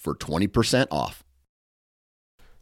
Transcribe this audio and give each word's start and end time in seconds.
for 0.00 0.14
20% 0.14 0.86
off. 0.90 1.22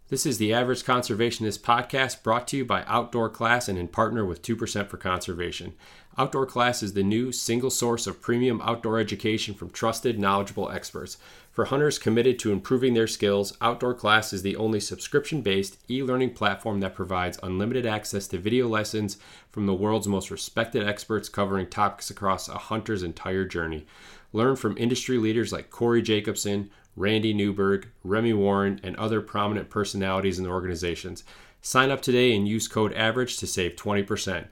This 0.08 0.24
is 0.24 0.38
the 0.38 0.54
Average 0.54 0.84
Conservationist 0.84 1.60
podcast 1.60 2.22
brought 2.22 2.48
to 2.48 2.56
you 2.56 2.64
by 2.64 2.82
Outdoor 2.86 3.28
Class 3.28 3.68
and 3.68 3.78
in 3.78 3.88
partner 3.88 4.24
with 4.24 4.40
2% 4.40 4.88
for 4.88 4.96
Conservation. 4.96 5.74
Outdoor 6.16 6.46
Class 6.46 6.82
is 6.82 6.94
the 6.94 7.02
new 7.02 7.30
single 7.30 7.68
source 7.68 8.06
of 8.06 8.22
premium 8.22 8.58
outdoor 8.62 8.98
education 8.98 9.54
from 9.54 9.68
trusted, 9.68 10.18
knowledgeable 10.18 10.70
experts. 10.70 11.18
For 11.52 11.66
hunters 11.66 11.98
committed 11.98 12.38
to 12.38 12.52
improving 12.52 12.94
their 12.94 13.06
skills, 13.06 13.54
Outdoor 13.60 13.92
Class 13.92 14.32
is 14.32 14.40
the 14.40 14.56
only 14.56 14.80
subscription 14.80 15.42
based 15.42 15.76
e 15.90 16.02
learning 16.02 16.32
platform 16.32 16.80
that 16.80 16.94
provides 16.94 17.38
unlimited 17.42 17.84
access 17.84 18.26
to 18.28 18.38
video 18.38 18.66
lessons 18.66 19.18
from 19.50 19.66
the 19.66 19.74
world's 19.74 20.08
most 20.08 20.30
respected 20.30 20.88
experts 20.88 21.28
covering 21.28 21.66
topics 21.66 22.08
across 22.08 22.48
a 22.48 22.56
hunter's 22.56 23.02
entire 23.02 23.44
journey. 23.44 23.86
Learn 24.32 24.56
from 24.56 24.78
industry 24.78 25.18
leaders 25.18 25.52
like 25.52 25.68
Corey 25.68 26.00
Jacobson, 26.00 26.70
Randy 26.98 27.32
Newberg, 27.32 27.88
Remy 28.02 28.32
Warren, 28.32 28.80
and 28.82 28.96
other 28.96 29.20
prominent 29.20 29.70
personalities 29.70 30.38
the 30.44 30.50
organizations. 30.50 31.22
Sign 31.62 31.90
up 31.90 32.02
today 32.02 32.34
and 32.34 32.48
use 32.48 32.66
code 32.66 32.92
AVERAGE 32.92 33.36
to 33.38 33.46
save 33.46 33.76
20%. 33.76 34.46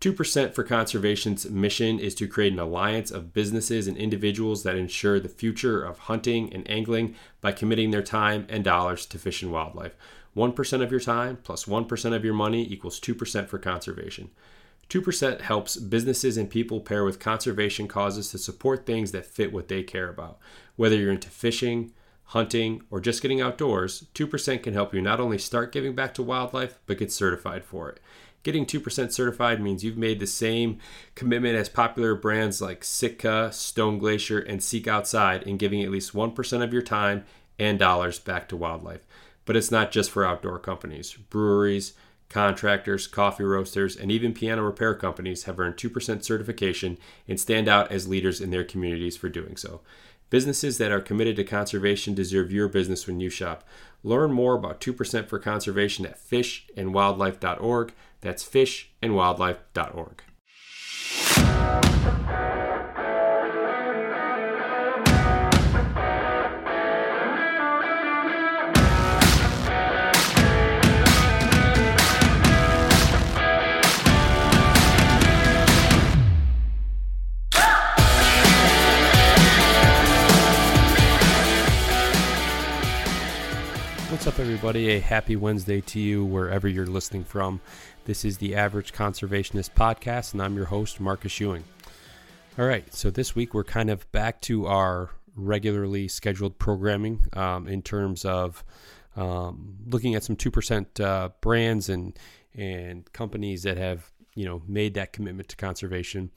2% 0.00 0.54
for 0.54 0.64
Conservation's 0.64 1.50
mission 1.50 1.98
is 1.98 2.14
to 2.14 2.26
create 2.26 2.52
an 2.52 2.58
alliance 2.58 3.10
of 3.10 3.32
businesses 3.32 3.86
and 3.86 3.96
individuals 3.96 4.62
that 4.62 4.76
ensure 4.76 5.20
the 5.20 5.28
future 5.28 5.82
of 5.82 5.98
hunting 5.98 6.52
and 6.52 6.68
angling 6.70 7.14
by 7.40 7.52
committing 7.52 7.90
their 7.90 8.02
time 8.02 8.46
and 8.48 8.64
dollars 8.64 9.04
to 9.06 9.18
fish 9.18 9.42
and 9.42 9.52
wildlife. 9.52 9.94
1% 10.36 10.82
of 10.82 10.90
your 10.90 11.00
time 11.00 11.38
plus 11.42 11.66
1 11.66 11.86
of 12.12 12.24
your 12.24 12.34
money 12.34 12.62
equals 12.62 13.00
2% 13.00 13.46
for 13.48 13.58
conservation. 13.58 14.30
2% 14.90 15.40
helps 15.42 15.76
businesses 15.76 16.36
and 16.36 16.50
people 16.50 16.80
pair 16.80 17.04
with 17.04 17.20
conservation 17.20 17.86
causes 17.86 18.30
to 18.30 18.38
support 18.38 18.84
things 18.84 19.12
that 19.12 19.24
fit 19.24 19.52
what 19.52 19.68
they 19.68 19.82
care 19.84 20.08
about. 20.08 20.38
Whether 20.80 20.96
you're 20.96 21.12
into 21.12 21.28
fishing, 21.28 21.92
hunting, 22.24 22.84
or 22.90 23.02
just 23.02 23.20
getting 23.20 23.42
outdoors, 23.42 24.06
2% 24.14 24.62
can 24.62 24.72
help 24.72 24.94
you 24.94 25.02
not 25.02 25.20
only 25.20 25.36
start 25.36 25.72
giving 25.72 25.94
back 25.94 26.14
to 26.14 26.22
wildlife, 26.22 26.78
but 26.86 26.96
get 26.96 27.12
certified 27.12 27.66
for 27.66 27.90
it. 27.90 28.00
Getting 28.44 28.64
2% 28.64 29.12
certified 29.12 29.60
means 29.60 29.84
you've 29.84 29.98
made 29.98 30.20
the 30.20 30.26
same 30.26 30.78
commitment 31.14 31.54
as 31.54 31.68
popular 31.68 32.14
brands 32.14 32.62
like 32.62 32.82
Sitka, 32.82 33.50
Stone 33.52 33.98
Glacier, 33.98 34.38
and 34.38 34.62
Seek 34.62 34.88
Outside 34.88 35.42
in 35.42 35.58
giving 35.58 35.82
at 35.82 35.90
least 35.90 36.14
1% 36.14 36.64
of 36.64 36.72
your 36.72 36.80
time 36.80 37.26
and 37.58 37.78
dollars 37.78 38.18
back 38.18 38.48
to 38.48 38.56
wildlife. 38.56 39.04
But 39.44 39.56
it's 39.56 39.70
not 39.70 39.92
just 39.92 40.10
for 40.10 40.24
outdoor 40.24 40.58
companies. 40.58 41.12
Breweries, 41.12 41.92
contractors, 42.30 43.06
coffee 43.06 43.44
roasters, 43.44 43.96
and 43.96 44.10
even 44.10 44.32
piano 44.32 44.62
repair 44.62 44.94
companies 44.94 45.42
have 45.42 45.60
earned 45.60 45.76
2% 45.76 46.24
certification 46.24 46.96
and 47.28 47.38
stand 47.38 47.68
out 47.68 47.92
as 47.92 48.08
leaders 48.08 48.40
in 48.40 48.50
their 48.50 48.64
communities 48.64 49.18
for 49.18 49.28
doing 49.28 49.58
so. 49.58 49.82
Businesses 50.30 50.78
that 50.78 50.92
are 50.92 51.00
committed 51.00 51.36
to 51.36 51.44
conservation 51.44 52.14
deserve 52.14 52.52
your 52.52 52.68
business 52.68 53.06
when 53.06 53.20
you 53.20 53.28
shop. 53.28 53.64
Learn 54.02 54.32
more 54.32 54.54
about 54.54 54.80
2% 54.80 55.26
for 55.26 55.38
conservation 55.38 56.06
at 56.06 56.18
fishandwildlife.org. 56.18 57.92
That's 58.20 58.44
fishandwildlife.org. 58.48 60.22
What's 84.20 84.34
up, 84.34 84.38
everybody? 84.38 84.90
A 84.90 85.00
happy 85.00 85.34
Wednesday 85.34 85.80
to 85.80 85.98
you 85.98 86.26
wherever 86.26 86.68
you're 86.68 86.84
listening 86.84 87.24
from. 87.24 87.58
This 88.04 88.22
is 88.22 88.36
the 88.36 88.54
Average 88.54 88.92
Conservationist 88.92 89.70
Podcast, 89.70 90.34
and 90.34 90.42
I'm 90.42 90.56
your 90.56 90.66
host, 90.66 91.00
Marcus 91.00 91.40
Ewing. 91.40 91.64
All 92.58 92.66
right, 92.66 92.92
so 92.92 93.08
this 93.08 93.34
week 93.34 93.54
we're 93.54 93.64
kind 93.64 93.88
of 93.88 94.12
back 94.12 94.42
to 94.42 94.66
our 94.66 95.08
regularly 95.34 96.06
scheduled 96.06 96.58
programming 96.58 97.24
um, 97.32 97.66
in 97.66 97.80
terms 97.80 98.26
of 98.26 98.62
um, 99.16 99.76
looking 99.86 100.14
at 100.14 100.22
some 100.22 100.36
2% 100.36 101.00
uh, 101.00 101.30
brands 101.40 101.88
and, 101.88 102.18
and 102.54 103.10
companies 103.14 103.62
that 103.62 103.78
have 103.78 104.12
you 104.34 104.44
know 104.44 104.62
made 104.68 104.94
that 104.94 105.12
commitment 105.14 105.48
to 105.48 105.56
conservation 105.56 106.30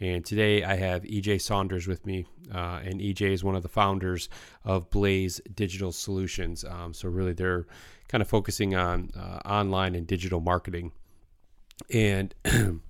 and 0.00 0.24
today 0.24 0.62
I 0.62 0.76
have 0.76 1.02
EJ 1.02 1.40
Saunders 1.40 1.88
with 1.88 2.06
me, 2.06 2.26
uh, 2.54 2.80
and 2.84 3.00
EJ 3.00 3.32
is 3.32 3.42
one 3.42 3.56
of 3.56 3.62
the 3.62 3.68
founders 3.68 4.28
of 4.64 4.90
Blaze 4.90 5.40
Digital 5.54 5.92
Solutions. 5.92 6.64
Um, 6.64 6.94
so 6.94 7.08
really, 7.08 7.32
they're 7.32 7.66
kind 8.08 8.22
of 8.22 8.28
focusing 8.28 8.74
on 8.74 9.10
uh, 9.16 9.40
online 9.48 9.94
and 9.94 10.06
digital 10.06 10.40
marketing. 10.40 10.92
And 11.92 12.34
you 12.44 12.80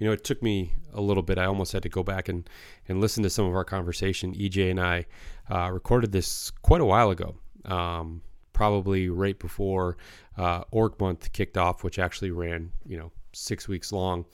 know, 0.00 0.12
it 0.12 0.24
took 0.24 0.42
me 0.42 0.72
a 0.92 1.00
little 1.00 1.22
bit. 1.22 1.38
I 1.38 1.44
almost 1.44 1.72
had 1.72 1.82
to 1.82 1.88
go 1.88 2.02
back 2.02 2.28
and 2.28 2.48
and 2.88 3.00
listen 3.00 3.22
to 3.22 3.30
some 3.30 3.46
of 3.46 3.54
our 3.54 3.64
conversation. 3.64 4.34
EJ 4.34 4.70
and 4.70 4.80
I 4.80 5.06
uh, 5.50 5.70
recorded 5.70 6.12
this 6.12 6.50
quite 6.62 6.80
a 6.80 6.86
while 6.86 7.10
ago. 7.10 7.36
Um, 7.64 8.22
probably 8.52 9.10
right 9.10 9.38
before 9.38 9.98
uh, 10.38 10.62
Org 10.70 10.98
Month 10.98 11.32
kicked 11.32 11.58
off, 11.58 11.84
which 11.84 11.98
actually 11.98 12.30
ran, 12.30 12.72
you 12.86 12.96
know, 12.96 13.12
six 13.36 13.68
weeks 13.68 13.92
long. 13.92 14.24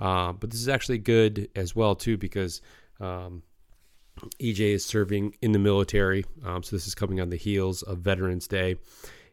Uh, 0.00 0.32
but 0.32 0.50
this 0.50 0.60
is 0.60 0.68
actually 0.68 0.98
good 0.98 1.48
as 1.54 1.76
well 1.76 1.94
too 1.94 2.16
because 2.16 2.60
um, 3.00 3.42
EJ 4.40 4.60
is 4.74 4.84
serving 4.84 5.34
in 5.42 5.52
the 5.52 5.58
military. 5.58 6.24
Um, 6.44 6.62
so 6.62 6.76
this 6.76 6.86
is 6.86 6.94
coming 6.94 7.20
on 7.20 7.30
the 7.30 7.36
heels 7.36 7.82
of 7.82 7.98
Veterans 7.98 8.46
Day 8.46 8.76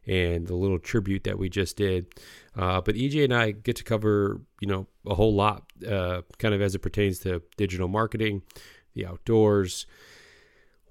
and 0.06 0.46
the 0.46 0.56
little 0.56 0.80
tribute 0.80 1.24
that 1.24 1.38
we 1.38 1.50
just 1.50 1.78
did. 1.78 2.08
Uh, 2.56 2.82
but 2.82 2.96
EJ 2.96 3.24
and 3.24 3.34
I 3.34 3.52
get 3.52 3.78
to 3.78 3.84
cover, 3.84 4.42
you 4.60 4.68
know, 4.68 4.88
a 5.08 5.16
whole 5.16 5.34
lot, 5.34 5.64
uh, 5.88 6.22
kind 6.40 6.54
of 6.54 6.62
as 6.62 6.76
it 6.76 6.80
pertains 6.80 7.20
to 7.20 7.42
digital 7.58 7.88
marketing, 7.88 8.42
the 8.96 9.06
outdoors, 9.06 9.86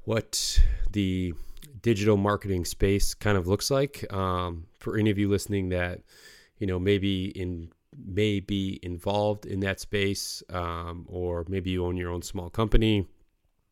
what 0.04 0.60
the 0.90 1.34
digital 1.82 2.16
marketing 2.16 2.64
space 2.64 3.14
kind 3.14 3.36
of 3.36 3.46
looks 3.46 3.70
like. 3.70 4.10
Um, 4.12 4.66
for 4.78 4.96
any 4.96 5.10
of 5.10 5.18
you 5.18 5.28
listening 5.28 5.68
that, 5.70 6.00
you 6.58 6.66
know, 6.66 6.78
maybe 6.78 7.26
in 7.26 7.70
may 7.96 8.40
be 8.40 8.80
involved 8.82 9.46
in 9.46 9.60
that 9.60 9.80
space, 9.80 10.42
um, 10.50 11.06
or 11.08 11.44
maybe 11.48 11.70
you 11.70 11.84
own 11.84 11.96
your 11.96 12.10
own 12.10 12.22
small 12.22 12.50
company 12.50 13.06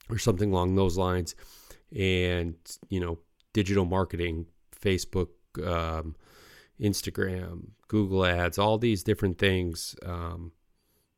or 0.09 0.19
something 0.19 0.53
along 0.53 0.75
those 0.75 0.97
lines. 0.97 1.35
And, 1.97 2.55
you 2.89 3.01
know, 3.01 3.19
digital 3.53 3.85
marketing 3.85 4.47
Facebook, 4.81 5.29
um, 5.67 6.15
Instagram, 6.81 7.69
Google 7.89 8.25
Ads, 8.25 8.59
all 8.59 8.79
these 8.79 9.03
different 9.03 9.39
things. 9.39 9.97
Um, 10.05 10.53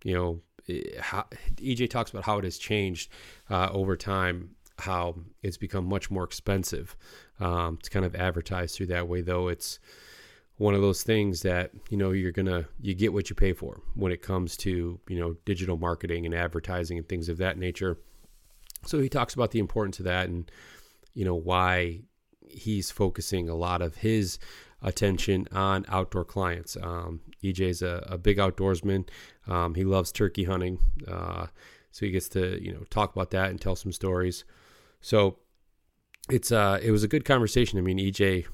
you 0.04 0.14
know, 0.14 0.40
how, 1.00 1.26
EJ 1.56 1.90
talks 1.90 2.10
about 2.10 2.24
how 2.24 2.38
it 2.38 2.44
has 2.44 2.58
changed 2.58 3.10
uh, 3.50 3.68
over 3.72 3.96
time, 3.96 4.50
how 4.78 5.16
it's 5.42 5.56
become 5.56 5.86
much 5.86 6.10
more 6.10 6.24
expensive 6.24 6.96
um, 7.40 7.78
to 7.82 7.90
kind 7.90 8.04
of 8.04 8.14
advertise 8.14 8.74
through 8.74 8.86
that 8.86 9.08
way, 9.08 9.20
though 9.20 9.48
it's 9.48 9.78
one 10.58 10.74
of 10.74 10.80
those 10.80 11.02
things 11.02 11.42
that 11.42 11.70
you 11.90 11.96
know 11.96 12.10
you're 12.10 12.32
gonna 12.32 12.66
you 12.80 12.94
get 12.94 13.12
what 13.12 13.30
you 13.30 13.36
pay 13.36 13.52
for 13.52 13.80
when 13.94 14.12
it 14.12 14.22
comes 14.22 14.56
to 14.56 15.00
you 15.08 15.18
know 15.18 15.36
digital 15.44 15.76
marketing 15.76 16.26
and 16.26 16.34
advertising 16.34 16.98
and 16.98 17.08
things 17.08 17.28
of 17.28 17.38
that 17.38 17.58
nature 17.58 17.98
so 18.84 19.00
he 19.00 19.08
talks 19.08 19.34
about 19.34 19.50
the 19.50 19.58
importance 19.58 19.98
of 19.98 20.04
that 20.04 20.28
and 20.28 20.50
you 21.14 21.24
know 21.24 21.34
why 21.34 22.00
he's 22.48 22.90
focusing 22.90 23.48
a 23.48 23.54
lot 23.54 23.82
of 23.82 23.96
his 23.96 24.38
attention 24.82 25.46
on 25.52 25.84
outdoor 25.88 26.24
clients. 26.24 26.76
Um, 26.80 27.20
EJ's 27.42 27.82
a, 27.82 28.04
a 28.08 28.18
big 28.18 28.38
outdoorsman. 28.38 29.08
Um, 29.46 29.74
he 29.74 29.84
loves 29.84 30.12
turkey 30.12 30.44
hunting, 30.44 30.78
uh, 31.08 31.46
so 31.90 32.06
he 32.06 32.12
gets 32.12 32.28
to 32.30 32.62
you 32.62 32.72
know 32.72 32.82
talk 32.90 33.14
about 33.14 33.30
that 33.30 33.50
and 33.50 33.60
tell 33.60 33.76
some 33.76 33.92
stories. 33.92 34.44
So 35.00 35.38
it's 36.28 36.52
uh, 36.52 36.78
it 36.82 36.90
was 36.90 37.02
a 37.02 37.08
good 37.08 37.24
conversation. 37.24 37.78
I 37.78 37.82
mean, 37.82 37.98
EJ 37.98 38.46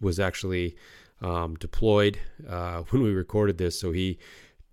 was 0.00 0.20
actually 0.20 0.76
um, 1.20 1.54
deployed 1.56 2.18
uh, 2.48 2.82
when 2.90 3.02
we 3.02 3.12
recorded 3.12 3.58
this, 3.58 3.78
so 3.78 3.92
he 3.92 4.18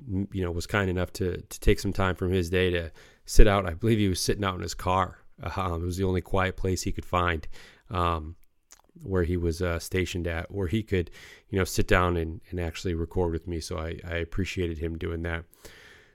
you 0.07 0.43
know 0.43 0.51
was 0.51 0.65
kind 0.65 0.89
enough 0.89 1.13
to 1.13 1.41
to 1.41 1.59
take 1.59 1.79
some 1.79 1.93
time 1.93 2.15
from 2.15 2.31
his 2.31 2.49
day 2.49 2.71
to 2.71 2.91
sit 3.25 3.47
out. 3.47 3.65
I 3.65 3.73
believe 3.73 3.99
he 3.99 4.09
was 4.09 4.21
sitting 4.21 4.43
out 4.43 4.55
in 4.55 4.61
his 4.61 4.73
car. 4.73 5.17
Um, 5.55 5.81
it 5.81 5.85
was 5.85 5.97
the 5.97 6.03
only 6.03 6.21
quiet 6.21 6.55
place 6.55 6.83
he 6.83 6.91
could 6.91 7.05
find. 7.05 7.47
Um, 7.89 8.35
where 9.01 9.23
he 9.23 9.37
was 9.37 9.61
uh, 9.61 9.79
stationed 9.79 10.27
at, 10.27 10.51
where 10.51 10.67
he 10.67 10.83
could, 10.83 11.09
you 11.49 11.57
know, 11.57 11.63
sit 11.63 11.87
down 11.87 12.17
and, 12.17 12.41
and 12.49 12.59
actually 12.59 12.93
record 12.93 13.31
with 13.31 13.47
me. 13.47 13.59
So 13.59 13.77
I, 13.77 13.97
I 14.07 14.17
appreciated 14.17 14.77
him 14.77 14.97
doing 14.97 15.23
that. 15.23 15.45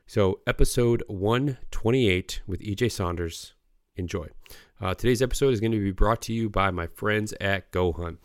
So 0.06 0.40
episode 0.46 1.02
128 1.08 2.42
with 2.46 2.60
EJ 2.60 2.92
Saunders. 2.92 3.54
Enjoy. 3.96 4.28
Uh, 4.80 4.94
today's 4.94 5.22
episode 5.22 5.54
is 5.54 5.60
going 5.60 5.72
to 5.72 5.82
be 5.82 5.90
brought 5.90 6.20
to 6.22 6.32
you 6.32 6.50
by 6.50 6.70
my 6.70 6.86
friends 6.86 7.32
at 7.40 7.70
Go 7.70 7.92
Hunt. 7.92 8.18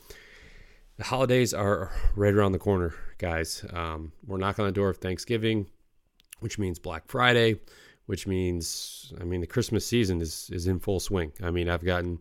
The 1.01 1.07
holidays 1.07 1.51
are 1.51 1.89
right 2.15 2.31
around 2.31 2.51
the 2.51 2.59
corner, 2.59 2.93
guys. 3.17 3.65
Um, 3.73 4.11
we're 4.23 4.37
knocking 4.37 4.65
on 4.65 4.69
the 4.69 4.71
door 4.71 4.89
of 4.89 4.97
Thanksgiving, 4.97 5.65
which 6.41 6.59
means 6.59 6.77
Black 6.77 7.07
Friday, 7.07 7.55
which 8.05 8.27
means, 8.27 9.11
I 9.19 9.23
mean, 9.23 9.41
the 9.41 9.47
Christmas 9.47 9.83
season 9.83 10.21
is, 10.21 10.51
is 10.53 10.67
in 10.67 10.77
full 10.77 10.99
swing. 10.99 11.31
I 11.41 11.49
mean, 11.49 11.69
I've 11.69 11.83
gotten 11.83 12.19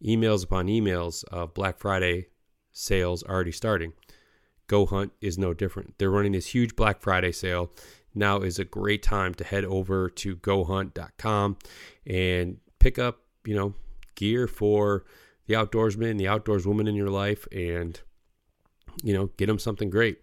emails 0.00 0.44
upon 0.44 0.68
emails 0.68 1.24
of 1.24 1.54
Black 1.54 1.80
Friday 1.80 2.28
sales 2.70 3.24
already 3.24 3.50
starting. 3.50 3.94
Go 4.68 4.86
Hunt 4.86 5.10
is 5.20 5.36
no 5.36 5.52
different. 5.52 5.98
They're 5.98 6.08
running 6.08 6.30
this 6.30 6.54
huge 6.54 6.76
Black 6.76 7.00
Friday 7.00 7.32
sale. 7.32 7.72
Now 8.14 8.38
is 8.42 8.60
a 8.60 8.64
great 8.64 9.02
time 9.02 9.34
to 9.34 9.42
head 9.42 9.64
over 9.64 10.08
to 10.08 10.36
gohunt.com 10.36 11.56
and 12.06 12.58
pick 12.78 12.96
up, 12.96 13.22
you 13.44 13.56
know, 13.56 13.74
gear 14.14 14.46
for 14.46 15.04
the 15.46 15.54
outdoorsman, 15.54 16.16
the 16.16 16.28
outdoors 16.28 16.66
woman 16.66 16.86
in 16.86 16.94
your 16.94 17.10
life, 17.10 17.46
and, 17.52 18.00
you 19.02 19.14
know, 19.14 19.26
get 19.36 19.46
them 19.46 19.58
something 19.58 19.90
great. 19.90 20.18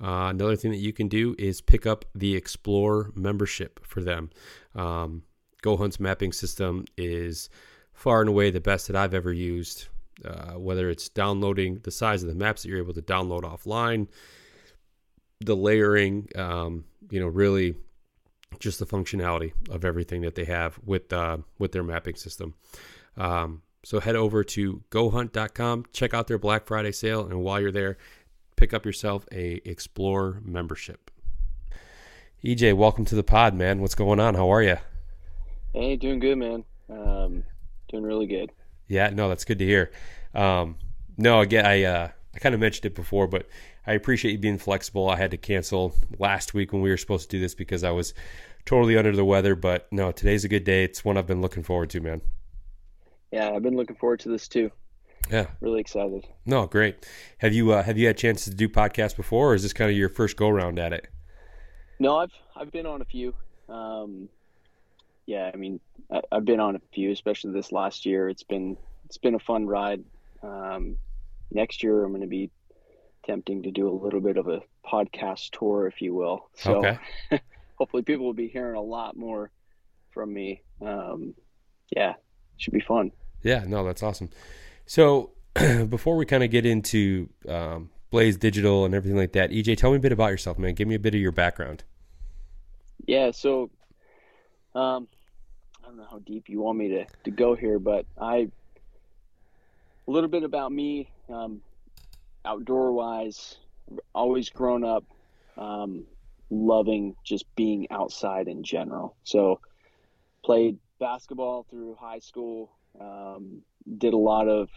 Uh, 0.00 0.28
another 0.30 0.56
thing 0.56 0.70
that 0.70 0.78
you 0.78 0.92
can 0.92 1.08
do 1.08 1.34
is 1.38 1.60
pick 1.60 1.86
up 1.86 2.04
the 2.14 2.36
Explore 2.36 3.10
membership 3.14 3.80
for 3.84 4.02
them. 4.02 4.30
Um, 4.74 5.22
Go 5.62 5.76
Hunt's 5.76 5.98
mapping 5.98 6.32
system 6.32 6.84
is 6.96 7.48
far 7.92 8.20
and 8.20 8.28
away 8.28 8.50
the 8.50 8.60
best 8.60 8.86
that 8.88 8.96
I've 8.96 9.14
ever 9.14 9.32
used. 9.32 9.88
Uh, 10.24 10.52
whether 10.52 10.88
it's 10.88 11.10
downloading 11.10 11.78
the 11.82 11.90
size 11.90 12.22
of 12.22 12.28
the 12.30 12.34
maps 12.34 12.62
that 12.62 12.70
you're 12.70 12.78
able 12.78 12.94
to 12.94 13.02
download 13.02 13.42
offline, 13.42 14.08
the 15.40 15.54
layering, 15.54 16.26
um, 16.36 16.84
you 17.10 17.20
know, 17.20 17.26
really 17.26 17.74
just 18.58 18.78
the 18.78 18.86
functionality 18.86 19.52
of 19.68 19.84
everything 19.84 20.22
that 20.22 20.34
they 20.34 20.44
have 20.44 20.78
with 20.84 21.12
uh, 21.12 21.36
with 21.58 21.72
their 21.72 21.82
mapping 21.82 22.14
system. 22.14 22.54
Um, 23.18 23.62
so 23.86 24.00
head 24.00 24.16
over 24.16 24.42
to 24.42 24.82
gohunt.com, 24.90 25.84
check 25.92 26.12
out 26.12 26.26
their 26.26 26.38
Black 26.38 26.66
Friday 26.66 26.90
sale, 26.90 27.24
and 27.24 27.40
while 27.40 27.60
you're 27.60 27.70
there, 27.70 27.98
pick 28.56 28.74
up 28.74 28.84
yourself 28.84 29.28
a 29.30 29.60
Explore 29.64 30.42
membership. 30.44 31.08
EJ, 32.44 32.76
welcome 32.76 33.04
to 33.04 33.14
the 33.14 33.22
pod, 33.22 33.54
man. 33.54 33.80
What's 33.80 33.94
going 33.94 34.18
on? 34.18 34.34
How 34.34 34.52
are 34.52 34.60
you? 34.60 34.78
Hey, 35.72 35.94
doing 35.94 36.18
good, 36.18 36.36
man. 36.36 36.64
Um, 36.90 37.44
doing 37.88 38.02
really 38.02 38.26
good. 38.26 38.50
Yeah, 38.88 39.10
no, 39.10 39.28
that's 39.28 39.44
good 39.44 39.60
to 39.60 39.64
hear. 39.64 39.92
Um, 40.34 40.78
no, 41.16 41.38
again, 41.40 41.64
I 41.64 41.84
uh, 41.84 42.08
I 42.34 42.38
kind 42.40 42.56
of 42.56 42.60
mentioned 42.60 42.86
it 42.86 42.96
before, 42.96 43.28
but 43.28 43.46
I 43.86 43.92
appreciate 43.92 44.32
you 44.32 44.38
being 44.38 44.58
flexible. 44.58 45.08
I 45.08 45.14
had 45.14 45.30
to 45.30 45.36
cancel 45.36 45.94
last 46.18 46.54
week 46.54 46.72
when 46.72 46.82
we 46.82 46.90
were 46.90 46.96
supposed 46.96 47.30
to 47.30 47.36
do 47.36 47.40
this 47.40 47.54
because 47.54 47.84
I 47.84 47.92
was 47.92 48.14
totally 48.64 48.96
under 48.96 49.14
the 49.14 49.24
weather. 49.24 49.54
But 49.54 49.86
no, 49.92 50.10
today's 50.10 50.44
a 50.44 50.48
good 50.48 50.64
day. 50.64 50.82
It's 50.82 51.04
one 51.04 51.16
I've 51.16 51.28
been 51.28 51.40
looking 51.40 51.62
forward 51.62 51.90
to, 51.90 52.00
man. 52.00 52.22
Yeah, 53.36 53.50
I've 53.50 53.62
been 53.62 53.76
looking 53.76 53.96
forward 53.96 54.20
to 54.20 54.30
this 54.30 54.48
too. 54.48 54.70
Yeah, 55.30 55.48
really 55.60 55.78
excited. 55.78 56.26
No, 56.46 56.66
great. 56.66 57.06
Have 57.38 57.52
you 57.52 57.70
uh, 57.70 57.82
have 57.82 57.98
you 57.98 58.06
had 58.06 58.16
chances 58.16 58.46
to 58.46 58.56
do 58.56 58.66
podcasts 58.66 59.14
before, 59.14 59.50
or 59.50 59.54
is 59.54 59.62
this 59.62 59.74
kind 59.74 59.90
of 59.90 59.96
your 59.96 60.08
first 60.08 60.38
go 60.38 60.48
round 60.48 60.78
at 60.78 60.94
it? 60.94 61.08
No, 61.98 62.16
I've 62.16 62.32
I've 62.56 62.72
been 62.72 62.86
on 62.86 63.02
a 63.02 63.04
few. 63.04 63.34
Um, 63.68 64.30
yeah, 65.26 65.50
I 65.52 65.56
mean, 65.58 65.80
I, 66.10 66.22
have 66.32 66.46
been 66.46 66.60
on 66.60 66.76
a 66.76 66.80
few, 66.94 67.12
especially 67.12 67.52
this 67.52 67.72
last 67.72 68.06
year. 68.06 68.30
It's 68.30 68.42
been 68.42 68.78
it's 69.04 69.18
been 69.18 69.34
a 69.34 69.38
fun 69.38 69.66
ride. 69.66 70.02
Um, 70.42 70.96
next 71.50 71.82
year, 71.82 72.04
I'm 72.04 72.12
going 72.12 72.22
to 72.22 72.26
be 72.26 72.50
attempting 73.22 73.64
to 73.64 73.70
do 73.70 73.86
a 73.86 73.92
little 74.02 74.20
bit 74.22 74.38
of 74.38 74.48
a 74.48 74.62
podcast 74.82 75.50
tour, 75.50 75.86
if 75.86 76.00
you 76.00 76.14
will. 76.14 76.48
So 76.54 76.78
okay. 76.78 76.98
hopefully, 77.74 78.02
people 78.02 78.24
will 78.24 78.32
be 78.32 78.48
hearing 78.48 78.76
a 78.76 78.82
lot 78.82 79.14
more 79.14 79.50
from 80.14 80.32
me. 80.32 80.62
Um, 80.80 81.34
yeah, 81.94 82.14
should 82.56 82.72
be 82.72 82.80
fun. 82.80 83.12
Yeah, 83.46 83.62
no, 83.64 83.84
that's 83.84 84.02
awesome. 84.02 84.30
So 84.86 85.30
before 85.88 86.16
we 86.16 86.26
kind 86.26 86.42
of 86.42 86.50
get 86.50 86.66
into 86.66 87.28
um, 87.48 87.90
Blaze 88.10 88.36
Digital 88.36 88.84
and 88.84 88.92
everything 88.92 89.16
like 89.16 89.34
that, 89.34 89.52
EJ, 89.52 89.76
tell 89.76 89.92
me 89.92 89.98
a 89.98 90.00
bit 90.00 90.10
about 90.10 90.32
yourself, 90.32 90.58
man. 90.58 90.74
Give 90.74 90.88
me 90.88 90.96
a 90.96 90.98
bit 90.98 91.14
of 91.14 91.20
your 91.20 91.30
background. 91.30 91.84
Yeah, 93.06 93.30
so 93.30 93.70
um, 94.74 95.06
I 95.80 95.86
don't 95.86 95.96
know 95.96 96.08
how 96.10 96.18
deep 96.18 96.48
you 96.48 96.60
want 96.60 96.76
me 96.76 96.88
to, 96.88 97.06
to 97.22 97.30
go 97.30 97.54
here, 97.54 97.78
but 97.78 98.04
I 98.20 98.48
a 100.08 100.10
little 100.10 100.30
bit 100.30 100.42
about 100.42 100.72
me, 100.72 101.08
um, 101.28 101.60
outdoor 102.44 102.90
wise, 102.90 103.58
always 104.12 104.50
grown 104.50 104.82
up 104.82 105.04
um, 105.56 106.04
loving 106.50 107.14
just 107.22 107.44
being 107.54 107.86
outside 107.92 108.48
in 108.48 108.64
general. 108.64 109.14
So 109.22 109.60
played 110.44 110.78
basketball 110.98 111.64
through 111.70 111.94
high 111.94 112.18
school, 112.18 112.72
um, 113.00 113.62
did 113.98 114.14
a 114.14 114.18
lot 114.18 114.48
of 114.48 114.68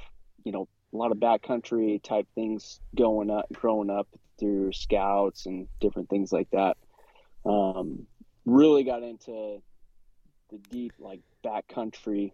you 0.43 0.51
know 0.51 0.67
a 0.93 0.97
lot 0.97 1.11
of 1.11 1.17
backcountry 1.17 2.01
type 2.01 2.27
things 2.35 2.79
going 2.95 3.29
up 3.29 3.45
growing 3.53 3.89
up 3.89 4.07
through 4.39 4.71
scouts 4.71 5.45
and 5.45 5.67
different 5.79 6.09
things 6.09 6.31
like 6.31 6.49
that. 6.51 6.77
Um, 7.45 8.07
really 8.45 8.83
got 8.83 9.03
into 9.03 9.61
the 10.49 10.57
deep 10.69 10.93
like 10.99 11.21
backcountry 11.45 12.31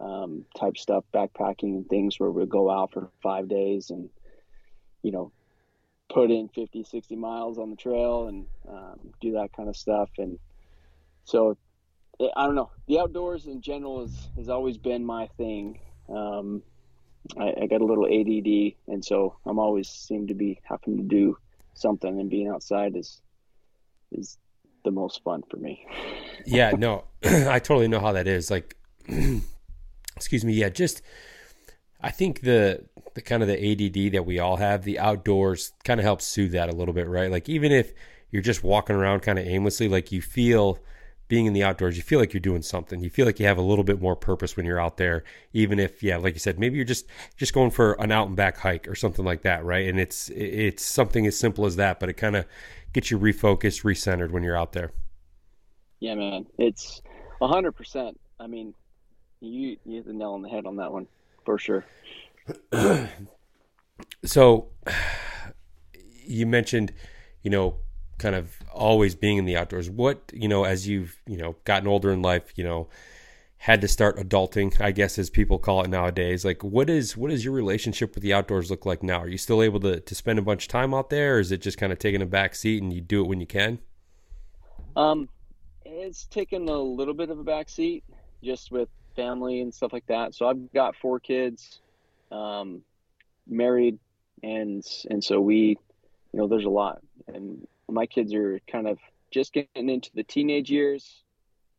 um, 0.00 0.44
type 0.56 0.76
stuff, 0.76 1.04
backpacking 1.14 1.74
and 1.74 1.88
things 1.88 2.18
where 2.18 2.30
we'll 2.30 2.46
go 2.46 2.70
out 2.70 2.92
for 2.92 3.10
five 3.22 3.48
days 3.48 3.90
and 3.90 4.10
you 5.02 5.12
know 5.12 5.32
put 6.08 6.30
in 6.30 6.48
50, 6.48 6.84
60 6.84 7.16
miles 7.16 7.58
on 7.58 7.70
the 7.70 7.76
trail 7.76 8.28
and 8.28 8.46
um, 8.68 8.98
do 9.20 9.32
that 9.32 9.52
kind 9.54 9.68
of 9.68 9.76
stuff. 9.76 10.08
And 10.18 10.38
so 11.24 11.56
I 12.20 12.46
don't 12.46 12.54
know, 12.54 12.70
the 12.86 12.98
outdoors 12.98 13.46
in 13.46 13.60
general 13.60 14.02
is, 14.02 14.28
has 14.36 14.48
always 14.48 14.76
been 14.76 15.04
my 15.04 15.28
thing. 15.36 15.78
Um, 16.08 16.62
I, 17.38 17.54
I 17.62 17.66
got 17.66 17.80
a 17.80 17.84
little 17.84 18.06
ADD, 18.06 18.74
and 18.92 19.04
so 19.04 19.36
I'm 19.46 19.58
always 19.58 19.88
seem 19.88 20.26
to 20.28 20.34
be 20.34 20.60
having 20.64 20.96
to 20.96 21.02
do 21.02 21.36
something, 21.74 22.18
and 22.20 22.30
being 22.30 22.48
outside 22.48 22.96
is 22.96 23.20
is 24.10 24.38
the 24.84 24.90
most 24.90 25.22
fun 25.22 25.42
for 25.50 25.58
me. 25.58 25.86
yeah, 26.46 26.72
no, 26.72 27.04
I 27.24 27.58
totally 27.58 27.88
know 27.88 28.00
how 28.00 28.12
that 28.12 28.26
is. 28.26 28.50
Like, 28.50 28.76
excuse 30.16 30.44
me. 30.44 30.54
Yeah, 30.54 30.70
just 30.70 31.02
I 32.00 32.10
think 32.10 32.40
the 32.40 32.84
the 33.14 33.20
kind 33.20 33.42
of 33.42 33.48
the 33.48 33.56
ADD 33.56 34.12
that 34.12 34.24
we 34.24 34.38
all 34.38 34.56
have, 34.56 34.84
the 34.84 34.98
outdoors 34.98 35.72
kind 35.84 36.00
of 36.00 36.04
helps 36.04 36.24
soothe 36.24 36.52
that 36.52 36.68
a 36.68 36.74
little 36.74 36.94
bit, 36.94 37.08
right? 37.08 37.30
Like 37.30 37.48
even 37.48 37.72
if 37.72 37.92
you're 38.30 38.42
just 38.42 38.62
walking 38.62 38.96
around 38.96 39.20
kind 39.20 39.38
of 39.38 39.46
aimlessly, 39.46 39.88
like 39.88 40.12
you 40.12 40.22
feel 40.22 40.78
being 41.28 41.44
in 41.44 41.52
the 41.52 41.62
outdoors, 41.62 41.96
you 41.96 42.02
feel 42.02 42.18
like 42.18 42.32
you're 42.32 42.40
doing 42.40 42.62
something. 42.62 43.00
You 43.00 43.10
feel 43.10 43.26
like 43.26 43.38
you 43.38 43.46
have 43.46 43.58
a 43.58 43.62
little 43.62 43.84
bit 43.84 44.00
more 44.00 44.16
purpose 44.16 44.56
when 44.56 44.64
you're 44.64 44.80
out 44.80 44.96
there, 44.96 45.24
even 45.52 45.78
if, 45.78 46.02
yeah, 46.02 46.16
like 46.16 46.34
you 46.34 46.40
said, 46.40 46.58
maybe 46.58 46.76
you're 46.76 46.86
just 46.86 47.06
just 47.36 47.52
going 47.52 47.70
for 47.70 47.92
an 48.00 48.10
out 48.10 48.28
and 48.28 48.36
back 48.36 48.56
hike 48.56 48.88
or 48.88 48.94
something 48.94 49.24
like 49.24 49.42
that, 49.42 49.64
right? 49.64 49.86
And 49.88 50.00
it's 50.00 50.30
it's 50.30 50.82
something 50.82 51.26
as 51.26 51.38
simple 51.38 51.66
as 51.66 51.76
that, 51.76 52.00
but 52.00 52.08
it 52.08 52.14
kind 52.14 52.34
of 52.34 52.46
gets 52.94 53.10
you 53.10 53.18
refocused, 53.18 53.84
recentered 53.84 54.30
when 54.30 54.42
you're 54.42 54.56
out 54.56 54.72
there. 54.72 54.92
Yeah, 56.00 56.14
man, 56.14 56.46
it's 56.56 57.02
a 57.40 57.46
hundred 57.46 57.72
percent. 57.72 58.18
I 58.40 58.46
mean, 58.46 58.74
you 59.40 59.76
you 59.84 59.96
hit 59.96 60.06
the 60.06 60.14
nail 60.14 60.32
on 60.32 60.42
the 60.42 60.48
head 60.48 60.64
on 60.64 60.76
that 60.76 60.92
one 60.92 61.06
for 61.44 61.58
sure. 61.58 61.84
so 64.24 64.68
you 66.26 66.46
mentioned, 66.46 66.92
you 67.42 67.50
know, 67.50 67.76
kind 68.18 68.34
of 68.34 68.56
always 68.72 69.14
being 69.14 69.38
in 69.38 69.44
the 69.44 69.56
outdoors. 69.56 69.88
What, 69.88 70.32
you 70.34 70.48
know, 70.48 70.64
as 70.64 70.86
you've, 70.86 71.20
you 71.26 71.36
know, 71.36 71.56
gotten 71.64 71.88
older 71.88 72.12
in 72.12 72.22
life, 72.22 72.52
you 72.56 72.64
know, 72.64 72.88
had 73.58 73.80
to 73.80 73.88
start 73.88 74.16
adulting, 74.16 74.80
I 74.80 74.92
guess 74.92 75.18
as 75.18 75.30
people 75.30 75.58
call 75.58 75.82
it 75.82 75.90
nowadays. 75.90 76.44
Like 76.44 76.62
what 76.62 76.88
is 76.88 77.16
what 77.16 77.32
is 77.32 77.44
your 77.44 77.54
relationship 77.54 78.14
with 78.14 78.22
the 78.22 78.32
outdoors 78.32 78.70
look 78.70 78.86
like 78.86 79.02
now? 79.02 79.20
Are 79.20 79.28
you 79.28 79.38
still 79.38 79.62
able 79.62 79.80
to 79.80 80.00
to 80.00 80.14
spend 80.14 80.38
a 80.38 80.42
bunch 80.42 80.64
of 80.64 80.68
time 80.68 80.94
out 80.94 81.10
there 81.10 81.36
or 81.36 81.40
is 81.40 81.50
it 81.50 81.60
just 81.60 81.78
kind 81.78 81.92
of 81.92 81.98
taking 81.98 82.22
a 82.22 82.26
back 82.26 82.54
seat 82.54 82.82
and 82.82 82.92
you 82.92 83.00
do 83.00 83.20
it 83.20 83.28
when 83.28 83.40
you 83.40 83.46
can? 83.46 83.80
Um 84.94 85.28
it's 85.84 86.24
taken 86.26 86.68
a 86.68 86.78
little 86.78 87.14
bit 87.14 87.30
of 87.30 87.38
a 87.38 87.44
back 87.44 87.68
seat 87.68 88.04
just 88.42 88.70
with 88.70 88.88
family 89.16 89.60
and 89.60 89.74
stuff 89.74 89.92
like 89.92 90.06
that. 90.06 90.34
So 90.34 90.46
I've 90.46 90.72
got 90.72 90.94
four 90.96 91.18
kids, 91.18 91.80
um, 92.30 92.82
married 93.48 93.98
and 94.42 94.84
and 95.10 95.22
so 95.22 95.40
we 95.40 95.78
you 96.32 96.40
know 96.40 96.46
there's 96.46 96.64
a 96.64 96.70
lot 96.70 97.00
and 97.26 97.66
my 97.88 98.06
kids 98.06 98.34
are 98.34 98.60
kind 98.70 98.86
of 98.86 98.98
just 99.30 99.52
getting 99.52 99.88
into 99.88 100.10
the 100.14 100.22
teenage 100.22 100.70
years 100.70 101.22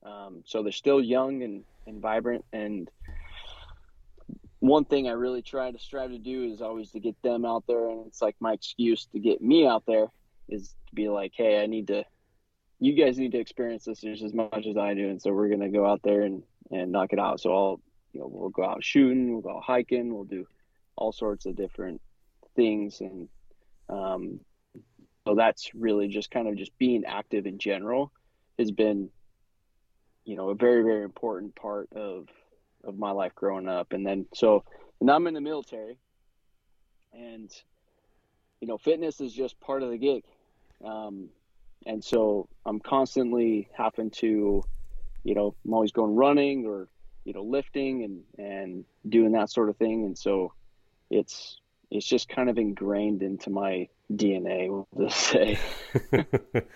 um, 0.03 0.43
so 0.45 0.63
they're 0.63 0.71
still 0.71 1.01
young 1.01 1.43
and, 1.43 1.63
and 1.85 2.01
vibrant. 2.01 2.45
And 2.53 2.89
one 4.59 4.85
thing 4.85 5.07
I 5.07 5.11
really 5.11 5.41
try 5.41 5.71
to 5.71 5.79
strive 5.79 6.11
to 6.11 6.17
do 6.17 6.45
is 6.51 6.61
always 6.61 6.91
to 6.91 6.99
get 6.99 7.21
them 7.21 7.45
out 7.45 7.65
there. 7.67 7.89
And 7.89 8.07
it's 8.07 8.21
like 8.21 8.35
my 8.39 8.53
excuse 8.53 9.07
to 9.07 9.19
get 9.19 9.41
me 9.41 9.67
out 9.67 9.83
there 9.85 10.07
is 10.47 10.75
to 10.87 10.95
be 10.95 11.09
like, 11.09 11.33
hey, 11.35 11.61
I 11.61 11.67
need 11.67 11.87
to, 11.87 12.03
you 12.79 12.93
guys 12.93 13.17
need 13.17 13.33
to 13.33 13.39
experience 13.39 13.85
this 13.85 14.01
just 14.01 14.23
as 14.23 14.33
much 14.33 14.65
as 14.65 14.77
I 14.77 14.93
do. 14.93 15.09
And 15.09 15.21
so 15.21 15.31
we're 15.31 15.49
going 15.49 15.59
to 15.59 15.69
go 15.69 15.85
out 15.85 16.01
there 16.03 16.21
and, 16.21 16.43
and 16.71 16.91
knock 16.91 17.13
it 17.13 17.19
out. 17.19 17.39
So 17.41 17.53
I'll, 17.53 17.81
you 18.13 18.21
know, 18.21 18.27
we'll 18.31 18.49
go 18.49 18.65
out 18.65 18.83
shooting, 18.83 19.31
we'll 19.31 19.41
go 19.41 19.61
hiking, 19.63 20.13
we'll 20.13 20.23
do 20.23 20.47
all 20.95 21.11
sorts 21.11 21.45
of 21.45 21.55
different 21.55 22.01
things. 22.55 23.01
And 23.01 23.29
um, 23.89 24.39
so 25.27 25.35
that's 25.35 25.73
really 25.73 26.07
just 26.07 26.31
kind 26.31 26.47
of 26.47 26.55
just 26.55 26.77
being 26.77 27.03
active 27.05 27.45
in 27.45 27.59
general 27.59 28.11
has 28.57 28.71
been 28.71 29.09
you 30.25 30.35
know 30.35 30.49
a 30.49 30.55
very 30.55 30.83
very 30.83 31.03
important 31.03 31.55
part 31.55 31.89
of 31.95 32.27
of 32.83 32.97
my 32.97 33.11
life 33.11 33.33
growing 33.35 33.67
up. 33.67 33.91
And 33.93 34.05
then 34.05 34.25
so 34.33 34.63
and 35.01 35.09
i'm 35.09 35.27
in 35.27 35.33
the 35.33 35.41
military 35.41 35.97
and 37.13 37.51
you 38.61 38.67
know 38.67 38.77
fitness 38.77 39.21
is 39.21 39.33
just 39.33 39.59
part 39.59 39.83
of 39.83 39.89
the 39.89 39.97
gig. 39.97 40.23
Um, 40.83 41.29
and 41.85 42.03
so 42.03 42.47
i'm 42.65 42.79
constantly 42.79 43.69
having 43.75 44.11
to 44.11 44.63
you 45.23 45.35
know 45.35 45.55
i'm 45.65 45.73
always 45.73 45.91
going 45.91 46.15
running 46.15 46.65
or 46.65 46.87
you 47.25 47.33
know 47.33 47.43
lifting 47.43 48.03
and 48.03 48.23
and 48.37 48.85
doing 49.07 49.33
that 49.33 49.49
sort 49.49 49.69
of 49.69 49.77
thing. 49.77 50.05
And 50.05 50.17
so 50.17 50.53
it's 51.09 51.59
it's 51.91 52.05
just 52.05 52.29
kind 52.29 52.49
of 52.49 52.57
ingrained 52.57 53.21
into 53.21 53.49
my 53.49 53.87
dna 54.13 54.69
we'll 54.69 55.07
just 55.07 55.19
say 55.19 55.57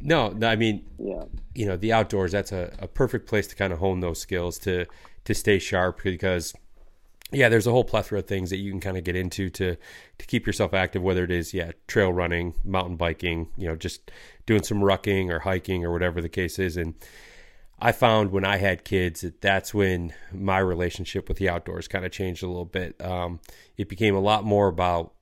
No, 0.00 0.36
I 0.42 0.56
mean, 0.56 0.84
yeah. 0.98 1.24
you 1.54 1.66
know, 1.66 1.76
the 1.76 1.92
outdoors, 1.92 2.32
that's 2.32 2.50
a, 2.50 2.72
a 2.78 2.88
perfect 2.88 3.28
place 3.28 3.46
to 3.48 3.54
kind 3.54 3.72
of 3.72 3.78
hone 3.78 4.00
those 4.00 4.20
skills 4.20 4.58
to, 4.60 4.86
to 5.24 5.34
stay 5.34 5.58
sharp 5.58 6.02
because 6.02 6.54
yeah, 7.30 7.48
there's 7.48 7.66
a 7.66 7.70
whole 7.70 7.84
plethora 7.84 8.18
of 8.18 8.26
things 8.26 8.50
that 8.50 8.58
you 8.58 8.70
can 8.70 8.80
kind 8.80 8.98
of 8.98 9.04
get 9.04 9.16
into 9.16 9.48
to 9.50 9.76
to 10.18 10.26
keep 10.26 10.46
yourself 10.46 10.74
active, 10.74 11.02
whether 11.02 11.24
it 11.24 11.30
is 11.30 11.54
yeah 11.54 11.72
trail 11.86 12.12
running, 12.12 12.54
mountain 12.62 12.96
biking, 12.96 13.48
you 13.56 13.66
know, 13.66 13.74
just 13.74 14.10
doing 14.44 14.62
some 14.62 14.80
rucking 14.80 15.30
or 15.30 15.38
hiking 15.38 15.82
or 15.82 15.90
whatever 15.92 16.20
the 16.20 16.28
case 16.28 16.58
is. 16.58 16.76
And 16.76 16.94
I 17.84 17.90
found 17.90 18.30
when 18.30 18.44
I 18.44 18.58
had 18.58 18.84
kids 18.84 19.22
that 19.22 19.40
that's 19.40 19.74
when 19.74 20.14
my 20.32 20.60
relationship 20.60 21.28
with 21.28 21.38
the 21.38 21.48
outdoors 21.48 21.88
kind 21.88 22.04
of 22.04 22.12
changed 22.12 22.44
a 22.44 22.46
little 22.46 22.64
bit. 22.64 22.94
Um, 23.04 23.40
it 23.76 23.88
became 23.88 24.14
a 24.14 24.20
lot 24.20 24.44
more 24.44 24.68
about 24.68 25.14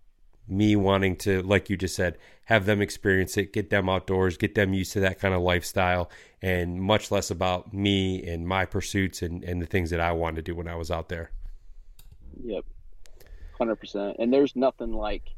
me 0.46 0.76
wanting 0.76 1.16
to, 1.16 1.40
like 1.40 1.70
you 1.70 1.78
just 1.78 1.96
said, 1.96 2.18
have 2.44 2.66
them 2.66 2.82
experience 2.82 3.38
it, 3.38 3.54
get 3.54 3.70
them 3.70 3.88
outdoors, 3.88 4.36
get 4.36 4.56
them 4.56 4.74
used 4.74 4.92
to 4.92 5.00
that 5.00 5.18
kind 5.18 5.32
of 5.32 5.40
lifestyle, 5.40 6.10
and 6.42 6.82
much 6.82 7.10
less 7.10 7.30
about 7.30 7.72
me 7.72 8.22
and 8.24 8.46
my 8.46 8.66
pursuits 8.66 9.22
and, 9.22 9.42
and 9.42 9.62
the 9.62 9.66
things 9.66 9.88
that 9.88 10.00
I 10.00 10.12
wanted 10.12 10.36
to 10.36 10.42
do 10.42 10.54
when 10.54 10.68
I 10.68 10.74
was 10.74 10.90
out 10.90 11.08
there. 11.08 11.30
Yep, 12.44 12.66
hundred 13.56 13.76
percent. 13.76 14.16
And 14.18 14.30
there's 14.30 14.54
nothing 14.54 14.92
like, 14.92 15.30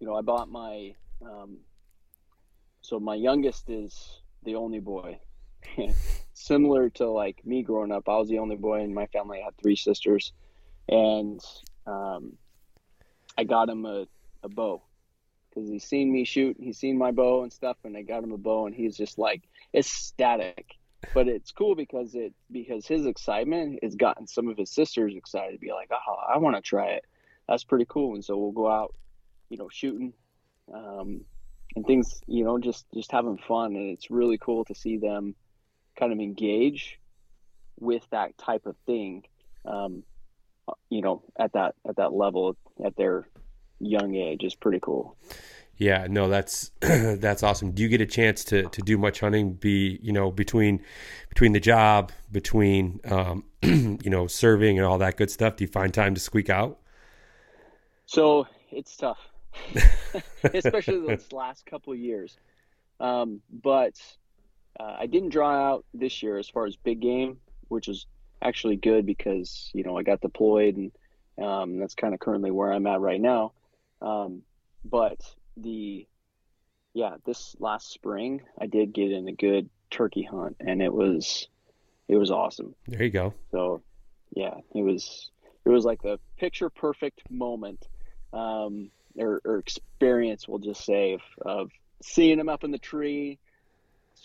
you 0.00 0.06
know, 0.06 0.16
I 0.16 0.22
bought 0.22 0.48
my, 0.48 0.94
um, 1.22 1.58
so 2.80 2.98
my 2.98 3.16
youngest 3.16 3.68
is 3.68 4.22
the 4.44 4.54
only 4.54 4.80
boy. 4.80 5.20
Similar 6.34 6.90
to 6.90 7.08
like 7.10 7.44
me 7.44 7.62
growing 7.62 7.92
up, 7.92 8.08
I 8.08 8.16
was 8.16 8.28
the 8.28 8.38
only 8.38 8.56
boy 8.56 8.82
in 8.82 8.94
my 8.94 9.06
family. 9.06 9.40
I 9.40 9.46
had 9.46 9.56
three 9.56 9.76
sisters, 9.76 10.32
and 10.88 11.40
um, 11.86 12.36
I 13.36 13.44
got 13.44 13.68
him 13.68 13.84
a, 13.86 14.06
a 14.42 14.48
bow 14.48 14.82
because 15.54 15.68
he's 15.70 15.84
seen 15.84 16.12
me 16.12 16.24
shoot, 16.24 16.56
he's 16.58 16.78
seen 16.78 16.98
my 16.98 17.12
bow 17.12 17.42
and 17.42 17.52
stuff, 17.52 17.76
and 17.84 17.96
I 17.96 18.02
got 18.02 18.24
him 18.24 18.32
a 18.32 18.38
bow, 18.38 18.66
and 18.66 18.74
he's 18.74 18.96
just 18.96 19.18
like 19.18 19.42
ecstatic. 19.74 20.76
But 21.12 21.28
it's 21.28 21.52
cool 21.52 21.74
because 21.74 22.14
it 22.14 22.32
because 22.50 22.86
his 22.86 23.06
excitement 23.06 23.80
has 23.82 23.94
gotten 23.94 24.26
some 24.26 24.48
of 24.48 24.56
his 24.56 24.70
sisters 24.70 25.14
excited 25.14 25.52
to 25.52 25.58
be 25.58 25.72
like, 25.72 25.90
oh, 25.92 26.16
I 26.32 26.38
want 26.38 26.56
to 26.56 26.62
try 26.62 26.88
it. 26.88 27.04
That's 27.46 27.64
pretty 27.64 27.86
cool. 27.88 28.14
And 28.14 28.24
so 28.24 28.38
we'll 28.38 28.52
go 28.52 28.70
out, 28.70 28.94
you 29.50 29.58
know, 29.58 29.68
shooting, 29.70 30.14
um, 30.72 31.20
and 31.76 31.84
things, 31.86 32.22
you 32.26 32.44
know, 32.44 32.58
just 32.58 32.86
just 32.94 33.12
having 33.12 33.38
fun, 33.38 33.76
and 33.76 33.90
it's 33.90 34.10
really 34.10 34.38
cool 34.38 34.64
to 34.64 34.74
see 34.74 34.96
them 34.96 35.34
kind 35.98 36.12
of 36.12 36.18
engage 36.18 36.98
with 37.78 38.08
that 38.10 38.36
type 38.38 38.66
of 38.66 38.76
thing. 38.86 39.24
Um, 39.64 40.04
you 40.88 41.02
know, 41.02 41.22
at 41.38 41.52
that 41.52 41.74
at 41.86 41.96
that 41.96 42.12
level 42.12 42.56
at 42.84 42.96
their 42.96 43.28
young 43.80 44.14
age 44.14 44.44
is 44.44 44.54
pretty 44.54 44.80
cool. 44.80 45.16
Yeah, 45.76 46.06
no, 46.08 46.28
that's 46.28 46.70
that's 46.80 47.42
awesome. 47.42 47.72
Do 47.72 47.82
you 47.82 47.88
get 47.88 48.00
a 48.00 48.06
chance 48.06 48.44
to 48.44 48.64
to 48.64 48.82
do 48.82 48.96
much 48.96 49.20
hunting? 49.20 49.54
Be 49.54 49.98
you 50.02 50.12
know 50.12 50.30
between 50.30 50.80
between 51.28 51.52
the 51.52 51.60
job, 51.60 52.12
between 52.30 53.00
um, 53.04 53.44
you 53.62 54.10
know 54.10 54.26
serving 54.26 54.78
and 54.78 54.86
all 54.86 54.98
that 54.98 55.16
good 55.16 55.30
stuff. 55.30 55.56
Do 55.56 55.64
you 55.64 55.68
find 55.68 55.92
time 55.92 56.14
to 56.14 56.20
squeak 56.20 56.48
out? 56.48 56.78
So 58.06 58.46
it's 58.70 58.96
tough, 58.96 59.18
especially 60.44 61.00
those 61.00 61.32
last 61.32 61.66
couple 61.66 61.92
of 61.92 61.98
years. 61.98 62.38
Um, 63.00 63.40
but 63.50 64.00
uh, 64.78 64.96
I 65.00 65.06
didn't 65.06 65.30
draw 65.30 65.50
out 65.50 65.84
this 65.94 66.22
year 66.22 66.38
as 66.38 66.48
far 66.48 66.66
as 66.66 66.76
big 66.76 67.00
game, 67.00 67.38
which 67.68 67.88
is 67.88 68.06
actually 68.42 68.76
good 68.76 69.06
because 69.06 69.70
you 69.74 69.84
know 69.84 69.96
I 69.96 70.02
got 70.02 70.20
deployed 70.20 70.76
and 70.76 70.92
um, 71.42 71.78
that's 71.78 71.94
kind 71.94 72.14
of 72.14 72.20
currently 72.20 72.50
where 72.50 72.72
I'm 72.72 72.86
at 72.86 73.00
right 73.00 73.20
now. 73.20 73.52
Um, 74.00 74.42
but 74.84 75.18
the 75.56 76.06
yeah, 76.92 77.16
this 77.24 77.56
last 77.58 77.90
spring 77.92 78.42
I 78.60 78.66
did 78.66 78.92
get 78.92 79.10
in 79.10 79.28
a 79.28 79.32
good 79.32 79.68
turkey 79.90 80.22
hunt, 80.22 80.56
and 80.60 80.82
it 80.82 80.92
was 80.92 81.48
it 82.08 82.16
was 82.16 82.30
awesome. 82.30 82.74
There 82.86 83.02
you 83.02 83.10
go. 83.10 83.34
So 83.50 83.82
yeah, 84.34 84.54
it 84.74 84.82
was 84.82 85.30
it 85.64 85.70
was 85.70 85.84
like 85.84 86.02
the 86.02 86.18
picture 86.36 86.68
perfect 86.70 87.22
moment 87.30 87.86
um, 88.34 88.90
or, 89.16 89.40
or 89.44 89.58
experience, 89.58 90.48
we'll 90.48 90.58
just 90.58 90.84
say, 90.84 91.14
of, 91.14 91.20
of 91.40 91.70
seeing 92.02 92.38
them 92.38 92.48
up 92.48 92.64
in 92.64 92.70
the 92.70 92.78
tree, 92.78 93.38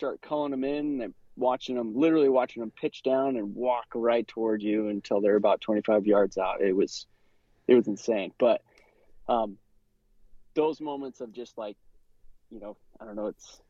start 0.00 0.22
calling 0.22 0.50
them 0.50 0.64
in, 0.64 1.02
and 1.02 1.14
watching 1.36 1.76
them, 1.76 1.94
literally 1.94 2.30
watching 2.30 2.60
them 2.60 2.72
pitch 2.80 3.02
down 3.02 3.36
and 3.36 3.54
walk 3.54 3.84
right 3.94 4.26
toward 4.26 4.62
you 4.62 4.88
until 4.88 5.20
they're 5.20 5.36
about 5.36 5.60
25 5.60 6.06
yards 6.06 6.38
out. 6.38 6.62
It 6.62 6.74
was 6.74 7.06
it 7.68 7.74
was 7.74 7.86
insane, 7.86 8.32
but 8.38 8.62
um, 9.28 9.58
those 10.54 10.80
moments 10.80 11.20
of 11.20 11.32
just 11.32 11.58
like, 11.58 11.76
you 12.50 12.60
know, 12.60 12.78
I 12.98 13.04
don't 13.04 13.14
know, 13.14 13.26
it's 13.26 13.60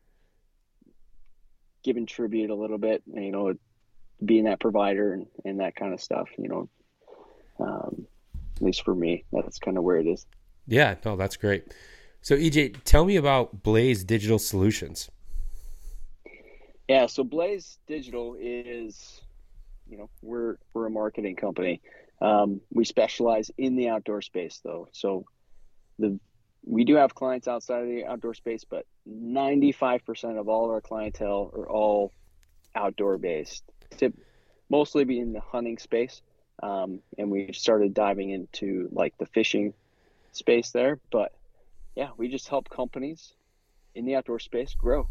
giving 1.83 2.05
tribute 2.05 2.49
a 2.49 2.55
little 2.55 2.77
bit, 2.77 3.03
you 3.13 3.31
know, 3.31 3.53
being 4.23 4.45
that 4.45 4.61
provider 4.61 5.13
and, 5.13 5.27
and 5.43 5.59
that 5.59 5.75
kind 5.75 5.93
of 5.93 5.99
stuff, 5.99 6.29
you 6.37 6.47
know, 6.47 6.69
um, 7.59 8.07
at 8.55 8.61
least 8.61 8.85
for 8.85 8.95
me, 8.95 9.25
that's 9.33 9.59
kind 9.59 9.77
of 9.77 9.83
where 9.83 9.97
it 9.97 10.07
is. 10.07 10.25
Yeah, 10.65 10.95
no, 11.03 11.17
that's 11.17 11.35
great. 11.35 11.73
So 12.21 12.37
EJ, 12.37 12.77
tell 12.85 13.03
me 13.03 13.17
about 13.17 13.63
Blaze 13.63 14.03
Digital 14.05 14.39
Solutions. 14.39 15.09
Yeah, 16.91 17.05
so 17.05 17.23
Blaze 17.23 17.77
Digital 17.87 18.35
is, 18.37 19.21
you 19.89 19.97
know, 19.97 20.09
we're 20.21 20.57
we're 20.73 20.87
a 20.87 20.91
marketing 20.91 21.37
company. 21.37 21.79
Um, 22.21 22.59
we 22.69 22.83
specialize 22.83 23.49
in 23.57 23.77
the 23.77 23.87
outdoor 23.87 24.21
space, 24.21 24.59
though. 24.61 24.89
So 24.91 25.23
the 25.99 26.19
we 26.65 26.83
do 26.83 26.95
have 26.95 27.15
clients 27.15 27.47
outside 27.47 27.83
of 27.83 27.87
the 27.87 28.03
outdoor 28.03 28.33
space, 28.33 28.65
but 28.69 28.85
95% 29.09 30.37
of 30.37 30.49
all 30.49 30.69
our 30.69 30.81
clientele 30.81 31.49
are 31.55 31.69
all 31.69 32.11
outdoor 32.75 33.17
based, 33.17 33.63
mostly 34.69 35.05
be 35.05 35.17
in 35.17 35.31
the 35.31 35.39
hunting 35.39 35.77
space. 35.77 36.21
Um, 36.61 36.99
and 37.17 37.31
we've 37.31 37.55
started 37.55 37.93
diving 37.93 38.31
into 38.31 38.89
like 38.91 39.17
the 39.17 39.27
fishing 39.27 39.73
space 40.33 40.71
there. 40.71 40.99
But 41.09 41.31
yeah, 41.95 42.09
we 42.17 42.27
just 42.27 42.49
help 42.49 42.69
companies 42.69 43.31
in 43.95 44.03
the 44.03 44.17
outdoor 44.17 44.39
space 44.39 44.73
grow. 44.73 45.07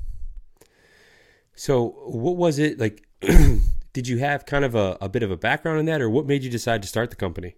So, 1.61 1.89
what 2.07 2.37
was 2.37 2.59
it 2.59 2.81
like? 2.81 3.07
did 3.93 4.09
you 4.09 4.17
have 4.17 4.47
kind 4.47 4.65
of 4.65 4.75
a, 4.75 4.97
a 4.99 5.11
bit 5.11 5.23
of 5.23 5.31
a 5.31 5.37
background 5.37 5.79
in 5.79 5.85
that, 5.85 6.01
or 6.01 6.09
what 6.09 6.25
made 6.25 6.43
you 6.43 6.49
decide 6.49 6.81
to 6.81 6.89
start 6.89 7.11
the 7.11 7.17
company? 7.17 7.55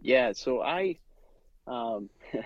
Yeah, 0.00 0.32
so 0.32 0.62
I 0.62 0.96
um, 1.66 2.08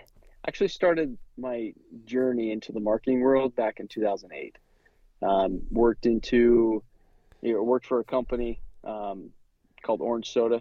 actually 0.48 0.66
started 0.66 1.16
my 1.38 1.74
journey 2.06 2.50
into 2.50 2.72
the 2.72 2.80
marketing 2.80 3.20
world 3.20 3.54
back 3.54 3.78
in 3.78 3.86
2008. 3.86 4.58
Um, 5.22 5.60
worked 5.70 6.06
into, 6.06 6.82
you 7.40 7.52
know, 7.52 7.62
worked 7.62 7.86
for 7.86 8.00
a 8.00 8.04
company 8.04 8.60
um, 8.82 9.30
called 9.80 10.00
Orange 10.00 10.32
Soda. 10.32 10.60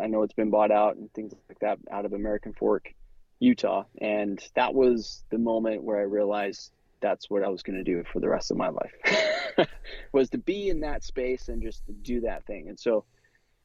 I 0.00 0.06
know 0.06 0.22
it's 0.22 0.32
been 0.32 0.50
bought 0.50 0.70
out 0.70 0.94
and 0.94 1.12
things 1.12 1.34
like 1.48 1.58
that 1.58 1.80
out 1.90 2.04
of 2.04 2.12
American 2.12 2.52
Fork, 2.52 2.94
Utah, 3.40 3.82
and 4.00 4.40
that 4.54 4.74
was 4.74 5.24
the 5.30 5.38
moment 5.38 5.82
where 5.82 5.98
I 5.98 6.02
realized 6.02 6.70
that's 7.04 7.28
what 7.28 7.44
I 7.44 7.48
was 7.48 7.62
going 7.62 7.76
to 7.76 7.84
do 7.84 8.02
for 8.10 8.18
the 8.18 8.30
rest 8.30 8.50
of 8.50 8.56
my 8.56 8.70
life 8.70 9.68
was 10.12 10.30
to 10.30 10.38
be 10.38 10.70
in 10.70 10.80
that 10.80 11.04
space 11.04 11.50
and 11.50 11.62
just 11.62 11.82
do 12.02 12.22
that 12.22 12.46
thing. 12.46 12.70
And 12.70 12.80
so 12.80 13.04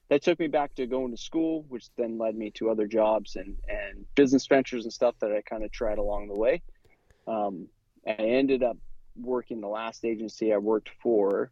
that 0.10 0.22
took 0.22 0.38
me 0.40 0.48
back 0.48 0.76
to 0.76 0.86
going 0.86 1.12
to 1.12 1.18
school, 1.18 1.64
which 1.70 1.86
then 1.96 2.18
led 2.18 2.36
me 2.36 2.52
to 2.56 2.70
other 2.70 2.86
jobs 2.86 3.38
and, 3.38 3.56
and 3.70 4.04
business 4.16 4.46
ventures 4.46 4.84
and 4.84 4.92
stuff 4.92 5.16
that 5.22 5.32
I 5.32 5.42
kind 5.42 5.64
of 5.64 5.72
tried 5.72 6.00
along 6.00 6.28
the 6.28 6.38
way. 6.38 6.62
Um, 7.28 7.68
I 8.06 8.12
ended 8.12 8.62
up 8.62 8.76
working 9.16 9.62
the 9.62 9.70
last 9.70 10.04
agency 10.04 10.54
I 10.54 10.58
worked 10.58 10.90
for. 11.02 11.50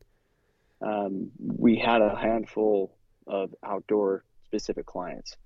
Um, 0.81 1.31
we 1.39 1.77
had 1.77 2.01
a 2.01 2.17
handful 2.17 2.97
of 3.27 3.55
outdoor 3.63 4.25
specific 4.43 4.85
clients 4.85 5.37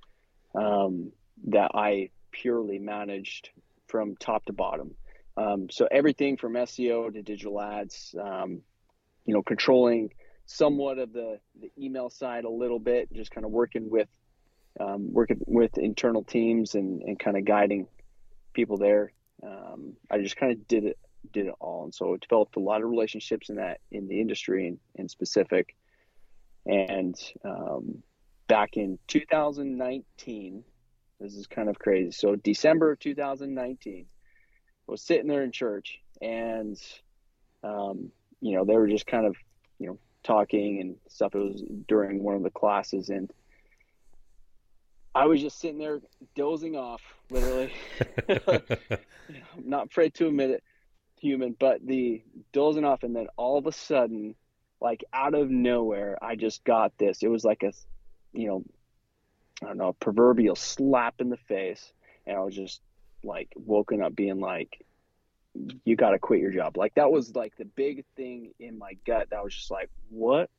um, 0.55 1.11
that 1.49 1.69
I 1.75 2.09
purely 2.31 2.79
managed 2.79 3.49
from 3.87 4.15
top 4.15 4.45
to 4.45 4.53
bottom. 4.53 4.95
Um, 5.37 5.69
so 5.69 5.87
everything 5.89 6.37
from 6.37 6.53
SEO 6.53 7.13
to 7.13 7.21
digital 7.21 7.61
ads, 7.61 8.13
um, 8.21 8.61
you 9.25 9.33
know, 9.33 9.41
controlling 9.41 10.11
somewhat 10.45 10.99
of 10.99 11.13
the, 11.13 11.39
the 11.59 11.71
email 11.77 12.09
side 12.09 12.43
a 12.43 12.49
little 12.49 12.79
bit, 12.79 13.11
just 13.13 13.31
kind 13.31 13.45
of 13.45 13.51
working 13.51 13.89
with 13.89 14.07
um, 14.79 15.11
working 15.11 15.41
with 15.47 15.77
internal 15.77 16.23
teams 16.23 16.75
and, 16.75 17.01
and 17.01 17.19
kind 17.19 17.37
of 17.37 17.43
guiding 17.43 17.87
people 18.53 18.77
there. 18.77 19.11
Um, 19.43 19.93
I 20.09 20.19
just 20.19 20.37
kind 20.37 20.51
of 20.51 20.67
did 20.67 20.85
it 20.85 20.97
did 21.31 21.47
it 21.47 21.53
all, 21.59 21.83
and 21.83 21.93
so 21.93 22.17
developed 22.17 22.55
a 22.55 22.59
lot 22.59 22.81
of 22.81 22.89
relationships 22.89 23.49
in 23.49 23.55
that 23.57 23.79
in 23.91 24.07
the 24.07 24.19
industry 24.19 24.67
in, 24.67 24.79
in 24.95 25.09
specific. 25.09 25.75
And 26.65 27.15
um, 27.43 28.03
back 28.47 28.77
in 28.77 28.99
2019, 29.07 30.63
this 31.19 31.33
is 31.33 31.47
kind 31.47 31.69
of 31.69 31.79
crazy. 31.79 32.11
So 32.11 32.35
December 32.35 32.91
of 32.91 32.99
2019, 32.99 34.05
I 34.05 34.05
was 34.91 35.01
sitting 35.01 35.27
there 35.27 35.43
in 35.43 35.51
church, 35.51 35.99
and 36.21 36.77
um, 37.63 38.11
you 38.41 38.55
know 38.55 38.65
they 38.65 38.75
were 38.75 38.89
just 38.89 39.07
kind 39.07 39.25
of 39.25 39.35
you 39.79 39.87
know 39.87 39.97
talking 40.23 40.81
and 40.81 40.95
stuff. 41.07 41.33
It 41.33 41.39
was 41.39 41.63
during 41.87 42.21
one 42.21 42.35
of 42.35 42.43
the 42.43 42.51
classes, 42.51 43.09
and 43.09 43.31
I 45.15 45.25
was 45.25 45.41
just 45.41 45.59
sitting 45.59 45.79
there 45.79 46.01
dozing 46.35 46.75
off, 46.75 47.01
literally. 47.29 47.73
I'm 48.27 48.61
not 49.65 49.87
afraid 49.87 50.13
to 50.15 50.27
admit 50.27 50.51
it, 50.51 50.63
human, 51.19 51.55
but 51.57 51.85
the 51.85 52.21
dozing 52.51 52.85
off, 52.85 53.03
and 53.03 53.15
then 53.15 53.27
all 53.37 53.57
of 53.57 53.67
a 53.67 53.71
sudden, 53.71 54.35
like 54.81 55.05
out 55.13 55.35
of 55.35 55.49
nowhere, 55.49 56.17
I 56.21 56.35
just 56.35 56.65
got 56.65 56.97
this. 56.97 57.23
It 57.23 57.29
was 57.29 57.45
like 57.45 57.63
a, 57.63 57.71
you 58.33 58.47
know, 58.47 58.63
I 59.63 59.67
don't 59.67 59.77
know, 59.77 59.93
proverbial 59.93 60.55
slap 60.55 61.21
in 61.21 61.29
the 61.29 61.37
face, 61.37 61.93
and 62.27 62.35
I 62.35 62.41
was 62.41 62.55
just 62.55 62.81
like 63.23 63.49
woken 63.55 64.01
up 64.01 64.15
being 64.15 64.39
like, 64.39 64.85
you 65.83 65.95
got 65.95 66.11
to 66.11 66.19
quit 66.19 66.39
your 66.39 66.51
job. 66.51 66.77
Like 66.77 66.95
that 66.95 67.11
was 67.11 67.35
like 67.35 67.55
the 67.57 67.65
big 67.65 68.05
thing 68.15 68.53
in 68.59 68.77
my 68.77 68.93
gut. 69.05 69.27
That 69.31 69.43
was 69.43 69.55
just 69.55 69.71
like, 69.71 69.89
what? 70.09 70.49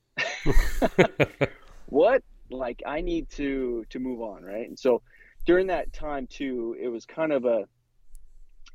what? 1.87 2.23
Like 2.50 2.83
I 2.87 3.00
need 3.00 3.31
to 3.31 3.87
to 3.90 3.99
move 3.99 4.21
on, 4.21 4.42
right? 4.42 4.69
And 4.69 4.78
so 4.78 5.02
during 5.47 5.69
that 5.69 5.92
time 5.92 6.26
too, 6.26 6.76
it 6.78 6.88
was 6.88 7.07
kind 7.07 7.33
of 7.33 7.45
a 7.45 7.66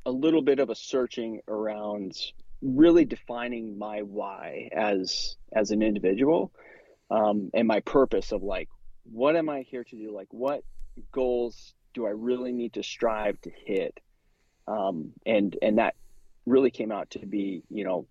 a 0.04 0.10
little 0.10 0.42
bit 0.42 0.58
of 0.58 0.70
a 0.70 0.74
searching 0.74 1.40
around 1.46 2.16
really 2.62 3.04
defining 3.04 3.78
my 3.78 4.00
why 4.00 4.68
as 4.72 5.36
as 5.52 5.70
an 5.70 5.82
individual 5.82 6.52
um, 7.10 7.50
and 7.54 7.68
my 7.68 7.80
purpose 7.80 8.32
of 8.32 8.42
like 8.42 8.68
what 9.04 9.36
am 9.36 9.48
i 9.48 9.60
here 9.62 9.84
to 9.84 9.96
do 9.96 10.12
like 10.12 10.28
what 10.30 10.62
goals 11.12 11.74
do 11.94 12.06
i 12.06 12.10
really 12.10 12.52
need 12.52 12.72
to 12.72 12.82
strive 12.82 13.40
to 13.40 13.50
hit 13.50 14.00
um, 14.68 15.12
and 15.24 15.56
and 15.62 15.78
that 15.78 15.94
really 16.48 16.70
came 16.70 16.92
out 16.92 17.10
to 17.10 17.24
be, 17.24 17.62
you 17.70 17.84
know, 17.84 18.06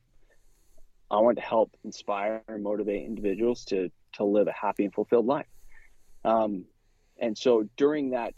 I 1.10 1.20
want 1.20 1.38
to 1.38 1.44
help 1.44 1.76
inspire 1.84 2.44
and 2.48 2.64
motivate 2.64 3.06
individuals 3.06 3.66
to 3.66 3.90
to 4.14 4.24
live 4.24 4.48
a 4.48 4.52
happy 4.52 4.84
and 4.84 4.94
fulfilled 4.94 5.26
life. 5.26 5.48
Um, 6.26 6.66
and 7.20 7.38
so 7.38 7.70
during 7.78 8.12
that 8.12 8.34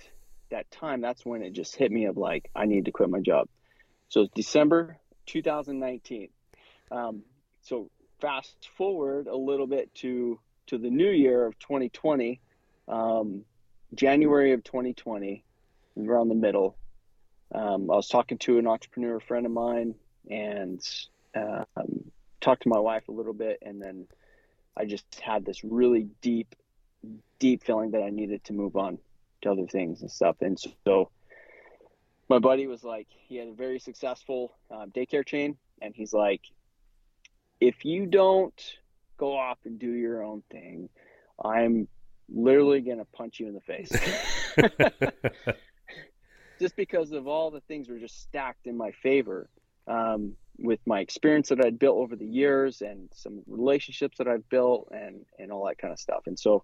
that 0.52 0.70
time, 0.72 1.02
that's 1.02 1.26
when 1.26 1.44
it 1.44 1.54
just 1.54 1.76
hit 1.76 1.92
me 1.92 2.06
of 2.06 2.18
like 2.18 2.50
I 2.56 2.66
need 2.66 2.86
to 2.86 2.92
quit 2.92 3.10
my 3.10 3.22
job. 3.22 3.48
So 4.10 4.22
it's 4.22 4.34
December 4.34 4.98
2019. 5.28 6.30
Um, 6.92 7.24
so 7.62 7.90
fast 8.20 8.56
forward 8.78 9.28
a 9.28 9.36
little 9.36 9.68
bit 9.68 9.94
to 9.96 10.40
to 10.68 10.78
the 10.78 10.90
new 10.90 11.10
year 11.10 11.46
of 11.46 11.58
2020, 11.60 12.42
um, 12.88 13.44
January 13.94 14.54
of 14.54 14.64
2020, 14.64 15.44
around 15.98 16.30
the 16.30 16.36
middle 16.36 16.78
um, 17.54 17.90
I 17.90 17.96
was 17.96 18.08
talking 18.08 18.38
to 18.40 18.60
an 18.60 18.68
entrepreneur 18.68 19.20
friend 19.20 19.46
of 19.46 19.52
mine 19.52 19.96
and 20.30 20.82
um, 21.36 22.12
talked 22.42 22.64
to 22.64 22.70
my 22.70 22.80
wife 22.80 23.08
a 23.08 23.12
little 23.12 23.34
bit, 23.34 23.60
and 23.62 23.82
then 23.82 24.08
I 24.78 24.86
just 24.86 25.20
had 25.20 25.46
this 25.46 25.64
really 25.64 26.08
deep, 26.22 26.56
deep 27.40 27.64
feeling 27.64 27.92
that 27.92 28.04
I 28.04 28.10
needed 28.12 28.44
to 28.46 28.54
move 28.54 28.76
on 28.76 29.00
to 29.42 29.52
other 29.52 29.66
things 29.66 30.02
and 30.02 30.12
stuff. 30.12 30.38
And 30.42 30.60
so 30.86 31.10
my 32.30 32.40
buddy 32.40 32.68
was 32.68 32.84
like, 32.84 33.08
he 33.10 33.38
had 33.38 33.48
a 33.48 33.54
very 33.54 33.80
successful 33.80 34.56
um, 34.70 34.92
daycare 34.92 35.26
chain, 35.26 35.58
and 35.82 35.96
he's 35.96 36.14
like, 36.14 36.42
if 37.60 37.84
you 37.84 38.06
don't 38.06 38.78
go 39.18 39.36
off 39.36 39.58
and 39.66 39.80
do 39.80 39.92
your 39.92 40.24
own 40.24 40.44
thing, 40.52 40.90
I'm 41.44 41.88
literally 42.32 42.82
gonna 42.82 43.06
punch 43.06 43.40
you 43.40 43.48
in 43.48 43.54
the 43.54 43.62
face. 43.62 43.92
just 46.60 46.76
because 46.76 47.12
of 47.12 47.28
all 47.28 47.52
the 47.52 47.62
things 47.62 47.90
were 47.90 47.98
just 47.98 48.22
stacked 48.22 48.68
in 48.68 48.76
my 48.76 48.92
favor 48.92 49.50
um, 49.88 50.34
with 50.58 50.80
my 50.86 51.00
experience 51.00 51.50
that 51.50 51.64
I'd 51.64 51.80
built 51.80 51.98
over 51.98 52.16
the 52.16 52.26
years 52.26 52.82
and 52.82 53.10
some 53.14 53.42
relationships 53.48 54.18
that 54.18 54.28
I've 54.28 54.48
built 54.50 54.90
and 54.92 55.26
and 55.40 55.52
all 55.52 55.66
that 55.68 55.78
kind 55.78 55.94
of 55.94 56.00
stuff. 56.00 56.24
And 56.28 56.38
so 56.38 56.64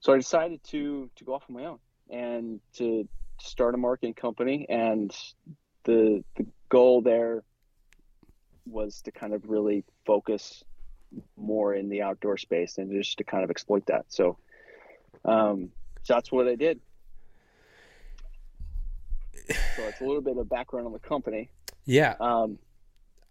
so 0.00 0.12
I 0.12 0.16
decided 0.16 0.62
to 0.64 1.10
to 1.16 1.24
go 1.24 1.34
off 1.34 1.44
on 1.48 1.54
my 1.54 1.66
own 1.66 1.78
and 2.10 2.60
to 2.74 3.06
start 3.40 3.74
a 3.74 3.78
marketing 3.78 4.14
company 4.14 4.66
and 4.68 5.14
the 5.84 6.24
the 6.36 6.46
goal 6.68 7.02
there 7.02 7.42
was 8.66 9.02
to 9.02 9.10
kind 9.10 9.34
of 9.34 9.48
really 9.48 9.84
focus 10.06 10.62
more 11.36 11.74
in 11.74 11.88
the 11.88 12.02
outdoor 12.02 12.36
space 12.36 12.78
and 12.78 12.90
just 12.90 13.18
to 13.18 13.24
kind 13.24 13.44
of 13.44 13.50
exploit 13.50 13.86
that. 13.86 14.06
So 14.08 14.38
um, 15.24 15.70
so 16.02 16.14
that's 16.14 16.32
what 16.32 16.48
I 16.48 16.56
did 16.56 16.80
so 19.48 19.82
it's 19.84 20.00
a 20.00 20.04
little 20.04 20.20
bit 20.20 20.36
of 20.36 20.48
background 20.48 20.86
on 20.86 20.92
the 20.92 20.98
company. 20.98 21.50
Yeah. 21.84 22.14
Um, 22.20 22.58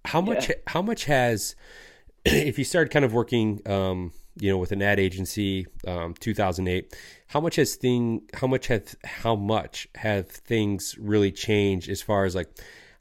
how 0.06 0.22
much? 0.22 0.50
Yeah. 0.50 0.56
How 0.68 0.82
much 0.82 1.06
has, 1.06 1.56
if 2.26 2.58
you 2.58 2.66
started 2.66 2.92
kind 2.92 3.06
of 3.06 3.14
working, 3.14 3.62
um, 3.66 4.12
you 4.40 4.50
know, 4.50 4.58
with 4.58 4.72
an 4.72 4.82
ad 4.82 5.00
agency, 5.00 5.68
um, 5.88 6.14
2008, 6.20 6.96
how 7.28 7.40
much 7.40 7.56
has 7.58 7.76
thing? 7.76 8.22
How 8.34 8.48
much 8.48 8.68
have? 8.68 8.96
How 9.04 9.36
much 9.36 9.88
have 9.96 10.30
things 10.30 10.96
really 11.00 11.32
changed 11.32 11.90
as 11.90 12.02
far 12.02 12.26
as 12.26 12.36
like 12.36 12.50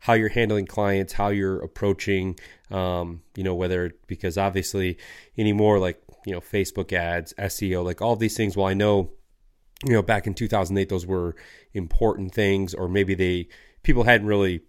how 0.00 0.14
you're 0.14 0.28
handling 0.28 0.66
clients, 0.66 1.12
how 1.12 1.28
you're 1.28 1.60
approaching, 1.60 2.38
um, 2.70 3.22
you 3.36 3.44
know, 3.44 3.54
whether 3.54 3.92
because 4.06 4.36
obviously 4.36 4.98
anymore 5.38 5.78
like 5.78 6.02
you 6.26 6.32
know 6.32 6.40
Facebook 6.40 6.92
ads, 6.92 7.32
SEO, 7.38 7.84
like 7.84 8.02
all 8.02 8.16
these 8.16 8.36
things. 8.36 8.56
Well, 8.56 8.66
I 8.66 8.74
know 8.74 9.10
you 9.86 9.92
know 9.92 10.02
back 10.02 10.26
in 10.26 10.34
2008 10.34 10.88
those 10.88 11.06
were 11.06 11.34
important 11.72 12.34
things 12.34 12.74
or 12.74 12.88
maybe 12.88 13.14
they 13.14 13.48
people 13.82 14.04
hadn't 14.04 14.26
really 14.26 14.60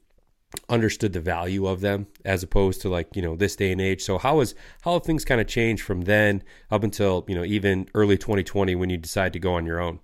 understood 0.69 1.13
the 1.13 1.21
value 1.21 1.65
of 1.65 1.81
them 1.81 2.07
as 2.25 2.43
opposed 2.43 2.81
to 2.81 2.89
like 2.89 3.15
you 3.15 3.21
know 3.21 3.35
this 3.35 3.55
day 3.55 3.71
and 3.71 3.81
age 3.81 4.01
so 4.01 4.17
how 4.17 4.39
is 4.39 4.53
how 4.81 4.93
have 4.93 5.03
things 5.03 5.23
kind 5.23 5.39
of 5.39 5.47
changed 5.47 5.83
from 5.83 6.01
then 6.01 6.43
up 6.69 6.83
until 6.83 7.25
you 7.27 7.35
know 7.35 7.43
even 7.43 7.87
early 7.93 8.17
2020 8.17 8.75
when 8.75 8.89
you 8.89 8.97
decide 8.97 9.33
to 9.33 9.39
go 9.39 9.53
on 9.53 9.65
your 9.65 9.79
own 9.79 9.99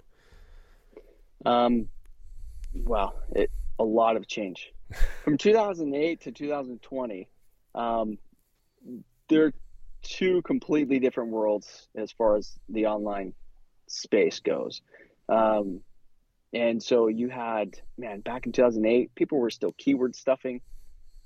um 1.46 1.88
well 2.86 3.16
it 3.34 3.52
a 3.80 3.84
lot 3.84 4.16
of 4.16 4.28
change 4.28 4.74
from 5.24 5.38
2008 5.38 6.22
to 6.22 6.32
2020 6.32 7.28
um 7.76 8.18
they're 9.28 9.54
two 10.02 10.42
completely 10.42 11.00
different 11.00 11.32
worlds 11.32 11.88
as 11.96 12.12
far 12.12 12.38
as 12.38 12.58
the 12.70 12.86
online 12.86 13.34
space 13.88 14.40
goes. 14.40 14.82
Um, 15.28 15.82
and 16.54 16.82
so 16.82 17.08
you 17.08 17.30
had, 17.30 17.80
man, 17.98 18.22
back 18.22 18.46
in 18.46 18.52
2008, 18.52 19.14
people 19.16 19.40
were 19.40 19.50
still 19.50 19.74
keyword 19.78 20.16
stuffing 20.16 20.62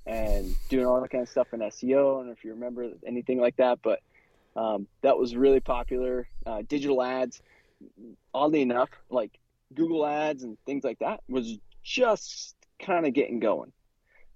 and 0.04 0.54
doing 0.68 0.84
all 0.84 1.00
that 1.00 1.10
kind 1.10 1.22
of 1.22 1.28
stuff 1.28 1.48
in 1.52 1.60
SEO. 1.60 2.26
I 2.26 2.32
if 2.32 2.44
you 2.44 2.52
remember 2.54 2.90
anything 3.06 3.40
like 3.40 3.56
that, 3.56 3.78
but 3.82 4.00
um, 4.56 4.88
that 5.02 5.16
was 5.16 5.36
really 5.36 5.60
popular. 5.60 6.28
Uh, 6.44 6.62
digital 6.66 7.02
ads, 7.02 7.40
oddly 8.34 8.62
enough, 8.62 8.90
like 9.10 9.38
Google 9.74 10.04
Ads 10.04 10.42
and 10.42 10.58
things 10.66 10.82
like 10.82 10.98
that 10.98 11.20
was 11.28 11.56
just 11.84 12.56
kind 12.82 13.06
of 13.06 13.14
getting 13.14 13.40
going. 13.40 13.72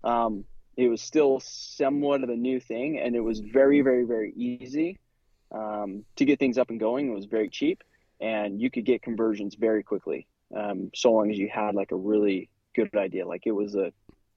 Um, 0.05 0.45
it 0.77 0.89
was 0.89 1.01
still 1.01 1.41
somewhat 1.41 2.23
of 2.23 2.31
a 2.31 2.37
new 2.37 2.61
thing, 2.61 2.99
and 2.99 3.15
it 3.17 3.21
was 3.21 3.41
very, 3.41 3.81
very, 3.81 4.05
very 4.05 4.33
easy 4.37 4.99
um, 5.53 6.05
to 6.17 6.25
get 6.25 6.39
things 6.39 6.59
up 6.59 6.71
and 6.71 6.79
going. 6.79 7.11
It 7.11 7.15
was 7.15 7.27
very 7.27 7.49
cheap, 7.49 7.83
and 8.21 8.61
you 8.61 8.71
could 8.71 8.85
get 8.85 9.03
conversions 9.03 9.55
very 9.55 9.83
quickly, 9.83 10.27
um, 10.55 10.91
so 10.95 11.13
long 11.13 11.31
as 11.31 11.39
you 11.39 11.49
had 11.53 11.75
like 11.75 11.93
a 11.93 11.97
really 11.97 12.49
good 12.75 12.95
idea. 12.95 13.27
Like 13.27 13.47
it 13.47 13.53
was 13.53 13.75
a 13.75 13.93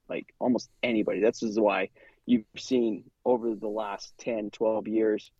like 0.08 0.34
almost 0.39 0.69
anybody. 0.82 1.19
That's 1.19 1.43
is 1.43 1.60
why 1.60 1.89
you've 2.26 2.45
seen 2.58 3.04
over 3.26 3.54
the 3.56 3.67
last 3.67 4.13
10, 4.19 4.52
12 4.52 4.88
years 4.88 5.32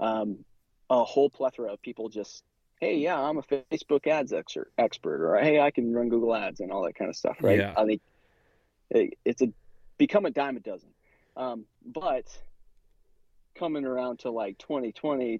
um, 0.00 0.44
a 0.88 1.04
whole 1.04 1.30
plethora 1.30 1.72
of 1.72 1.82
people 1.82 2.08
just 2.08 2.42
hey, 2.80 2.96
yeah, 2.96 3.20
I'm 3.20 3.38
a 3.38 3.42
Facebook 3.42 4.06
ads 4.06 4.32
expert, 4.32 4.72
expert, 4.78 5.22
or 5.22 5.38
hey, 5.38 5.60
I 5.60 5.70
can 5.70 5.92
run 5.92 6.08
Google 6.08 6.34
ads 6.34 6.60
and 6.60 6.72
all 6.72 6.82
that 6.84 6.94
kind 6.94 7.10
of 7.10 7.16
stuff, 7.16 7.36
right? 7.42 7.58
Yeah. 7.58 7.74
I 7.76 7.84
think 7.84 8.00
it, 8.90 9.18
it's 9.24 9.42
a 9.42 9.52
become 9.98 10.24
a 10.24 10.30
dime 10.30 10.56
a 10.56 10.60
dozen. 10.60 10.88
Um, 11.36 11.66
but 11.84 12.24
coming 13.54 13.84
around 13.84 14.20
to 14.20 14.30
like 14.30 14.58
2020, 14.58 15.38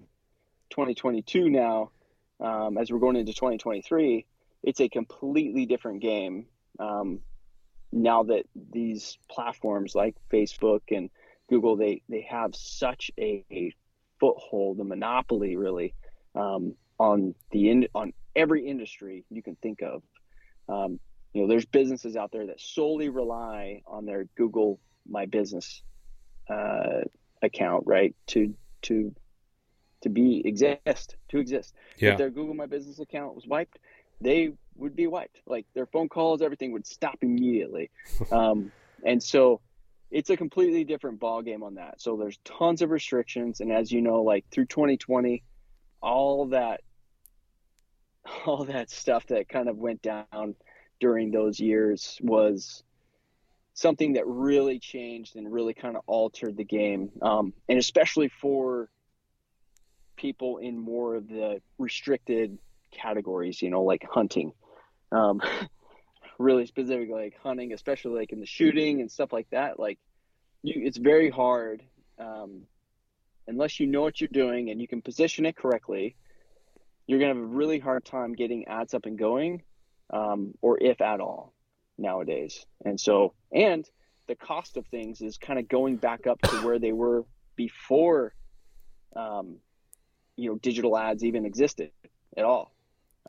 2022 0.69 1.49
now, 1.49 1.91
um, 2.39 2.77
as 2.77 2.91
we're 2.91 2.99
going 2.99 3.15
into 3.15 3.33
2023, 3.33 4.25
it's 4.63 4.79
a 4.79 4.87
completely 4.87 5.65
different 5.65 6.01
game. 6.01 6.45
Um, 6.79 7.19
now 7.91 8.23
that 8.23 8.45
these 8.71 9.17
platforms 9.29 9.95
like 9.95 10.15
Facebook 10.31 10.81
and 10.91 11.09
Google, 11.49 11.75
they, 11.75 12.03
they 12.07 12.21
have 12.29 12.55
such 12.55 13.11
a, 13.19 13.43
a 13.51 13.73
foothold, 14.19 14.79
a 14.79 14.83
monopoly 14.83 15.55
really, 15.55 15.93
um, 16.35 16.75
on 17.01 17.33
the 17.49 17.67
in, 17.67 17.87
on 17.95 18.13
every 18.35 18.67
industry 18.67 19.25
you 19.31 19.41
can 19.41 19.55
think 19.55 19.81
of. 19.81 20.03
Um, 20.69 20.99
you 21.33 21.41
know, 21.41 21.47
there's 21.47 21.65
businesses 21.65 22.15
out 22.15 22.31
there 22.31 22.45
that 22.45 22.61
solely 22.61 23.09
rely 23.09 23.81
on 23.87 24.05
their 24.05 24.25
Google 24.37 24.79
My 25.09 25.25
Business 25.25 25.81
uh, 26.47 27.01
account, 27.41 27.85
right, 27.87 28.15
to 28.27 28.53
to 28.83 29.15
to 30.01 30.09
be 30.09 30.43
exist 30.45 31.15
to 31.29 31.39
exist. 31.39 31.73
Yeah. 31.97 32.11
If 32.11 32.17
their 32.19 32.29
Google 32.29 32.53
My 32.53 32.67
Business 32.67 32.99
account 32.99 33.33
was 33.33 33.47
wiped, 33.47 33.79
they 34.19 34.51
would 34.75 34.95
be 34.95 35.07
wiped. 35.07 35.41
Like 35.47 35.65
their 35.73 35.87
phone 35.87 36.07
calls, 36.07 36.43
everything 36.43 36.71
would 36.73 36.85
stop 36.85 37.17
immediately. 37.23 37.89
um, 38.31 38.71
and 39.03 39.23
so 39.23 39.59
it's 40.11 40.29
a 40.29 40.37
completely 40.37 40.83
different 40.83 41.19
ball 41.19 41.41
game 41.41 41.63
on 41.63 41.75
that. 41.75 41.99
So 41.99 42.15
there's 42.15 42.37
tons 42.43 42.83
of 42.83 42.91
restrictions, 42.91 43.59
and 43.59 43.71
as 43.71 43.91
you 43.91 44.01
know, 44.01 44.21
like 44.21 44.45
through 44.51 44.65
2020, 44.65 45.41
all 46.03 46.47
that 46.47 46.81
all 48.45 48.65
that 48.65 48.89
stuff 48.89 49.25
that 49.27 49.49
kind 49.49 49.69
of 49.69 49.77
went 49.77 50.01
down 50.01 50.55
during 50.99 51.31
those 51.31 51.59
years 51.59 52.17
was 52.21 52.83
something 53.73 54.13
that 54.13 54.27
really 54.27 54.79
changed 54.79 55.35
and 55.35 55.51
really 55.51 55.73
kind 55.73 55.95
of 55.95 56.03
altered 56.07 56.57
the 56.57 56.63
game, 56.63 57.09
um, 57.21 57.53
and 57.67 57.79
especially 57.79 58.29
for 58.29 58.89
people 60.15 60.57
in 60.57 60.77
more 60.77 61.15
of 61.15 61.27
the 61.27 61.61
restricted 61.79 62.57
categories, 62.91 63.61
you 63.61 63.69
know, 63.69 63.83
like 63.83 64.05
hunting. 64.09 64.53
Um, 65.11 65.41
really 66.37 66.65
specifically 66.65 67.13
like 67.13 67.37
hunting, 67.41 67.73
especially 67.73 68.19
like 68.19 68.31
in 68.31 68.39
the 68.39 68.45
shooting 68.45 69.01
and 69.01 69.11
stuff 69.11 69.31
like 69.31 69.49
that. 69.51 69.79
Like, 69.79 69.99
you, 70.63 70.85
it's 70.85 70.97
very 70.97 71.29
hard 71.29 71.81
um, 72.19 72.63
unless 73.47 73.79
you 73.79 73.87
know 73.87 74.01
what 74.01 74.19
you're 74.19 74.27
doing 74.31 74.69
and 74.69 74.81
you 74.81 74.87
can 74.87 75.01
position 75.01 75.45
it 75.45 75.55
correctly. 75.55 76.15
You're 77.11 77.19
gonna 77.19 77.33
have 77.33 77.43
a 77.43 77.45
really 77.45 77.77
hard 77.77 78.05
time 78.05 78.31
getting 78.31 78.69
ads 78.69 78.93
up 78.93 79.05
and 79.05 79.19
going, 79.19 79.63
um, 80.11 80.53
or 80.61 80.81
if 80.81 81.01
at 81.01 81.19
all, 81.19 81.53
nowadays. 81.97 82.65
And 82.85 82.97
so, 82.97 83.33
and 83.51 83.85
the 84.29 84.35
cost 84.35 84.77
of 84.77 84.87
things 84.87 85.19
is 85.19 85.37
kind 85.37 85.59
of 85.59 85.67
going 85.67 85.97
back 85.97 86.25
up 86.25 86.39
to 86.39 86.65
where 86.65 86.79
they 86.79 86.93
were 86.93 87.25
before, 87.57 88.33
um, 89.13 89.57
you 90.37 90.49
know, 90.49 90.55
digital 90.55 90.97
ads 90.97 91.25
even 91.25 91.45
existed 91.45 91.91
at 92.37 92.45
all. 92.45 92.73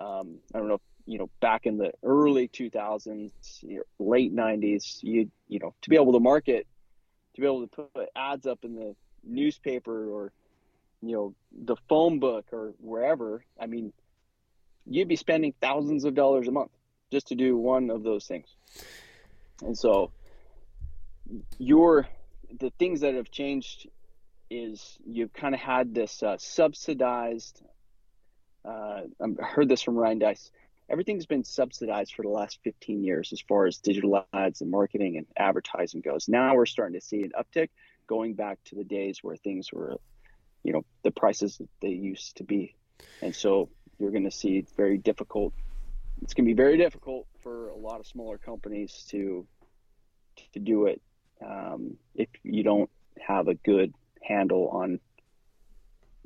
Um, 0.00 0.38
I 0.54 0.58
don't 0.58 0.68
know, 0.68 0.74
if, 0.74 0.80
you 1.04 1.18
know, 1.18 1.28
back 1.40 1.66
in 1.66 1.76
the 1.76 1.90
early 2.04 2.46
2000s, 2.46 3.32
you 3.62 3.78
know, 3.78 3.82
late 3.98 4.32
90s, 4.32 4.98
you 5.02 5.28
you 5.48 5.58
know, 5.58 5.74
to 5.82 5.90
be 5.90 5.96
able 5.96 6.12
to 6.12 6.20
market, 6.20 6.68
to 7.34 7.40
be 7.40 7.48
able 7.48 7.66
to 7.66 7.88
put 7.92 8.08
ads 8.14 8.46
up 8.46 8.60
in 8.62 8.76
the 8.76 8.94
newspaper 9.24 10.08
or 10.08 10.32
you 11.02 11.14
know 11.16 11.34
the 11.64 11.76
phone 11.88 12.18
book 12.18 12.46
or 12.52 12.74
wherever 12.78 13.44
i 13.60 13.66
mean 13.66 13.92
you'd 14.86 15.08
be 15.08 15.16
spending 15.16 15.54
thousands 15.60 16.04
of 16.04 16.14
dollars 16.14 16.48
a 16.48 16.50
month 16.50 16.70
just 17.10 17.28
to 17.28 17.34
do 17.34 17.56
one 17.56 17.90
of 17.90 18.02
those 18.02 18.26
things. 18.26 18.48
And 19.62 19.76
so 19.76 20.10
your 21.58 22.08
the 22.58 22.70
things 22.78 23.00
that 23.00 23.14
have 23.14 23.30
changed 23.30 23.88
is 24.50 24.98
you've 25.06 25.32
kind 25.32 25.54
of 25.54 25.60
had 25.60 25.94
this 25.94 26.22
uh, 26.22 26.36
subsidized 26.38 27.62
uh, 28.64 29.02
i 29.20 29.42
heard 29.44 29.68
this 29.68 29.82
from 29.82 29.96
Ryan 29.96 30.18
Deiss. 30.18 30.50
Everything's 30.88 31.26
been 31.26 31.44
subsidized 31.44 32.14
for 32.14 32.22
the 32.22 32.28
last 32.28 32.58
15 32.64 33.02
years 33.02 33.32
as 33.32 33.40
far 33.40 33.66
as 33.66 33.78
digital 33.78 34.26
ads 34.32 34.60
and 34.60 34.70
marketing 34.70 35.16
and 35.16 35.26
advertising 35.36 36.00
goes. 36.00 36.28
Now 36.28 36.54
we're 36.54 36.66
starting 36.66 36.98
to 36.98 37.04
see 37.04 37.22
an 37.22 37.32
uptick 37.38 37.70
going 38.06 38.34
back 38.34 38.58
to 38.66 38.74
the 38.74 38.84
days 38.84 39.20
where 39.22 39.36
things 39.36 39.72
were 39.72 39.98
you 40.62 40.72
know 40.72 40.84
the 41.02 41.10
prices 41.10 41.58
that 41.58 41.68
they 41.80 41.88
used 41.88 42.36
to 42.36 42.44
be. 42.44 42.74
And 43.20 43.34
so 43.34 43.68
you're 43.98 44.10
going 44.10 44.24
to 44.24 44.30
see 44.30 44.64
very 44.76 44.98
difficult 44.98 45.52
it's 46.22 46.34
going 46.34 46.44
to 46.44 46.50
be 46.50 46.56
very 46.56 46.76
difficult 46.76 47.26
for 47.42 47.68
a 47.70 47.76
lot 47.76 48.00
of 48.00 48.06
smaller 48.06 48.38
companies 48.38 49.04
to 49.10 49.46
to 50.52 50.60
do 50.60 50.86
it 50.86 51.02
um, 51.44 51.96
if 52.14 52.28
you 52.42 52.62
don't 52.62 52.88
have 53.20 53.48
a 53.48 53.54
good 53.54 53.92
handle 54.22 54.68
on 54.68 55.00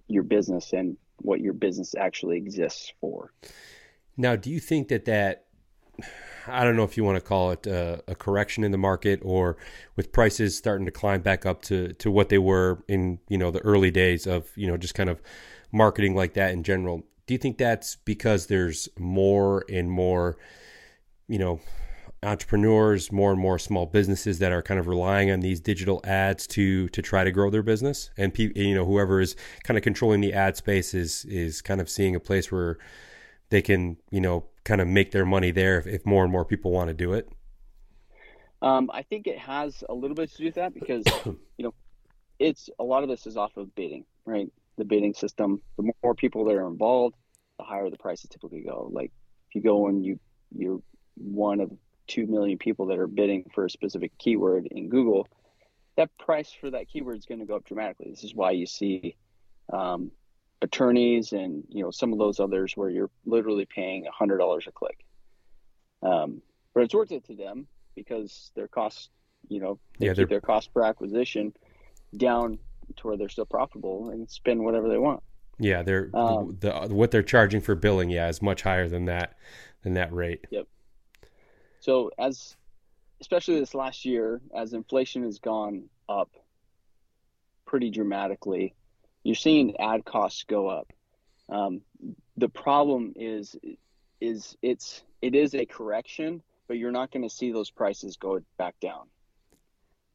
your 0.07 0.22
business 0.22 0.72
and 0.72 0.96
what 1.16 1.40
your 1.40 1.55
business 1.55 1.94
actually 1.99 2.37
exists 2.37 2.92
for. 3.01 3.33
Now, 4.16 4.37
do 4.37 4.51
you 4.51 4.61
think 4.61 4.88
that 4.88 5.07
that 5.07 5.46
I 6.48 6.64
don't 6.64 6.76
know 6.76 6.85
if 6.85 6.96
you 6.96 7.04
want 7.04 7.16
to 7.16 7.20
call 7.20 7.50
it 7.50 7.66
a, 7.66 8.02
a, 8.09 8.14
correction 8.14 8.64
in 8.64 8.70
the 8.70 8.78
market 8.78 9.20
or 9.22 9.56
with 9.96 10.12
prices 10.12 10.56
starting 10.56 10.87
to 10.87 10.92
climb 10.92 11.20
back 11.20 11.44
up 11.46 11.62
to, 11.62 11.92
to 11.94 12.11
what 12.11 12.28
they 12.28 12.38
were 12.38 12.82
in, 12.88 13.18
you 13.28 13.38
know, 13.38 13.50
the 13.50 13.61
early 13.61 13.90
days 13.90 14.26
of, 14.26 14.50
you 14.56 14.66
know, 14.66 14.76
just 14.76 14.94
kind 14.94 15.11
of 15.11 15.20
marketing 15.72 16.14
like 16.14 16.35
that 16.35 16.52
in 16.52 16.62
general. 16.62 17.02
Do 17.26 17.35
you 17.35 17.38
think 17.38 17.59
that's 17.59 17.96
because 17.96 18.46
there's 18.46 18.88
more 18.98 19.64
and 19.68 19.90
more, 19.90 20.37
you 21.28 21.38
know, 21.38 21.61
entrepreneurs, 22.22 23.12
more 23.12 23.30
and 23.30 23.40
more 23.40 23.59
small 23.59 23.87
businesses 23.87 24.38
that 24.38 24.52
are 24.52 24.62
kind 24.62 24.80
of 24.80 24.87
relying 24.87 25.30
on 25.30 25.40
these 25.40 25.61
digital 25.61 26.00
ads 26.04 26.46
to 26.48 26.88
to 26.88 27.02
try 27.02 27.24
to 27.24 27.30
grow 27.30 27.50
their 27.50 27.62
business, 27.62 28.11
and 28.16 28.37
you 28.38 28.74
know 28.74 28.85
whoever 28.85 29.20
is 29.20 29.37
kind 29.64 29.76
of 29.76 29.85
controlling 29.85 30.20
the 30.20 30.32
ad 30.32 30.56
space 30.56 30.94
is 30.94 31.24
is 31.26 31.62
kind 31.62 31.80
of 31.80 31.88
seeing 31.88 32.16
a 32.16 32.20
place 32.20 32.50
where 32.50 32.78
they 33.50 33.62
can 33.62 33.96
you 34.11 34.20
know 34.20 34.46
kind 34.64 34.80
of 34.80 34.88
make 34.88 35.12
their 35.12 35.24
money 35.24 35.50
there 35.50 35.78
if, 35.78 35.87
if 35.87 36.06
more 36.06 36.24
and 36.24 36.32
more 36.32 36.44
people 36.44 36.70
want 36.70 36.88
to 36.88 36.94
do 36.94 37.12
it? 37.12 37.28
Um, 38.62 38.90
I 38.92 39.02
think 39.02 39.26
it 39.26 39.38
has 39.38 39.85
a 39.88 39.94
little 39.94 40.14
bit 40.14 40.30
to 40.32 40.38
do 40.38 40.44
with 40.46 40.54
that 40.54 40.74
because 40.74 41.04
you 41.26 41.64
know 41.64 41.74
it's 42.38 42.68
a 42.78 42.85
lot 42.85 43.02
of 43.02 43.09
this 43.09 43.26
is 43.26 43.37
off 43.37 43.56
of 43.56 43.74
bidding, 43.74 44.04
right? 44.24 44.48
The 44.76 44.85
bidding 44.85 45.14
system. 45.14 45.62
The 45.76 45.90
more 46.02 46.14
people 46.14 46.44
that 46.46 46.54
are 46.54 46.66
involved, 46.66 47.16
the 47.59 47.64
higher 47.64 47.88
the 47.90 47.96
prices 47.96 48.28
typically 48.30 48.62
go. 48.62 48.88
Like 48.92 49.12
if 49.48 49.54
you 49.54 49.62
go 49.62 49.88
and 49.88 50.04
you 50.04 50.18
you're 50.54 50.80
one 51.16 51.61
of 51.61 51.72
two 52.06 52.26
million 52.26 52.59
people 52.59 52.87
that 52.87 52.98
are 52.98 53.06
bidding 53.06 53.50
for 53.54 53.64
a 53.64 53.70
specific 53.70 54.16
keyword 54.18 54.68
in 54.70 54.88
Google, 54.88 55.28
that 55.96 56.11
price 56.18 56.50
for 56.52 56.70
that 56.70 56.88
keyword 56.88 57.18
is 57.18 57.26
going 57.26 57.40
to 57.40 57.46
go 57.46 57.56
up 57.56 57.64
dramatically. 57.64 58.11
This 58.11 58.24
is 58.24 58.35
why 58.35 58.52
you 58.52 58.66
see 58.66 59.16
um, 59.72 60.12
attorneys 60.62 61.32
and 61.32 61.64
you 61.68 61.82
know 61.82 61.90
some 61.90 62.12
of 62.12 62.18
those 62.18 62.40
others 62.40 62.72
where 62.76 62.90
you're 62.90 63.10
literally 63.26 63.66
paying 63.66 64.06
a 64.06 64.10
hundred 64.12 64.38
dollars 64.38 64.66
a 64.66 64.72
click. 64.72 65.04
Um, 66.02 66.42
but 66.74 66.82
it's 66.84 66.94
worth 66.94 67.12
it 67.12 67.24
to 67.26 67.34
them 67.34 67.66
because 67.94 68.52
their 68.54 68.68
costs, 68.68 69.10
you 69.48 69.60
know, 69.60 69.78
they 69.98 70.08
Yeah, 70.08 70.14
keep 70.14 70.28
their 70.28 70.40
cost 70.40 70.72
per 70.74 70.82
acquisition 70.84 71.52
down 72.16 72.58
to 72.96 73.06
where 73.06 73.16
they're 73.16 73.28
still 73.28 73.46
profitable 73.46 74.10
and 74.10 74.30
spend 74.30 74.64
whatever 74.64 74.88
they 74.88 74.98
want. 74.98 75.22
Yeah, 75.58 75.82
they're 75.82 76.12
Um, 76.12 76.58
the 76.60 76.72
what 76.90 77.10
they're 77.10 77.22
charging 77.22 77.60
for 77.60 77.74
billing, 77.74 78.10
yeah, 78.10 78.28
is 78.28 78.42
much 78.42 78.62
higher 78.62 78.88
than 78.88 79.06
that 79.06 79.38
than 79.82 79.94
that 79.94 80.12
rate. 80.12 80.46
Yep. 80.50 80.66
So 81.80 82.10
as 82.18 82.56
especially 83.20 83.60
this 83.60 83.74
last 83.74 84.04
year, 84.04 84.40
as 84.54 84.72
inflation 84.74 85.24
has 85.24 85.38
gone 85.38 85.88
up 86.08 86.30
pretty 87.66 87.90
dramatically, 87.90 88.74
you're 89.26 89.34
seeing 89.34 89.76
ad 89.78 90.04
costs 90.04 90.44
go 90.44 90.68
up. 90.68 90.92
Um, 91.48 91.80
the 92.36 92.48
problem 92.48 93.12
is 93.16 93.56
is 94.20 94.56
it's 94.62 95.02
it 95.20 95.34
is 95.34 95.54
a 95.54 95.66
correction, 95.66 96.42
but 96.68 96.78
you're 96.78 96.92
not 96.92 97.10
going 97.10 97.24
to 97.28 97.34
see 97.34 97.50
those 97.50 97.70
prices 97.70 98.16
go 98.16 98.40
back 98.56 98.76
down, 98.80 99.08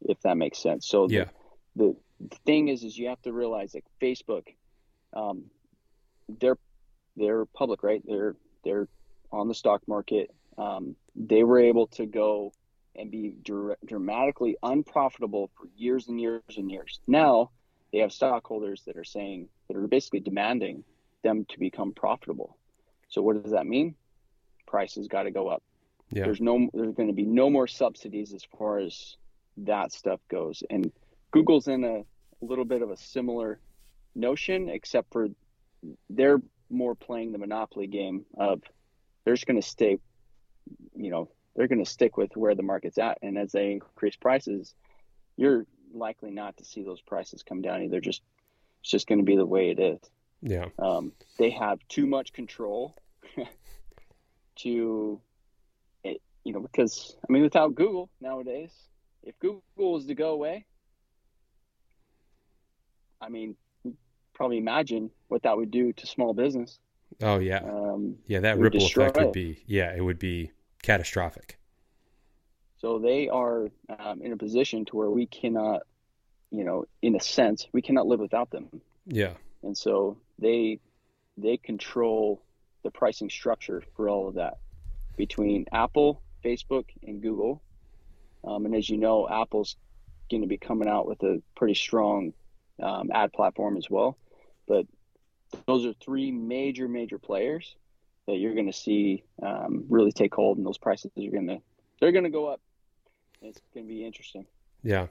if 0.02 0.20
that 0.22 0.38
makes 0.38 0.60
sense. 0.60 0.88
So 0.88 1.10
Yeah. 1.10 1.26
the, 1.76 1.96
the 2.20 2.38
thing 2.46 2.70
is, 2.70 2.84
is 2.84 2.98
you 2.98 3.10
have 3.10 3.22
to 3.24 3.34
realize 3.34 3.74
like 3.74 3.86
Facebook, 4.02 4.46
um, 5.14 5.46
they're 6.40 6.58
they're 7.18 7.46
public, 7.48 7.84
right? 7.84 8.02
They're 8.06 8.36
they're 8.64 8.88
on 9.32 9.50
the 9.50 9.56
stock 9.56 9.82
market. 9.88 10.32
Um, 10.58 10.96
they 11.16 11.44
were 11.44 11.60
able 11.60 11.88
to 11.88 12.06
go 12.06 12.54
and 12.96 13.12
be 13.12 13.36
dr- 13.42 13.78
dramatically 13.86 14.56
unprofitable 14.64 15.50
for 15.58 15.68
years 15.76 16.08
and 16.08 16.20
years 16.20 16.44
and 16.56 16.72
years. 16.72 17.02
Now 17.08 17.52
they 17.92 18.00
have 18.00 18.12
stockholders 18.12 18.84
that 18.86 18.98
are 18.98 19.04
saying 19.04 19.50
that 19.68 19.78
are 19.78 19.88
basically 19.88 20.20
demanding 20.20 20.84
them 21.24 21.46
to 21.50 21.60
become 21.60 21.94
profitable. 21.94 22.58
So 23.10 23.22
what 23.22 23.42
does 23.42 23.52
that 23.52 23.68
mean? 23.68 23.96
Prices 24.66 25.08
got 25.08 25.24
to 25.24 25.32
go 25.32 25.48
up. 25.48 25.64
Yeah. 26.12 26.26
There's 26.26 26.42
no 26.42 26.70
there's 26.74 26.94
going 26.94 27.08
to 27.08 27.14
be 27.16 27.26
no 27.26 27.50
more 27.50 27.68
subsidies 27.68 28.34
as 28.34 28.44
far 28.58 28.80
as 28.80 29.16
that 29.58 29.92
stuff 29.92 30.20
goes. 30.30 30.64
And 30.70 30.92
Google's 31.32 31.68
in 31.68 31.84
a, 31.84 32.00
a 32.00 32.06
little 32.42 32.66
bit 32.66 32.82
of 32.82 32.90
a 32.90 32.98
similar 32.98 33.60
notion, 34.16 34.70
except 34.70 35.12
for 35.12 35.28
they're 36.10 36.42
more 36.70 36.96
playing 36.96 37.32
the 37.32 37.38
monopoly 37.38 37.88
game 37.88 38.26
of 38.38 38.62
they're 39.24 39.36
just 39.36 39.46
going 39.46 39.62
to 39.62 39.68
stay, 39.68 39.98
you 40.96 41.12
know, 41.12 41.30
they're 41.56 41.68
going 41.68 41.84
to 41.84 41.90
stick 41.90 42.18
with 42.18 42.36
where 42.36 42.56
the 42.56 42.64
market's 42.64 42.98
at. 42.98 43.18
And 43.22 43.38
as 43.38 43.52
they 43.52 43.72
increase 43.74 44.16
prices, 44.16 44.74
you're 45.38 45.66
likely 45.94 46.32
not 46.32 46.58
to 46.58 46.66
see 46.66 46.84
those 46.84 47.02
prices 47.02 47.44
come 47.44 47.62
down 47.62 47.84
either. 47.84 48.00
Just 48.00 48.22
it's 48.82 48.90
just 48.90 49.08
going 49.08 49.20
to 49.20 49.26
be 49.26 49.36
the 49.36 49.46
way 49.46 49.70
it 49.70 49.80
is. 49.80 50.00
Yeah. 50.42 50.70
Um, 50.80 51.12
they 51.38 51.52
have 51.52 51.80
too 51.88 52.08
much 52.08 52.34
control 52.34 52.96
to, 54.58 55.22
it, 56.04 56.22
you 56.44 56.54
know, 56.54 56.60
because 56.60 57.16
I 57.28 57.32
mean, 57.32 57.44
without 57.44 57.76
Google 57.76 58.10
nowadays, 58.20 58.72
if 59.24 59.38
Google 59.40 59.62
was 59.76 60.08
to 60.08 60.16
go 60.16 60.32
away, 60.32 60.66
I 63.22 63.30
mean, 63.30 63.56
probably 64.34 64.58
imagine 64.58 65.12
what 65.28 65.44
that 65.44 65.56
would 65.56 65.70
do 65.70 65.94
to 65.94 66.08
small 66.08 66.34
business. 66.34 66.80
Oh 67.22 67.40
yeah, 67.40 67.60
um, 67.60 68.16
yeah, 68.26 68.40
that 68.40 68.58
ripple 68.58 68.86
effect 68.86 69.18
would 69.18 69.34
be 69.34 69.64
yeah, 69.68 69.94
it 69.96 70.02
would 70.02 70.18
be 70.18 70.52
catastrophic. 70.82 71.60
So 72.82 72.98
they 72.98 73.30
are 73.30 73.68
um, 74.00 74.24
in 74.24 74.32
a 74.32 74.38
position 74.38 74.86
to 74.86 74.96
where 74.96 75.10
we 75.10 75.28
cannot, 75.28 75.82
you 76.50 76.64
know, 76.64 76.86
in 77.04 77.16
a 77.16 77.20
sense, 77.20 77.68
we 77.72 77.84
cannot 77.84 78.08
live 78.08 78.20
without 78.20 78.50
them. 78.50 78.82
Yeah. 79.06 79.34
And 79.62 79.78
so 79.78 80.18
they 80.40 80.80
they 81.38 81.58
control 81.58 82.42
the 82.84 82.90
pricing 82.90 83.30
structure 83.30 83.84
for 83.96 84.10
all 84.10 84.28
of 84.28 84.36
that 84.36 84.58
between 85.16 85.66
Apple, 85.72 86.24
Facebook, 86.44 86.86
and 87.04 87.22
Google. 87.22 87.62
Um, 88.44 88.66
and 88.66 88.76
as 88.76 88.90
you 88.90 88.98
know, 88.98 89.30
Apple's 89.30 89.76
going 90.32 90.42
to 90.42 90.48
be 90.48 90.58
coming 90.58 90.88
out 90.88 91.06
with 91.06 91.22
a 91.22 91.40
pretty 91.56 91.76
strong 91.76 92.34
um, 92.82 93.12
ad 93.14 93.32
platform 93.32 93.78
as 93.78 93.88
well. 93.92 94.18
But 94.68 94.88
those 95.68 95.86
are 95.86 95.94
three 95.94 96.32
major, 96.32 96.88
major 96.88 97.20
players 97.20 97.76
that 98.26 98.38
you're 98.38 98.56
going 98.56 98.72
to 98.72 98.74
see 98.74 99.24
um, 99.44 99.86
really 99.88 100.12
take 100.12 100.34
hold, 100.34 100.58
and 100.58 100.66
those 100.66 100.80
prices 100.80 101.12
are 101.16 101.32
going 101.32 101.48
to 101.48 101.62
they're 102.00 102.12
going 102.12 102.24
to 102.24 102.32
go 102.32 102.48
up. 102.48 102.60
It's 103.42 103.62
going 103.74 103.88
to 103.88 103.94
be 103.94 104.06
interesting. 104.06 104.46
Yeah. 104.84 105.08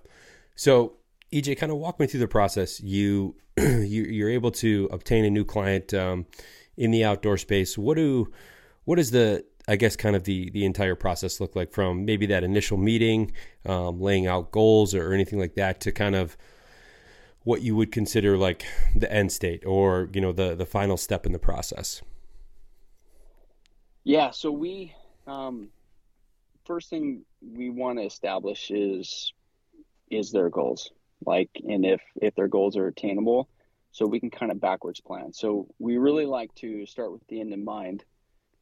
So 0.54 0.94
EJ, 1.32 1.58
kind 1.58 1.72
of 1.72 1.78
walk 1.78 2.00
me 2.00 2.06
through 2.06 2.20
the 2.20 2.28
process. 2.28 2.80
You, 2.80 3.34
you 3.56 4.26
are 4.26 4.30
able 4.30 4.50
to 4.52 4.88
obtain 4.92 5.24
a 5.24 5.30
new 5.30 5.44
client 5.44 5.94
um, 5.94 6.26
in 6.76 6.90
the 6.90 7.04
outdoor 7.04 7.36
space. 7.36 7.76
What 7.76 7.96
do 7.96 8.32
what 8.84 8.98
is 8.98 9.10
the 9.10 9.44
I 9.68 9.76
guess 9.76 9.94
kind 9.94 10.16
of 10.16 10.24
the 10.24 10.50
the 10.50 10.64
entire 10.64 10.94
process 10.94 11.40
look 11.40 11.54
like 11.54 11.72
from 11.72 12.04
maybe 12.04 12.26
that 12.26 12.42
initial 12.42 12.76
meeting, 12.76 13.32
um, 13.66 14.00
laying 14.00 14.26
out 14.26 14.50
goals 14.50 14.94
or 14.94 15.12
anything 15.12 15.38
like 15.38 15.54
that 15.54 15.80
to 15.82 15.92
kind 15.92 16.16
of 16.16 16.36
what 17.44 17.62
you 17.62 17.74
would 17.76 17.92
consider 17.92 18.36
like 18.36 18.64
the 18.94 19.10
end 19.12 19.32
state 19.32 19.64
or 19.64 20.08
you 20.12 20.20
know 20.20 20.32
the 20.32 20.54
the 20.54 20.66
final 20.66 20.96
step 20.96 21.24
in 21.24 21.32
the 21.32 21.38
process 21.38 22.02
yeah 24.04 24.30
so 24.30 24.50
we 24.50 24.94
um, 25.26 25.68
first 26.64 26.90
thing 26.90 27.22
we 27.40 27.70
want 27.70 27.98
to 27.98 28.04
establish 28.04 28.70
is 28.70 29.32
is 30.10 30.32
their 30.32 30.50
goals. 30.50 30.90
Like 31.24 31.50
and 31.66 31.84
if 31.84 32.00
if 32.20 32.34
their 32.34 32.48
goals 32.48 32.76
are 32.76 32.86
attainable 32.86 33.48
so 33.92 34.06
we 34.06 34.20
can 34.20 34.30
kind 34.30 34.52
of 34.52 34.60
backwards 34.60 35.00
plan. 35.00 35.32
So 35.32 35.66
we 35.78 35.96
really 35.96 36.26
like 36.26 36.54
to 36.56 36.86
start 36.86 37.12
with 37.12 37.26
the 37.28 37.40
end 37.40 37.52
in 37.52 37.64
mind 37.64 38.04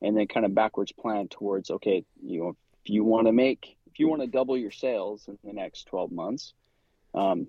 and 0.01 0.17
then 0.17 0.27
kind 0.27 0.47
of 0.47 0.55
backwards 0.55 0.93
plan 0.93 1.29
towards 1.29 1.71
okay 1.71 2.05
you 2.23 2.41
know 2.41 2.57
if 2.85 2.91
you 2.91 3.05
want 3.05 3.27
to 3.27 3.33
make 3.33 3.77
if 3.91 3.99
you 3.99 4.09
want 4.09 4.23
to 4.23 4.29
double 4.29 4.57
your 4.57 4.71
sales 4.71 5.25
in 5.29 5.39
the 5.45 5.53
next 5.53 5.87
12 5.87 6.13
months 6.13 6.55
um, 7.15 7.49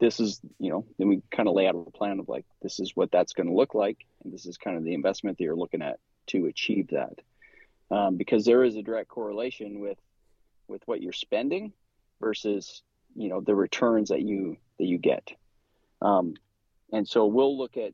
this 0.00 0.20
is 0.20 0.40
you 0.58 0.70
know 0.70 0.86
then 0.98 1.08
we 1.08 1.22
kind 1.30 1.48
of 1.48 1.54
lay 1.54 1.66
out 1.66 1.74
a 1.74 1.90
plan 1.90 2.18
of 2.18 2.28
like 2.28 2.44
this 2.62 2.80
is 2.80 2.92
what 2.94 3.10
that's 3.10 3.34
going 3.34 3.46
to 3.46 3.54
look 3.54 3.74
like 3.74 3.98
and 4.24 4.32
this 4.32 4.46
is 4.46 4.56
kind 4.56 4.76
of 4.76 4.84
the 4.84 4.94
investment 4.94 5.36
that 5.36 5.44
you're 5.44 5.54
looking 5.54 5.82
at 5.82 5.98
to 6.26 6.46
achieve 6.46 6.88
that. 6.88 7.20
Um, 7.90 8.16
because 8.16 8.44
there 8.44 8.64
is 8.64 8.76
a 8.76 8.82
direct 8.82 9.08
correlation 9.08 9.80
with 9.80 9.98
with 10.68 10.82
what 10.86 11.02
you're 11.02 11.12
spending 11.12 11.72
versus 12.20 12.82
you 13.14 13.28
know 13.28 13.40
the 13.40 13.54
returns 13.54 14.10
that 14.10 14.22
you 14.22 14.56
that 14.78 14.86
you 14.86 14.98
get. 14.98 15.32
Um, 16.02 16.34
and 16.92 17.08
so 17.08 17.26
we'll 17.26 17.56
look 17.56 17.76
at 17.76 17.92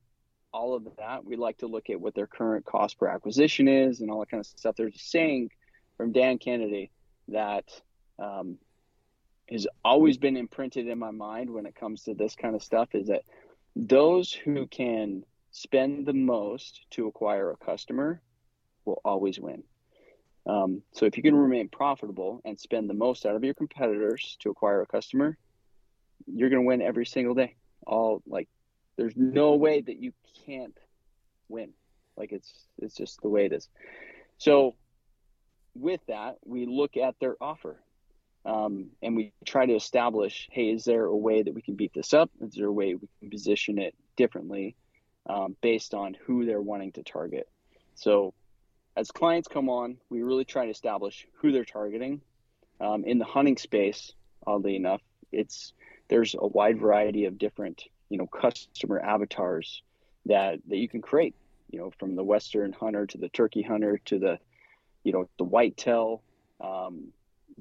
all 0.53 0.75
of 0.75 0.87
that. 0.99 1.25
We 1.25 1.37
like 1.37 1.59
to 1.59 1.67
look 1.67 1.89
at 1.89 2.01
what 2.01 2.15
their 2.15 2.27
current 2.27 2.65
cost 2.65 2.99
per 2.99 3.09
acquisition 3.09 3.69
is 3.69 4.01
and 4.01 4.11
all 4.11 4.21
that 4.21 4.31
kind 4.31 4.41
of 4.41 4.47
stuff. 4.47 4.77
There's 4.77 4.97
a 4.97 4.99
saying 4.99 5.51
from 5.97 6.13
dan 6.13 6.39
kennedy 6.39 6.91
that 7.29 7.65
um, 8.19 8.59
has 9.51 9.67
always 9.85 10.19
been 10.19 10.37
imprinted 10.37 10.89
in 10.89 10.99
my 10.99 11.11
mind 11.11 11.51
when 11.51 11.67
it 11.67 11.75
comes 11.75 12.03
to 12.05 12.15
this 12.15 12.35
kind 12.35 12.55
of 12.55 12.63
stuff 12.63 12.89
is 12.95 13.09
that 13.09 13.23
those 13.75 14.33
who 14.33 14.67
can 14.67 15.25
spend 15.51 16.07
the 16.07 16.13
most 16.13 16.87
to 16.91 17.07
acquire 17.07 17.51
a 17.51 17.57
customer 17.57 18.21
will 18.85 19.01
always 19.05 19.39
win. 19.39 19.63
Um, 20.47 20.83
so 20.93 21.07
if 21.07 21.17
you 21.17 21.23
can 21.23 21.37
remain 21.37 21.69
profitable 21.69 22.41
and 22.45 22.59
spend 22.59 22.91
the 22.91 22.95
most 22.95 23.27
out 23.27 23.37
of 23.37 23.45
your 23.45 23.55
competitors 23.55 24.37
to 24.41 24.51
acquire 24.51 24.83
a 24.83 24.87
customer, 24.87 25.37
you're 26.27 26.51
going 26.51 26.63
to 26.63 26.67
win 26.67 26.83
every 26.83 27.07
single 27.07 27.35
day. 27.35 27.55
All 27.87 28.23
like, 28.27 28.49
there's 28.97 29.17
no 29.17 29.55
way 29.55 29.81
that 29.81 29.99
you 29.99 30.13
can't 30.45 30.77
win. 31.49 31.71
Like 32.17 32.33
it's 32.33 32.53
it's 32.79 32.95
just 32.95 33.23
the 33.23 33.29
way 33.29 33.47
it 33.47 33.53
is. 33.53 33.69
So 34.39 34.75
with 35.75 36.01
that, 36.09 36.37
we 36.45 36.67
look 36.67 36.97
at 36.97 37.15
their 37.21 37.37
offer 37.41 37.83
um, 38.45 38.91
and 39.03 39.17
we 39.17 39.33
try 39.45 39.67
to 39.67 39.75
establish 39.75 40.49
hey 40.51 40.71
is 40.71 40.85
there 40.85 41.05
a 41.05 41.17
way 41.17 41.43
that 41.43 41.55
we 41.55 41.63
can 41.63 41.75
beat 41.75 41.93
this 41.95 42.13
up 42.13 42.31
is 42.41 42.55
there 42.55 42.67
a 42.67 42.73
way 42.73 42.95
we 42.95 43.09
can 43.21 43.31
position 43.31 43.79
it 43.79 43.95
differently 44.17 44.75
um, 45.29 45.57
based 45.61 45.95
on 45.95 46.17
who 46.27 46.45
they're 46.45 46.61
wanting 46.61 46.93
to 46.93 47.03
target 47.03 47.49
so 47.95 48.35
as 48.97 49.11
clients 49.11 49.49
come 49.49 49.69
on 49.69 49.97
we 50.11 50.23
really 50.23 50.45
try 50.45 50.65
to 50.65 50.71
establish 50.71 51.27
who 51.35 51.53
they're 51.53 51.65
targeting. 51.65 52.21
Um, 52.81 53.05
in 53.05 53.19
the 53.19 53.25
hunting 53.25 53.57
space 53.57 54.13
oddly 54.47 54.77
enough 54.77 55.03
it's 55.31 55.73
there's 56.09 56.35
a 56.39 56.47
wide 56.47 56.79
variety 56.79 57.27
of 57.27 57.39
different 57.39 57.85
you 58.09 58.19
know 58.19 58.27
customer 58.27 59.01
avatars 59.01 59.83
that 60.27 60.59
that 60.69 60.77
you 60.77 60.89
can 60.89 61.01
create 61.01 61.35
you 61.71 61.79
know 61.79 61.93
from 61.99 62.17
the 62.17 62.25
western 62.25 62.73
hunter 62.73 63.07
to 63.07 63.19
the 63.19 63.29
turkey 63.29 63.63
hunter 63.63 63.99
to 64.05 64.19
the 64.19 64.39
you 65.05 65.13
know 65.13 65.29
the 65.39 65.45
whitetail 65.45 66.23
um, 66.61 67.09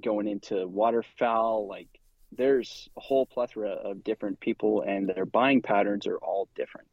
going 0.01 0.27
into 0.27 0.67
waterfowl. 0.67 1.67
Like 1.67 1.87
there's 2.31 2.89
a 2.97 3.01
whole 3.01 3.25
plethora 3.25 3.71
of 3.71 4.03
different 4.03 4.39
people 4.39 4.81
and 4.81 5.09
their 5.09 5.25
buying 5.25 5.61
patterns 5.61 6.07
are 6.07 6.17
all 6.17 6.47
different. 6.55 6.87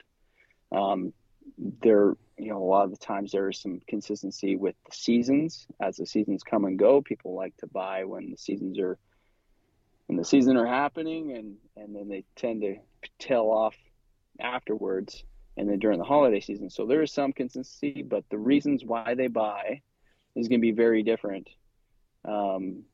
Um, 0.72 1.12
there 1.56 2.14
you 2.38 2.50
know 2.50 2.62
a 2.62 2.64
lot 2.64 2.84
of 2.84 2.90
the 2.90 2.96
times 2.96 3.32
there 3.32 3.48
is 3.48 3.60
some 3.60 3.80
consistency 3.88 4.56
with 4.56 4.74
the 4.88 4.94
seasons. 4.94 5.66
As 5.80 5.96
the 5.96 6.06
seasons 6.06 6.42
come 6.42 6.64
and 6.64 6.78
go 6.78 7.02
people 7.02 7.34
like 7.34 7.56
to 7.58 7.66
buy 7.66 8.04
when 8.04 8.30
the 8.30 8.36
seasons 8.36 8.78
are 8.78 8.98
when 10.06 10.16
the 10.16 10.24
season 10.24 10.56
are 10.56 10.66
happening 10.66 11.32
and 11.32 11.56
and 11.76 11.94
then 11.94 12.08
they 12.08 12.24
tend 12.36 12.62
to 12.62 12.76
tail 13.18 13.50
off 13.50 13.74
afterwards 14.40 15.24
and 15.56 15.68
then 15.68 15.78
during 15.78 15.98
the 15.98 16.04
holiday 16.04 16.40
season. 16.40 16.70
So 16.70 16.86
there 16.86 17.02
is 17.02 17.12
some 17.12 17.32
consistency 17.32 18.02
but 18.02 18.24
the 18.30 18.38
reasons 18.38 18.84
why 18.84 19.14
they 19.14 19.26
buy 19.26 19.82
is 20.36 20.48
going 20.48 20.60
to 20.60 20.62
be 20.62 20.72
very 20.72 21.02
different. 21.02 21.48
Um, 22.24 22.84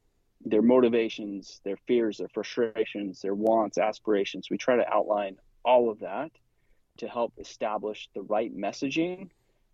their 0.47 0.63
motivations, 0.63 1.61
their 1.65 1.79
fears, 1.87 2.19
their 2.19 2.29
frustrations, 2.29 3.21
their 3.21 3.35
wants, 3.35 3.79
aspirations. 3.79 4.49
We 4.51 4.59
try 4.59 4.77
to 4.77 4.89
outline 4.89 5.37
all 5.65 5.91
of 5.91 6.01
that 6.01 6.31
to 6.99 7.09
help 7.09 7.33
establish 7.39 8.09
the 8.15 8.23
right 8.23 8.55
messaging 8.57 9.31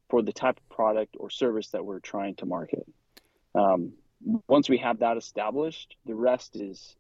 for 0.09 0.23
the 0.23 0.33
type 0.33 0.59
of 0.59 0.69
product 0.69 1.17
or 1.19 1.31
service 1.31 1.69
that 1.69 1.85
we're 1.85 2.01
trying 2.01 2.35
to 2.37 2.47
market. 2.47 2.87
Um, 3.55 3.93
once 4.49 4.69
we 4.69 4.79
have 4.79 4.99
that 5.01 5.17
established, 5.17 5.97
the 6.07 6.15
rest 6.15 6.57
is 6.57 6.97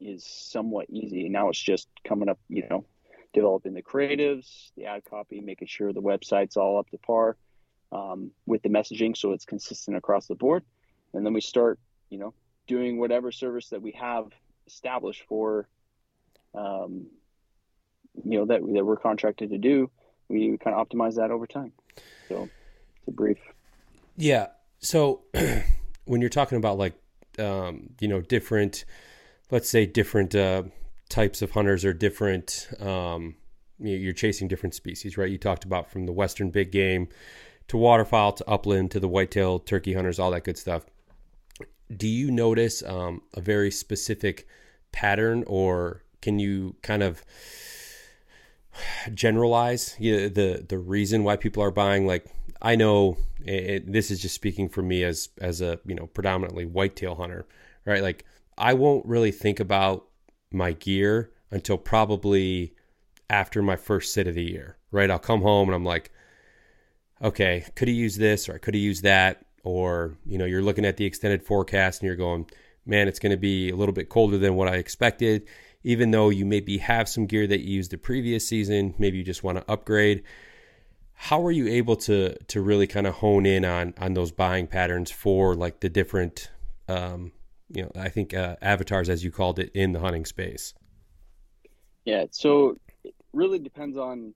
is 0.00 0.24
somewhat 0.24 0.90
easy. 0.90 1.28
Now 1.28 1.48
it's 1.48 1.58
just 1.58 1.88
coming 2.04 2.28
up, 2.28 2.38
you 2.48 2.66
know, 2.68 2.84
developing 3.32 3.74
the 3.74 3.82
creatives, 3.82 4.70
the 4.76 4.84
ad 4.86 5.02
copy, 5.08 5.40
making 5.40 5.68
sure 5.68 5.92
the 5.92 6.02
website's 6.02 6.56
all 6.56 6.78
up 6.78 6.90
to 6.90 6.98
par 6.98 7.36
um, 7.92 8.30
with 8.44 8.62
the 8.62 8.68
messaging, 8.68 9.16
so 9.16 9.32
it's 9.32 9.44
consistent 9.44 9.96
across 9.96 10.26
the 10.26 10.34
board. 10.34 10.62
And 11.14 11.24
then 11.24 11.32
we 11.32 11.40
start, 11.40 11.78
you 12.10 12.18
know, 12.18 12.34
doing 12.66 12.98
whatever 12.98 13.30
service 13.30 13.68
that 13.70 13.80
we 13.80 13.92
have 13.92 14.26
established 14.66 15.22
for, 15.28 15.68
um, 16.54 17.06
you 18.22 18.38
know, 18.38 18.46
that, 18.46 18.60
that 18.74 18.84
we're 18.84 18.96
contracted 18.96 19.50
to 19.50 19.58
do, 19.58 19.90
we 20.28 20.56
kind 20.58 20.76
of 20.76 20.88
optimize 20.88 21.16
that 21.16 21.30
over 21.30 21.46
time. 21.46 21.72
So 22.28 22.48
it's 22.98 23.08
a 23.08 23.10
brief. 23.10 23.38
Yeah. 24.16 24.48
So 24.78 25.22
when 26.04 26.20
you're 26.20 26.30
talking 26.30 26.58
about 26.58 26.78
like, 26.78 26.94
um, 27.38 27.90
you 28.00 28.08
know, 28.08 28.20
different, 28.20 28.84
let's 29.50 29.68
say 29.68 29.86
different 29.86 30.34
uh, 30.34 30.64
types 31.08 31.42
of 31.42 31.50
hunters 31.50 31.84
or 31.84 31.92
different, 31.92 32.68
um, 32.80 33.36
you're 33.78 34.12
chasing 34.12 34.48
different 34.48 34.74
species, 34.74 35.18
right? 35.18 35.30
You 35.30 35.38
talked 35.38 35.64
about 35.64 35.90
from 35.90 36.06
the 36.06 36.12
western 36.12 36.50
big 36.50 36.70
game 36.70 37.08
to 37.68 37.76
waterfowl 37.76 38.32
to 38.32 38.48
upland 38.48 38.90
to 38.92 39.00
the 39.00 39.08
whitetail 39.08 39.58
turkey 39.58 39.94
hunters, 39.94 40.18
all 40.18 40.30
that 40.30 40.44
good 40.44 40.58
stuff. 40.58 40.84
Do 41.94 42.08
you 42.08 42.30
notice 42.30 42.82
um, 42.82 43.22
a 43.34 43.40
very 43.40 43.70
specific 43.70 44.46
pattern, 44.92 45.44
or 45.46 46.02
can 46.22 46.38
you 46.38 46.76
kind 46.82 47.02
of 47.02 47.24
generalize 49.12 49.96
the 49.98 50.64
the 50.68 50.78
reason 50.78 51.24
why 51.24 51.36
people 51.36 51.62
are 51.62 51.70
buying? 51.70 52.06
Like, 52.06 52.26
I 52.60 52.76
know 52.76 53.16
it, 53.44 53.90
this 53.92 54.10
is 54.10 54.20
just 54.20 54.34
speaking 54.34 54.68
for 54.68 54.82
me 54.82 55.04
as 55.04 55.28
as 55.40 55.60
a 55.60 55.78
you 55.84 55.94
know 55.94 56.06
predominantly 56.06 56.64
whitetail 56.64 57.14
hunter, 57.14 57.46
right? 57.84 58.02
Like, 58.02 58.24
I 58.56 58.74
won't 58.74 59.06
really 59.06 59.32
think 59.32 59.60
about 59.60 60.06
my 60.52 60.72
gear 60.72 61.30
until 61.50 61.76
probably 61.76 62.74
after 63.30 63.62
my 63.62 63.76
first 63.76 64.12
sit 64.12 64.26
of 64.26 64.34
the 64.34 64.42
year, 64.42 64.76
right? 64.90 65.10
I'll 65.10 65.18
come 65.18 65.42
home 65.42 65.68
and 65.68 65.74
I'm 65.74 65.84
like, 65.84 66.10
okay, 67.22 67.64
could 67.74 67.88
have 67.88 67.96
used 67.96 68.18
this 68.18 68.48
or 68.48 68.54
I 68.54 68.58
could 68.58 68.74
have 68.74 68.82
used 68.82 69.02
that. 69.02 69.44
Or, 69.62 70.18
you 70.26 70.36
know, 70.36 70.44
you're 70.44 70.62
looking 70.62 70.84
at 70.84 70.98
the 70.98 71.06
extended 71.06 71.42
forecast 71.42 72.00
and 72.00 72.06
you're 72.06 72.16
going, 72.16 72.46
man, 72.84 73.08
it's 73.08 73.18
going 73.18 73.32
to 73.32 73.38
be 73.38 73.70
a 73.70 73.76
little 73.76 73.94
bit 73.94 74.10
colder 74.10 74.36
than 74.36 74.56
what 74.56 74.68
I 74.68 74.76
expected. 74.76 75.48
Even 75.84 76.10
though 76.10 76.30
you 76.30 76.46
maybe 76.46 76.78
have 76.78 77.08
some 77.08 77.26
gear 77.26 77.46
that 77.46 77.60
you 77.60 77.76
used 77.76 77.90
the 77.90 77.98
previous 77.98 78.48
season, 78.48 78.94
maybe 78.98 79.18
you 79.18 79.24
just 79.24 79.44
want 79.44 79.58
to 79.58 79.70
upgrade. 79.70 80.22
How 81.12 81.44
are 81.46 81.50
you 81.52 81.68
able 81.68 81.96
to 81.96 82.34
to 82.44 82.60
really 82.60 82.86
kind 82.86 83.06
of 83.06 83.14
hone 83.14 83.46
in 83.46 83.64
on 83.64 83.94
on 83.98 84.14
those 84.14 84.32
buying 84.32 84.66
patterns 84.66 85.10
for 85.10 85.54
like 85.54 85.80
the 85.80 85.90
different, 85.90 86.50
um, 86.88 87.32
you 87.68 87.82
know, 87.82 87.92
I 87.94 88.08
think 88.08 88.32
uh, 88.34 88.56
avatars 88.62 89.08
as 89.10 89.22
you 89.22 89.30
called 89.30 89.58
it 89.58 89.70
in 89.74 89.92
the 89.92 90.00
hunting 90.00 90.24
space? 90.24 90.74
Yeah, 92.04 92.24
so 92.30 92.78
it 93.04 93.14
really 93.32 93.58
depends 93.58 93.96
on 93.96 94.34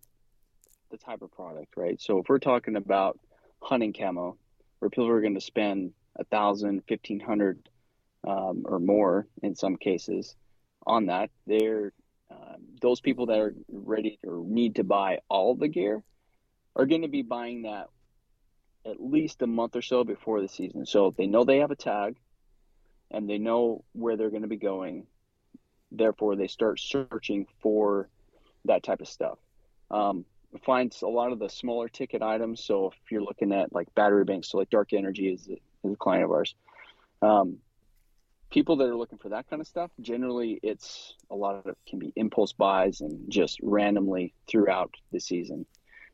the 0.91 0.99
type 0.99 1.23
of 1.23 1.33
product, 1.33 1.77
right? 1.77 2.01
So 2.01 2.19
if 2.19 2.29
we're 2.29 2.39
talking 2.39 2.77
about 2.77 3.19
hunting 3.61 3.93
camo, 3.93 4.37
where 4.79 4.91
people 4.91 5.09
are 5.09 5.21
going 5.21 5.35
to 5.35 5.41
spend 5.41 5.93
a 6.17 6.25
thousand, 6.25 6.83
fifteen 6.87 7.21
hundred, 7.21 7.69
um, 8.27 8.65
or 8.67 8.79
more 8.79 9.27
in 9.43 9.55
some 9.55 9.77
cases 9.77 10.37
on 10.89 11.07
that, 11.07 11.31
they're 11.47 11.93
um, 12.31 12.63
those 12.81 13.01
people 13.01 13.27
that 13.27 13.39
are 13.39 13.55
ready 13.71 14.19
or 14.27 14.45
need 14.45 14.77
to 14.77 14.85
buy 14.85 15.21
all 15.29 15.55
the 15.55 15.69
gear 15.69 16.03
are 16.77 16.87
going 16.87 17.03
to 17.03 17.09
be 17.09 17.23
buying 17.23 17.63
that 17.63 17.89
at 18.85 19.03
least 19.03 19.43
a 19.43 19.47
month 19.47 19.77
or 19.77 19.83
so 19.83 20.05
before 20.05 20.41
the 20.41 20.49
season. 20.49 20.87
So 20.87 21.15
they 21.17 21.27
know 21.27 21.45
they 21.45 21.59
have 21.59 21.71
a 21.71 21.77
tag 21.77 22.17
and 23.11 23.29
they 23.29 23.39
know 23.39 23.85
where 23.93 24.17
they're 24.17 24.31
going 24.31 24.43
to 24.43 24.49
be 24.49 24.57
going. 24.57 25.07
Therefore, 25.91 26.37
they 26.37 26.49
start 26.49 26.81
searching 26.81 27.47
for 27.61 28.09
that 28.67 28.83
type 28.83 29.01
of 29.01 29.09
stuff. 29.09 29.39
Um, 29.91 30.25
finds 30.65 31.03
a 31.03 31.09
lot 31.09 31.33
of 31.33 31.39
the 31.39 31.49
smaller 31.49 31.89
ticket 31.89 32.23
items. 32.23 32.63
So 32.63 32.89
if 32.89 33.11
you're 33.11 33.23
looking 33.23 33.53
at 33.53 33.73
like 33.73 33.95
battery 33.95 34.25
banks, 34.25 34.51
so 34.51 34.59
like 34.59 34.71
Dark 34.71 34.93
Energy 34.93 35.33
is, 35.33 35.49
is 35.49 35.93
a 35.93 35.97
client 35.97 36.25
of 36.25 36.31
ours. 36.31 36.55
Um, 37.23 37.59
people 38.51 38.77
that 38.77 38.89
are 38.89 38.97
looking 38.97 39.19
for 39.19 39.31
that 39.31 39.49
kind 39.49 39.61
of 39.61 39.67
stuff, 39.67 39.91
generally 40.01 40.59
it's 40.63 41.15
a 41.31 41.35
lot 41.35 41.67
of 41.67 41.75
can 41.87 41.99
be 41.99 42.13
impulse 42.17 42.53
buys 42.53 43.01
and 43.01 43.31
just 43.31 43.59
randomly 43.63 44.35
throughout 44.49 44.95
the 45.13 45.21
season. 45.21 45.67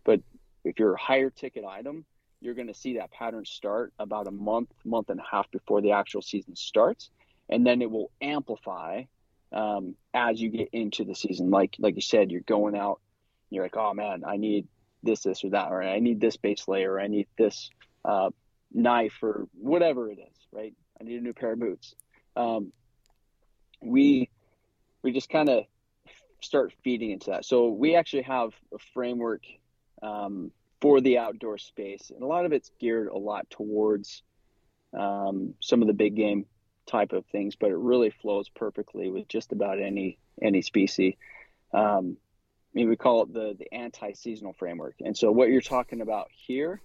But 0.04 0.20
if 0.64 0.78
you're 0.78 0.94
a 0.94 1.00
higher 1.00 1.30
ticket 1.30 1.64
item, 1.64 2.04
you're 2.40 2.54
going 2.54 2.68
to 2.68 2.74
see 2.74 2.98
that 2.98 3.10
pattern 3.10 3.44
start 3.44 3.92
about 3.98 4.26
a 4.26 4.30
month, 4.30 4.70
month 4.84 5.10
and 5.10 5.20
a 5.20 5.24
half 5.30 5.50
before 5.50 5.80
the 5.80 5.92
actual 5.92 6.22
season 6.22 6.56
starts, 6.56 7.10
and 7.48 7.66
then 7.66 7.80
it 7.80 7.90
will 7.90 8.10
amplify 8.20 9.04
um, 9.52 9.94
as 10.12 10.40
you 10.40 10.50
get 10.50 10.68
into 10.72 11.04
the 11.04 11.14
season. 11.14 11.50
Like 11.50 11.76
like 11.78 11.94
you 11.94 12.02
said, 12.02 12.30
you're 12.30 12.42
going 12.42 12.76
out 12.76 13.00
you're 13.54 13.64
like, 13.64 13.76
oh 13.76 13.94
man, 13.94 14.22
I 14.26 14.36
need 14.36 14.66
this, 15.02 15.22
this, 15.22 15.44
or 15.44 15.50
that, 15.50 15.70
or 15.70 15.82
I 15.82 16.00
need 16.00 16.20
this 16.20 16.36
base 16.36 16.66
layer, 16.66 16.92
or 16.92 17.00
I 17.00 17.06
need 17.06 17.28
this 17.38 17.70
uh, 18.04 18.30
knife, 18.72 19.18
or 19.22 19.46
whatever 19.54 20.10
it 20.10 20.18
is, 20.18 20.36
right? 20.52 20.74
I 21.00 21.04
need 21.04 21.18
a 21.20 21.22
new 21.22 21.32
pair 21.32 21.52
of 21.52 21.60
boots. 21.60 21.94
Um, 22.36 22.72
we 23.80 24.30
we 25.02 25.12
just 25.12 25.28
kind 25.28 25.48
of 25.48 25.64
start 26.40 26.72
feeding 26.82 27.10
into 27.10 27.30
that. 27.30 27.44
So 27.44 27.68
we 27.68 27.96
actually 27.96 28.22
have 28.22 28.50
a 28.72 28.78
framework 28.92 29.42
um, 30.02 30.50
for 30.80 31.00
the 31.00 31.18
outdoor 31.18 31.58
space, 31.58 32.10
and 32.10 32.22
a 32.22 32.26
lot 32.26 32.44
of 32.44 32.52
it's 32.52 32.70
geared 32.78 33.08
a 33.08 33.18
lot 33.18 33.48
towards 33.50 34.22
um, 34.96 35.54
some 35.60 35.82
of 35.82 35.88
the 35.88 35.94
big 35.94 36.14
game 36.14 36.46
type 36.86 37.12
of 37.12 37.24
things, 37.26 37.56
but 37.56 37.70
it 37.70 37.76
really 37.76 38.10
flows 38.10 38.48
perfectly 38.48 39.10
with 39.10 39.28
just 39.28 39.52
about 39.52 39.80
any 39.80 40.18
any 40.42 40.62
species. 40.62 41.14
Um, 41.72 42.16
I 42.74 42.78
mean, 42.78 42.88
we 42.88 42.96
call 42.96 43.22
it 43.22 43.32
the 43.32 43.56
the 43.58 43.72
anti-seasonal 43.72 44.54
framework. 44.54 44.96
And 45.00 45.16
so 45.16 45.30
what 45.30 45.48
you're 45.48 45.60
talking 45.60 46.00
about 46.00 46.28
here 46.30 46.80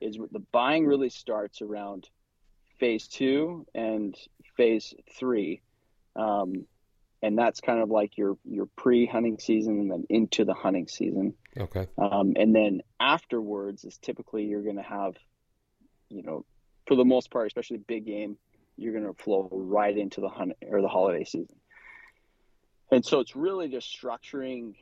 is 0.00 0.18
the 0.30 0.42
buying 0.52 0.86
really 0.86 1.10
starts 1.10 1.62
around 1.62 2.08
phase 2.82 3.06
two 3.06 3.64
and 3.76 4.16
phase 4.56 4.92
three, 5.16 5.62
um, 6.16 6.66
and 7.22 7.38
that's 7.38 7.60
kind 7.60 7.80
of 7.80 7.90
like 7.90 8.18
your 8.18 8.36
your 8.44 8.66
pre-hunting 8.74 9.38
season 9.38 9.78
and 9.78 9.90
then 9.92 10.04
into 10.10 10.44
the 10.44 10.52
hunting 10.52 10.88
season. 10.88 11.34
Okay. 11.56 11.86
Um, 11.96 12.32
and 12.34 12.52
then 12.52 12.82
afterwards 12.98 13.84
is 13.84 13.98
typically 13.98 14.46
you're 14.46 14.64
going 14.64 14.78
to 14.78 14.82
have, 14.82 15.14
you 16.08 16.24
know, 16.24 16.44
for 16.88 16.96
the 16.96 17.04
most 17.04 17.30
part, 17.30 17.46
especially 17.46 17.76
big 17.76 18.04
game, 18.04 18.36
you're 18.76 18.92
going 18.92 19.06
to 19.06 19.22
flow 19.22 19.48
right 19.52 19.96
into 19.96 20.20
the 20.20 20.28
hunt 20.28 20.54
or 20.66 20.82
the 20.82 20.88
holiday 20.88 21.22
season. 21.22 21.54
And 22.90 23.06
so 23.06 23.20
it's 23.20 23.36
really 23.36 23.68
just 23.68 23.96
structuring 23.96 24.74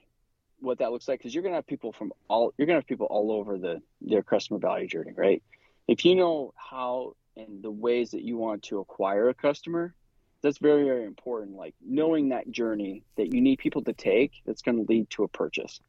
what 0.61 0.79
that 0.79 0.91
looks 0.91 1.07
like 1.07 1.19
because 1.19 1.35
you're 1.35 1.43
going 1.43 1.53
to 1.53 1.57
have 1.57 1.67
people 1.67 1.93
from 1.93 2.15
all 2.29 2.55
you're 2.57 2.67
going 2.67 2.77
to 2.77 2.81
have 2.81 2.89
people 2.89 3.09
all 3.11 3.31
over 3.31 3.59
the 3.59 3.83
their 4.01 4.23
customer 4.23 4.59
value 4.59 4.87
journey 4.87 5.13
right 5.17 5.43
if 5.89 6.05
you 6.05 6.15
know 6.15 6.53
how 6.55 7.15
and 7.37 7.63
the 7.63 7.71
ways 7.71 8.11
that 8.11 8.23
you 8.23 8.37
want 8.37 8.63
to 8.63 8.79
acquire 8.81 9.29
a 9.29 9.35
customer 9.35 9.95
that's 10.43 10.59
very 10.59 10.85
very 10.85 11.05
important 11.05 11.57
like 11.57 11.75
knowing 11.85 12.31
that 12.31 12.51
journey 12.51 13.03
that 13.17 13.33
you 13.35 13.41
need 13.41 13.59
people 13.59 13.83
to 13.83 13.93
take 13.93 14.33
that's 14.47 14.63
going 14.63 14.77
to 14.77 14.91
lead 14.91 15.09
to 15.11 15.25
a 15.25 15.29
purchase 15.29 15.81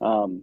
um, 0.00 0.42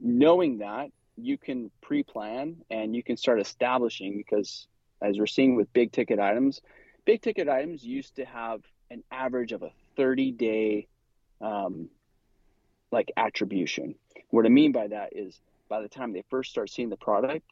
knowing 0.00 0.58
that 0.58 0.90
you 1.16 1.38
can 1.38 1.70
pre-plan 1.80 2.56
and 2.70 2.94
you 2.94 3.02
can 3.02 3.16
start 3.16 3.40
establishing 3.40 4.16
because 4.16 4.66
as 5.00 5.18
we're 5.18 5.26
seeing 5.26 5.56
with 5.56 5.72
big 5.72 5.92
ticket 5.92 6.18
items 6.18 6.60
big 7.04 7.22
ticket 7.22 7.48
items 7.48 7.84
used 7.84 8.16
to 8.16 8.24
have 8.24 8.60
an 8.90 9.02
average 9.10 9.52
of 9.52 9.62
a 9.62 9.70
30 9.96 10.32
day 10.32 10.86
um, 11.40 11.88
like 12.92 13.10
attribution. 13.16 13.94
What 14.30 14.46
I 14.46 14.48
mean 14.48 14.72
by 14.72 14.88
that 14.88 15.10
is 15.12 15.40
by 15.68 15.82
the 15.82 15.88
time 15.88 16.12
they 16.12 16.24
first 16.30 16.50
start 16.50 16.70
seeing 16.70 16.90
the 16.90 16.96
product, 16.96 17.44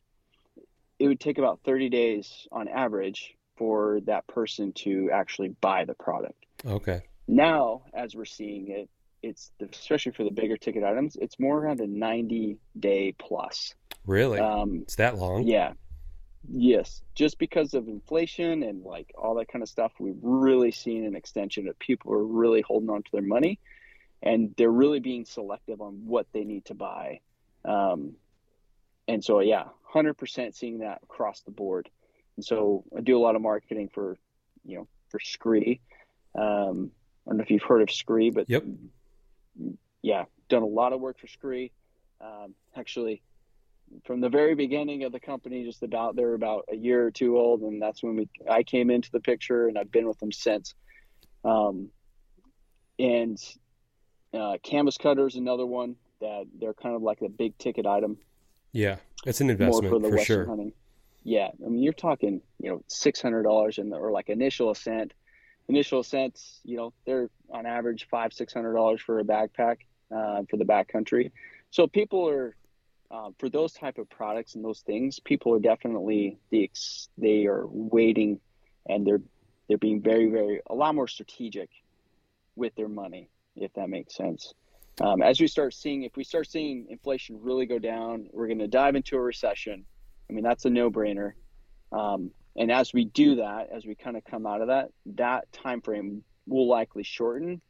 it 0.98 1.08
would 1.08 1.20
take 1.20 1.38
about 1.38 1.60
30 1.64 1.88
days 1.88 2.46
on 2.52 2.68
average 2.68 3.34
for 3.56 4.00
that 4.06 4.26
person 4.26 4.72
to 4.72 5.10
actually 5.12 5.48
buy 5.48 5.84
the 5.84 5.94
product. 5.94 6.44
Okay. 6.66 7.02
Now, 7.26 7.82
as 7.92 8.14
we're 8.14 8.24
seeing 8.24 8.70
it, 8.70 8.88
it's 9.22 9.50
especially 9.60 10.12
for 10.12 10.24
the 10.24 10.30
bigger 10.30 10.56
ticket 10.56 10.84
items, 10.84 11.16
it's 11.16 11.38
more 11.38 11.58
around 11.58 11.80
a 11.80 11.86
90 11.86 12.58
day 12.78 13.14
plus. 13.18 13.74
Really? 14.06 14.38
Um, 14.38 14.80
it's 14.82 14.96
that 14.96 15.16
long? 15.16 15.46
Yeah. 15.46 15.72
Yes. 16.46 17.02
Just 17.14 17.38
because 17.38 17.72
of 17.72 17.88
inflation 17.88 18.62
and 18.62 18.82
like 18.82 19.12
all 19.16 19.36
that 19.36 19.48
kind 19.48 19.62
of 19.62 19.68
stuff, 19.68 19.92
we've 19.98 20.18
really 20.20 20.72
seen 20.72 21.06
an 21.06 21.16
extension 21.16 21.68
of 21.68 21.78
people 21.78 22.12
are 22.12 22.24
really 22.24 22.60
holding 22.60 22.90
on 22.90 23.02
to 23.02 23.10
their 23.12 23.22
money 23.22 23.58
and 24.22 24.54
they're 24.56 24.70
really 24.70 25.00
being 25.00 25.24
selective 25.24 25.80
on 25.80 26.02
what 26.06 26.26
they 26.32 26.44
need 26.44 26.66
to 26.66 26.74
buy. 26.74 27.20
Um, 27.64 28.14
and 29.08 29.22
so, 29.22 29.40
yeah, 29.40 29.64
100% 29.94 30.54
seeing 30.54 30.78
that 30.78 31.00
across 31.02 31.40
the 31.42 31.50
board. 31.50 31.88
And 32.36 32.44
so 32.44 32.84
I 32.96 33.00
do 33.00 33.16
a 33.16 33.20
lot 33.20 33.36
of 33.36 33.42
marketing 33.42 33.90
for, 33.92 34.16
you 34.64 34.78
know, 34.78 34.88
for 35.10 35.20
Scree. 35.20 35.80
Um, 36.34 36.90
I 37.26 37.30
don't 37.30 37.38
know 37.38 37.42
if 37.42 37.50
you've 37.50 37.62
heard 37.62 37.82
of 37.82 37.90
Scree, 37.90 38.30
but 38.30 38.48
yep. 38.48 38.64
yeah, 40.02 40.24
done 40.48 40.62
a 40.62 40.66
lot 40.66 40.92
of 40.92 41.00
work 41.00 41.18
for 41.18 41.26
Scree. 41.26 41.70
Um, 42.20 42.54
actually, 42.76 43.22
from 44.04 44.20
the 44.20 44.28
very 44.28 44.54
beginning 44.54 45.04
of 45.04 45.12
the 45.12 45.20
company, 45.20 45.64
just 45.64 45.82
about 45.82 46.16
they're 46.16 46.34
about 46.34 46.64
a 46.72 46.76
year 46.76 47.06
or 47.06 47.10
two 47.10 47.38
old, 47.38 47.60
and 47.60 47.80
that's 47.80 48.02
when 48.02 48.16
we 48.16 48.28
I 48.50 48.62
came 48.62 48.90
into 48.90 49.10
the 49.10 49.20
picture, 49.20 49.68
and 49.68 49.78
I've 49.78 49.92
been 49.92 50.08
with 50.08 50.18
them 50.18 50.32
since. 50.32 50.74
Um, 51.44 51.90
and 52.98 53.38
uh, 54.32 54.56
canvas 54.62 54.98
cutter 54.98 55.26
is 55.26 55.36
another 55.36 55.66
one 55.66 55.96
that 56.20 56.44
they're 56.58 56.74
kind 56.74 56.94
of 56.94 57.02
like 57.02 57.20
a 57.22 57.28
big 57.28 57.56
ticket 57.58 57.86
item. 57.86 58.18
Yeah, 58.74 58.96
it's 59.24 59.40
an 59.40 59.50
investment 59.50 59.94
for, 59.94 60.00
the 60.00 60.08
for 60.08 60.18
sure. 60.18 60.46
Hunting. 60.46 60.72
Yeah, 61.22 61.48
I 61.64 61.68
mean 61.68 61.82
you're 61.82 61.92
talking 61.92 62.42
you 62.60 62.70
know 62.70 62.82
six 62.88 63.22
hundred 63.22 63.44
dollars 63.44 63.78
in 63.78 63.88
the 63.88 63.96
or 63.96 64.10
like 64.10 64.28
initial 64.28 64.70
ascent. 64.70 65.14
Initial 65.68 66.00
ascents, 66.00 66.60
you 66.64 66.76
know, 66.76 66.92
they're 67.06 67.30
on 67.48 67.64
average 67.64 68.06
five 68.10 68.34
six 68.34 68.52
hundred 68.52 68.74
dollars 68.74 69.00
for 69.00 69.20
a 69.20 69.24
backpack 69.24 69.76
uh, 70.14 70.42
for 70.50 70.58
the 70.58 70.64
backcountry. 70.64 71.30
So 71.70 71.86
people 71.86 72.28
are 72.28 72.56
uh, 73.10 73.30
for 73.38 73.48
those 73.48 73.72
type 73.72 73.98
of 73.98 74.10
products 74.10 74.56
and 74.56 74.64
those 74.64 74.80
things, 74.80 75.20
people 75.20 75.54
are 75.54 75.60
definitely 75.60 76.38
the 76.50 76.68
they 77.16 77.46
are 77.46 77.64
waiting, 77.68 78.40
and 78.88 79.06
they're 79.06 79.22
they're 79.68 79.78
being 79.78 80.02
very 80.02 80.28
very 80.28 80.60
a 80.68 80.74
lot 80.74 80.96
more 80.96 81.06
strategic 81.06 81.70
with 82.56 82.74
their 82.74 82.88
money, 82.88 83.30
if 83.54 83.72
that 83.74 83.88
makes 83.88 84.16
sense. 84.16 84.52
Um, 85.00 85.22
as 85.22 85.40
we 85.40 85.46
start 85.48 85.74
seeing, 85.74 86.04
if 86.04 86.16
we 86.16 86.24
start 86.24 86.50
seeing 86.50 86.86
inflation 86.88 87.38
really 87.40 87.66
go 87.66 87.78
down, 87.78 88.28
we're 88.32 88.46
going 88.46 88.60
to 88.60 88.68
dive 88.68 88.94
into 88.94 89.16
a 89.16 89.20
recession. 89.20 89.84
I 90.28 90.32
mean, 90.32 90.44
that's 90.44 90.64
a 90.64 90.70
no 90.70 90.90
brainer. 90.90 91.32
Um, 91.90 92.30
and 92.56 92.70
as 92.70 92.92
we 92.92 93.04
do 93.06 93.36
that, 93.36 93.68
as 93.74 93.84
we 93.84 93.94
kind 93.96 94.16
of 94.16 94.24
come 94.24 94.46
out 94.46 94.60
of 94.60 94.68
that, 94.68 94.90
that 95.16 95.50
time 95.52 95.80
frame 95.80 96.22
will 96.46 96.68
likely 96.68 97.02
shorten 97.02 97.60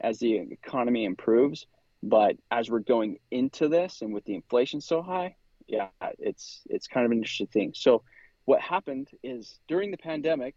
as 0.00 0.18
the 0.18 0.34
economy 0.34 1.04
improves. 1.04 1.66
But 2.02 2.36
as 2.50 2.68
we're 2.68 2.80
going 2.80 3.18
into 3.30 3.68
this, 3.68 4.02
and 4.02 4.12
with 4.12 4.24
the 4.24 4.34
inflation 4.34 4.80
so 4.80 5.02
high, 5.02 5.36
yeah, 5.68 5.88
it's 6.18 6.62
it's 6.68 6.88
kind 6.88 7.06
of 7.06 7.12
an 7.12 7.18
interesting 7.18 7.46
thing. 7.46 7.72
So, 7.76 8.02
what 8.44 8.60
happened 8.60 9.08
is 9.22 9.60
during 9.68 9.92
the 9.92 9.96
pandemic, 9.96 10.56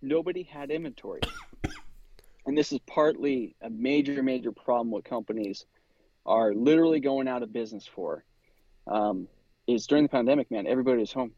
nobody 0.00 0.42
had 0.42 0.70
inventory, 0.70 1.20
and 2.46 2.56
this 2.56 2.72
is 2.72 2.78
partly 2.86 3.54
a 3.60 3.70
major 3.70 4.22
major 4.22 4.52
problem. 4.52 4.90
What 4.90 5.04
companies 5.04 5.66
are 6.26 6.54
literally 6.54 7.00
going 7.00 7.28
out 7.28 7.42
of 7.42 7.52
business 7.52 7.86
for 7.86 8.24
um, 8.86 9.28
is 9.66 9.86
during 9.86 10.04
the 10.04 10.08
pandemic, 10.08 10.50
man, 10.50 10.66
everybody 10.66 10.98
was 10.98 11.12
home, 11.12 11.32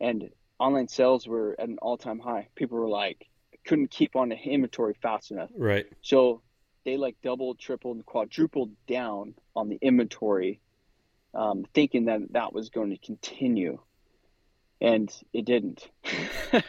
and 0.00 0.30
online 0.58 0.88
sales 0.88 1.26
were 1.26 1.56
at 1.58 1.68
an 1.68 1.78
all 1.80 1.96
time 1.96 2.18
high. 2.18 2.48
People 2.54 2.78
were 2.78 2.88
like 2.88 3.28
couldn't 3.66 3.90
keep 3.90 4.16
on 4.16 4.30
the 4.30 4.36
inventory 4.36 4.94
fast 5.02 5.30
enough. 5.30 5.50
Right. 5.54 5.86
So 6.00 6.42
they 6.84 6.96
like 6.96 7.16
doubled, 7.22 7.58
tripled, 7.58 7.96
and 7.96 8.06
quadrupled 8.06 8.70
down 8.86 9.34
on 9.54 9.68
the 9.68 9.78
inventory, 9.82 10.60
um, 11.34 11.66
thinking 11.74 12.06
that 12.06 12.32
that 12.32 12.52
was 12.52 12.70
going 12.70 12.90
to 12.90 12.98
continue, 12.98 13.78
and 14.80 15.12
it 15.32 15.44
didn't. 15.44 15.86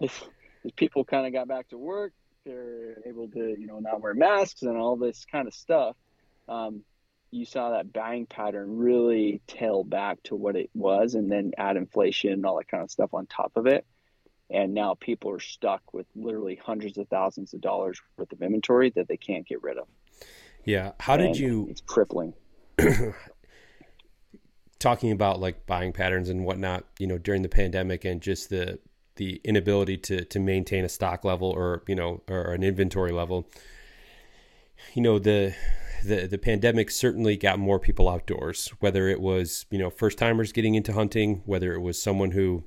people 0.76 1.04
kind 1.04 1.26
of 1.26 1.32
got 1.32 1.48
back 1.48 1.68
to 1.68 1.78
work, 1.78 2.12
they're 2.46 2.96
able 3.04 3.28
to, 3.28 3.56
you 3.58 3.66
know, 3.66 3.80
not 3.80 4.00
wear 4.00 4.14
masks 4.14 4.62
and 4.62 4.76
all 4.76 4.96
this 4.96 5.26
kind 5.30 5.46
of 5.46 5.54
stuff. 5.54 5.96
Um, 6.48 6.82
you 7.30 7.44
saw 7.44 7.72
that 7.72 7.92
buying 7.92 8.26
pattern 8.26 8.78
really 8.78 9.42
tail 9.46 9.84
back 9.84 10.22
to 10.24 10.36
what 10.36 10.56
it 10.56 10.70
was, 10.72 11.14
and 11.14 11.30
then 11.30 11.52
add 11.58 11.76
inflation 11.76 12.32
and 12.32 12.46
all 12.46 12.56
that 12.56 12.68
kind 12.68 12.82
of 12.82 12.90
stuff 12.90 13.12
on 13.12 13.26
top 13.26 13.52
of 13.56 13.66
it 13.66 13.84
and 14.50 14.74
now 14.74 14.94
people 14.94 15.30
are 15.30 15.40
stuck 15.40 15.92
with 15.92 16.06
literally 16.14 16.58
hundreds 16.62 16.98
of 16.98 17.08
thousands 17.08 17.52
of 17.54 17.60
dollars 17.60 18.00
worth 18.16 18.32
of 18.32 18.42
inventory 18.42 18.90
that 18.90 19.08
they 19.08 19.16
can't 19.16 19.46
get 19.46 19.62
rid 19.62 19.76
of. 19.76 19.88
Yeah, 20.64 20.92
how 21.00 21.14
and 21.14 21.34
did 21.34 21.38
you? 21.38 21.66
It's 21.70 21.80
crippling. 21.80 22.34
talking 24.78 25.10
about 25.10 25.40
like 25.40 25.66
buying 25.66 25.92
patterns 25.92 26.28
and 26.28 26.44
whatnot, 26.44 26.84
you 26.98 27.06
know, 27.06 27.18
during 27.18 27.42
the 27.42 27.48
pandemic 27.48 28.04
and 28.04 28.20
just 28.20 28.50
the 28.50 28.78
the 29.16 29.40
inability 29.44 29.96
to 29.98 30.24
to 30.24 30.38
maintain 30.38 30.84
a 30.84 30.88
stock 30.88 31.24
level 31.24 31.50
or 31.50 31.82
you 31.86 31.94
know 31.94 32.22
or 32.28 32.52
an 32.52 32.62
inventory 32.62 33.12
level. 33.12 33.48
You 34.94 35.02
know 35.02 35.18
the 35.18 35.54
the 36.04 36.26
the 36.26 36.38
pandemic 36.38 36.90
certainly 36.90 37.36
got 37.36 37.58
more 37.58 37.78
people 37.78 38.08
outdoors. 38.08 38.68
Whether 38.80 39.08
it 39.08 39.20
was 39.20 39.66
you 39.70 39.78
know 39.78 39.90
first 39.90 40.18
timers 40.18 40.52
getting 40.52 40.74
into 40.74 40.92
hunting, 40.92 41.42
whether 41.46 41.74
it 41.74 41.80
was 41.80 42.00
someone 42.00 42.30
who 42.30 42.64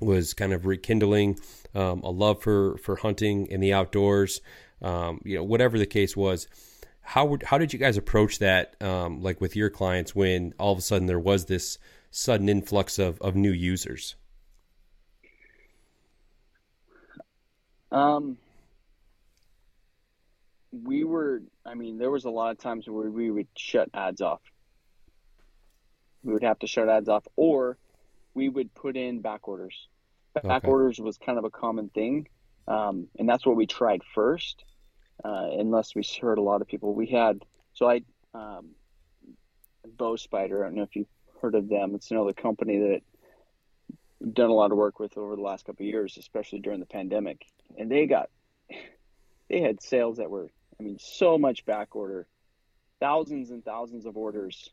was 0.00 0.34
kind 0.34 0.52
of 0.52 0.66
rekindling 0.66 1.38
um, 1.74 2.00
a 2.02 2.10
love 2.10 2.42
for 2.42 2.76
for 2.78 2.96
hunting 2.96 3.46
in 3.46 3.60
the 3.60 3.72
outdoors. 3.72 4.40
Um, 4.82 5.20
you 5.24 5.36
know, 5.36 5.44
whatever 5.44 5.78
the 5.78 5.86
case 5.86 6.14
was, 6.16 6.46
how 7.00 7.24
would, 7.26 7.44
how 7.44 7.58
did 7.58 7.72
you 7.72 7.78
guys 7.78 7.96
approach 7.96 8.38
that? 8.40 8.80
Um, 8.82 9.22
like 9.22 9.40
with 9.40 9.56
your 9.56 9.70
clients, 9.70 10.14
when 10.14 10.52
all 10.58 10.72
of 10.72 10.78
a 10.78 10.82
sudden 10.82 11.06
there 11.06 11.20
was 11.20 11.46
this 11.46 11.78
sudden 12.10 12.48
influx 12.48 12.98
of 12.98 13.20
of 13.20 13.34
new 13.34 13.52
users. 13.52 14.14
Um, 17.94 18.38
we 20.72 21.04
were. 21.04 21.42
I 21.64 21.74
mean, 21.74 21.98
there 21.98 22.10
was 22.10 22.24
a 22.24 22.30
lot 22.30 22.50
of 22.50 22.58
times 22.58 22.88
where 22.88 23.08
we 23.08 23.30
would 23.30 23.46
shut 23.56 23.88
ads 23.94 24.20
off. 24.20 24.40
We 26.24 26.32
would 26.32 26.42
have 26.42 26.58
to 26.60 26.66
shut 26.66 26.88
ads 26.88 27.08
off, 27.08 27.24
or 27.36 27.78
we 28.34 28.48
would 28.48 28.74
put 28.74 28.96
in 28.96 29.20
back 29.20 29.46
orders. 29.46 29.88
Back 30.34 30.44
okay. 30.44 30.68
orders 30.68 30.98
was 30.98 31.16
kind 31.18 31.38
of 31.38 31.44
a 31.44 31.50
common 31.50 31.88
thing, 31.90 32.26
um, 32.66 33.06
and 33.16 33.28
that's 33.28 33.46
what 33.46 33.54
we 33.54 33.66
tried 33.66 34.02
first. 34.14 34.64
Uh, 35.24 35.50
unless 35.58 35.94
we 35.94 36.02
heard 36.20 36.38
a 36.38 36.42
lot 36.42 36.60
of 36.60 36.66
people, 36.66 36.92
we 36.92 37.06
had 37.06 37.44
so 37.74 37.88
I 37.88 38.02
um, 38.34 38.70
Bow 39.96 40.16
Spider. 40.16 40.64
I 40.64 40.68
don't 40.68 40.76
know 40.76 40.82
if 40.82 40.96
you've 40.96 41.06
heard 41.40 41.54
of 41.54 41.68
them. 41.68 41.94
It's 41.94 42.10
another 42.10 42.32
company 42.32 42.78
that 42.78 44.32
done 44.32 44.50
a 44.50 44.54
lot 44.54 44.72
of 44.72 44.78
work 44.78 44.98
with 44.98 45.16
over 45.16 45.36
the 45.36 45.42
last 45.42 45.64
couple 45.64 45.84
of 45.84 45.88
years, 45.88 46.16
especially 46.18 46.58
during 46.58 46.80
the 46.80 46.86
pandemic. 46.86 47.46
And 47.78 47.90
they 47.90 48.06
got 48.06 48.30
they 49.48 49.60
had 49.60 49.82
sales 49.82 50.16
that 50.16 50.30
were, 50.30 50.48
I 50.78 50.82
mean, 50.82 50.98
so 50.98 51.38
much 51.38 51.64
back 51.64 51.94
order, 51.94 52.26
thousands 53.00 53.50
and 53.50 53.64
thousands 53.64 54.06
of 54.06 54.16
orders 54.16 54.70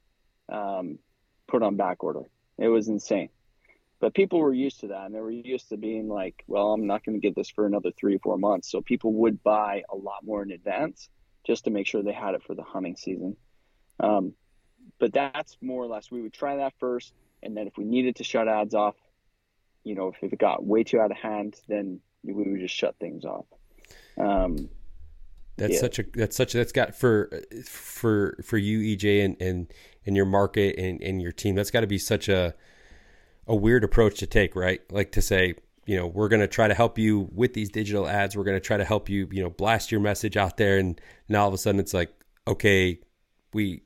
um, 0.49 0.99
put 1.47 1.61
on 1.61 1.75
back 1.75 2.03
order. 2.03 2.23
It 2.57 2.67
was 2.67 2.87
insane. 2.87 3.29
But 3.99 4.15
people 4.15 4.39
were 4.39 4.53
used 4.53 4.79
to 4.79 4.87
that 4.87 5.05
and 5.05 5.13
they 5.13 5.19
were 5.19 5.29
used 5.29 5.69
to 5.69 5.77
being 5.77 6.07
like, 6.07 6.43
well, 6.47 6.73
I'm 6.73 6.87
not 6.87 7.05
going 7.05 7.19
to 7.19 7.25
get 7.25 7.35
this 7.35 7.49
for 7.49 7.67
another 7.67 7.91
three 7.91 8.17
four 8.17 8.37
months. 8.37 8.71
So 8.71 8.81
people 8.81 9.13
would 9.13 9.43
buy 9.43 9.83
a 9.91 9.95
lot 9.95 10.23
more 10.23 10.41
in 10.41 10.51
advance 10.51 11.09
just 11.45 11.65
to 11.65 11.69
make 11.69 11.85
sure 11.85 12.01
they 12.01 12.11
had 12.11 12.33
it 12.33 12.43
for 12.43 12.55
the 12.55 12.63
hunting 12.63 12.95
season. 12.95 13.37
Um, 13.99 14.33
but 14.99 15.13
that's 15.13 15.57
more 15.61 15.83
or 15.83 15.87
less, 15.87 16.09
we 16.09 16.21
would 16.21 16.33
try 16.33 16.57
that 16.57 16.73
first. 16.79 17.13
And 17.43 17.55
then 17.55 17.67
if 17.67 17.77
we 17.77 17.85
needed 17.85 18.15
to 18.17 18.23
shut 18.23 18.47
ads 18.47 18.73
off, 18.73 18.95
you 19.83 19.95
know, 19.95 20.11
if 20.19 20.33
it 20.33 20.37
got 20.39 20.65
way 20.65 20.83
too 20.83 20.99
out 20.99 21.11
of 21.11 21.17
hand, 21.17 21.55
then 21.67 21.99
we 22.23 22.33
would 22.33 22.59
just 22.59 22.75
shut 22.75 22.95
things 22.99 23.25
off. 23.25 23.45
Um, 24.17 24.69
that's 25.57 25.73
yeah. 25.73 25.79
such 25.79 25.99
a 25.99 26.03
that's 26.13 26.35
such 26.35 26.55
a, 26.55 26.57
that's 26.57 26.71
got 26.71 26.95
for 26.95 27.29
for 27.65 28.37
for 28.43 28.57
you 28.57 28.95
EJ 28.95 29.25
and 29.25 29.41
and 29.41 29.73
and 30.05 30.15
your 30.15 30.25
market 30.25 30.77
and 30.77 31.01
and 31.01 31.21
your 31.21 31.31
team 31.31 31.55
that's 31.55 31.71
got 31.71 31.81
to 31.81 31.87
be 31.87 31.97
such 31.97 32.29
a 32.29 32.55
a 33.47 33.55
weird 33.55 33.83
approach 33.83 34.19
to 34.19 34.27
take, 34.27 34.55
right? 34.55 34.81
Like 34.91 35.11
to 35.13 35.21
say, 35.21 35.55
you 35.85 35.97
know, 35.97 36.07
we're 36.07 36.29
going 36.29 36.41
to 36.41 36.47
try 36.47 36.67
to 36.67 36.73
help 36.73 36.97
you 36.97 37.29
with 37.33 37.53
these 37.53 37.69
digital 37.69 38.07
ads. 38.07 38.35
We're 38.35 38.43
going 38.43 38.57
to 38.57 38.65
try 38.65 38.77
to 38.77 38.85
help 38.85 39.09
you, 39.09 39.27
you 39.31 39.41
know, 39.41 39.49
blast 39.49 39.91
your 39.91 40.01
message 40.01 40.37
out 40.37 40.57
there. 40.57 40.77
And 40.77 40.99
now 41.27 41.43
all 41.43 41.47
of 41.47 41.53
a 41.53 41.57
sudden 41.57 41.79
it's 41.79 41.93
like, 41.93 42.13
okay, 42.47 42.99
we, 43.53 43.81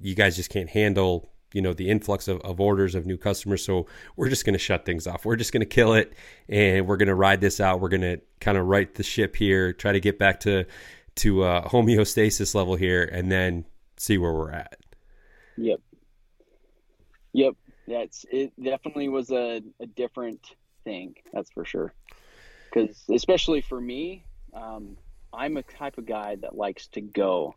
you 0.00 0.14
guys 0.14 0.36
just 0.36 0.50
can't 0.50 0.70
handle, 0.70 1.31
you 1.52 1.62
know, 1.62 1.72
the 1.72 1.88
influx 1.88 2.28
of, 2.28 2.40
of 2.40 2.60
orders 2.60 2.94
of 2.94 3.06
new 3.06 3.16
customers. 3.16 3.64
So 3.64 3.86
we're 4.16 4.28
just 4.28 4.44
going 4.44 4.54
to 4.54 4.58
shut 4.58 4.84
things 4.84 5.06
off. 5.06 5.24
We're 5.24 5.36
just 5.36 5.52
going 5.52 5.60
to 5.60 5.66
kill 5.66 5.94
it 5.94 6.12
and 6.48 6.86
we're 6.86 6.96
going 6.96 7.08
to 7.08 7.14
ride 7.14 7.40
this 7.40 7.60
out. 7.60 7.80
We're 7.80 7.88
going 7.88 8.02
to 8.02 8.20
kind 8.40 8.58
of 8.58 8.66
right 8.66 8.92
the 8.94 9.02
ship 9.02 9.36
here, 9.36 9.72
try 9.72 9.92
to 9.92 10.00
get 10.00 10.18
back 10.18 10.40
to, 10.40 10.66
to 11.16 11.42
uh, 11.42 11.68
homeostasis 11.68 12.54
level 12.54 12.76
here 12.76 13.02
and 13.04 13.30
then 13.30 13.64
see 13.96 14.18
where 14.18 14.32
we're 14.32 14.52
at. 14.52 14.76
Yep. 15.56 15.80
Yep 17.32 17.54
that's 17.86 18.24
it 18.30 18.52
definitely 18.62 19.08
was 19.08 19.30
a, 19.30 19.62
a 19.80 19.86
different 19.86 20.54
thing 20.84 21.14
that's 21.32 21.50
for 21.50 21.64
sure 21.64 21.92
because 22.72 23.04
especially 23.12 23.60
for 23.60 23.80
me 23.80 24.24
um, 24.54 24.96
i'm 25.32 25.56
a 25.56 25.62
type 25.62 25.98
of 25.98 26.06
guy 26.06 26.36
that 26.36 26.56
likes 26.56 26.86
to 26.88 27.00
go 27.00 27.54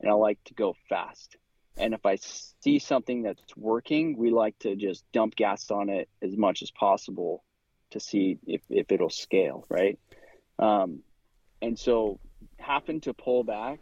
and 0.00 0.10
i 0.10 0.14
like 0.14 0.42
to 0.44 0.54
go 0.54 0.74
fast 0.88 1.36
and 1.76 1.94
if 1.94 2.04
i 2.06 2.16
see 2.16 2.78
something 2.78 3.22
that's 3.22 3.56
working 3.56 4.16
we 4.16 4.30
like 4.30 4.58
to 4.58 4.76
just 4.76 5.04
dump 5.12 5.34
gas 5.34 5.70
on 5.70 5.88
it 5.88 6.08
as 6.22 6.36
much 6.36 6.62
as 6.62 6.70
possible 6.70 7.44
to 7.90 8.00
see 8.00 8.38
if, 8.46 8.62
if 8.70 8.90
it'll 8.90 9.10
scale 9.10 9.64
right 9.68 9.98
um, 10.58 11.00
and 11.62 11.78
so 11.78 12.20
happened 12.58 13.02
to 13.02 13.14
pull 13.14 13.44
back 13.44 13.80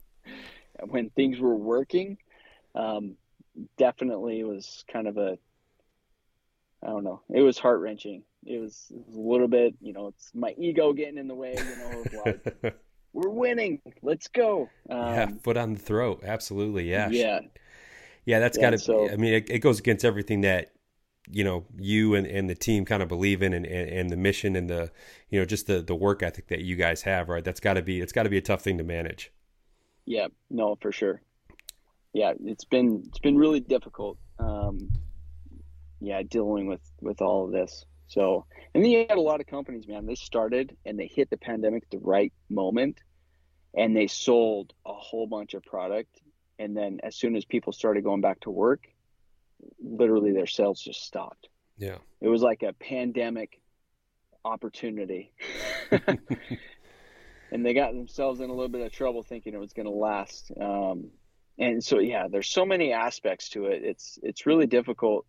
when 0.88 1.10
things 1.10 1.38
were 1.38 1.56
working 1.56 2.18
um, 2.74 3.16
definitely 3.76 4.44
was 4.44 4.84
kind 4.90 5.08
of 5.08 5.16
a 5.16 5.38
I 6.82 6.88
don't 6.88 7.04
know. 7.04 7.20
It 7.28 7.42
was 7.42 7.58
heart 7.58 7.80
wrenching. 7.80 8.22
It 8.44 8.58
was, 8.58 8.86
it 8.90 9.06
was 9.06 9.14
a 9.14 9.20
little 9.20 9.48
bit, 9.48 9.74
you 9.80 9.92
know, 9.92 10.08
it's 10.08 10.30
my 10.34 10.54
ego 10.56 10.92
getting 10.92 11.18
in 11.18 11.28
the 11.28 11.34
way, 11.34 11.54
you 11.56 11.76
know, 11.76 12.04
like 12.24 12.74
we're 13.12 13.28
winning. 13.30 13.80
Let's 14.02 14.28
go. 14.28 14.68
Um, 14.88 14.98
yeah, 14.98 15.28
foot 15.42 15.56
on 15.56 15.74
the 15.74 15.80
throat. 15.80 16.22
Absolutely. 16.24 16.90
Yeah. 16.90 17.08
Yeah. 17.10 17.40
Yeah, 18.26 18.38
that's 18.38 18.58
yeah, 18.58 18.62
got 18.62 18.70
to. 18.70 18.78
So, 18.78 19.10
I 19.10 19.16
mean, 19.16 19.32
it, 19.32 19.50
it, 19.50 19.58
goes 19.60 19.78
against 19.78 20.04
everything 20.04 20.42
that 20.42 20.72
you 21.30 21.42
know 21.42 21.64
you 21.78 22.14
and, 22.14 22.26
and 22.26 22.50
the 22.50 22.54
team 22.54 22.84
kind 22.84 23.02
of 23.02 23.08
believe 23.08 23.42
in, 23.42 23.54
and, 23.54 23.64
and, 23.66 23.88
and 23.88 24.10
the 24.10 24.16
mission 24.16 24.56
and 24.56 24.68
the 24.68 24.92
you 25.30 25.40
know 25.40 25.46
just 25.46 25.66
the 25.66 25.80
the 25.80 25.94
work 25.94 26.22
ethic 26.22 26.48
that 26.48 26.60
you 26.60 26.76
guys 26.76 27.02
have. 27.02 27.28
Right. 27.28 27.42
That's 27.42 27.60
got 27.60 27.74
to 27.74 27.82
be. 27.82 28.00
It's 28.00 28.12
got 28.12 28.24
to 28.24 28.30
be 28.30 28.38
a 28.38 28.42
tough 28.42 28.62
thing 28.62 28.78
to 28.78 28.84
manage. 28.84 29.32
Yeah. 30.04 30.28
No, 30.50 30.76
for 30.80 30.92
sure 30.92 31.22
yeah, 32.12 32.32
it's 32.44 32.64
been 32.64 33.04
it's 33.06 33.18
been 33.18 33.36
really 33.36 33.60
difficult. 33.60 34.18
Um, 34.38 34.90
yeah, 36.00 36.22
dealing 36.22 36.66
with 36.66 36.80
with 37.00 37.20
all 37.20 37.44
of 37.44 37.52
this. 37.52 37.84
So, 38.10 38.44
and 38.74 38.82
then 38.82 38.90
you 38.90 39.06
had 39.08 39.18
a 39.18 39.20
lot 39.20 39.40
of 39.40 39.46
companies, 39.46 39.86
man. 39.86 40.04
They 40.04 40.16
started 40.16 40.76
and 40.84 40.98
they 40.98 41.06
hit 41.06 41.30
the 41.30 41.36
pandemic 41.36 41.84
at 41.84 41.90
the 41.90 42.04
right 42.04 42.32
moment, 42.48 42.98
and 43.72 43.96
they 43.96 44.08
sold 44.08 44.72
a 44.84 44.92
whole 44.92 45.28
bunch 45.28 45.54
of 45.54 45.62
product, 45.62 46.20
and 46.58 46.76
then 46.76 46.98
as 47.04 47.14
soon 47.14 47.36
as 47.36 47.44
people 47.44 47.72
started 47.72 48.02
going 48.02 48.20
back 48.20 48.40
to 48.40 48.50
work, 48.50 48.88
literally 49.80 50.32
their 50.32 50.48
sales 50.48 50.80
just 50.80 51.04
stopped. 51.04 51.48
Yeah. 51.78 51.98
It 52.20 52.26
was 52.26 52.42
like 52.42 52.64
a 52.64 52.72
pandemic 52.72 53.60
opportunity. 54.44 55.32
and 57.52 57.64
they 57.64 57.74
got 57.74 57.92
themselves 57.92 58.40
in 58.40 58.50
a 58.50 58.52
little 58.52 58.68
bit 58.68 58.84
of 58.84 58.90
trouble 58.90 59.22
thinking 59.22 59.54
it 59.54 59.60
was 59.60 59.72
going 59.72 59.86
to 59.86 59.92
last. 59.92 60.50
Um, 60.60 61.10
and 61.60 61.82
so, 61.82 62.00
yeah, 62.00 62.26
there's 62.28 62.50
so 62.50 62.66
many 62.66 62.92
aspects 62.92 63.50
to 63.50 63.66
it. 63.66 63.84
It's, 63.84 64.18
it's 64.24 64.46
really 64.46 64.66
difficult. 64.66 65.26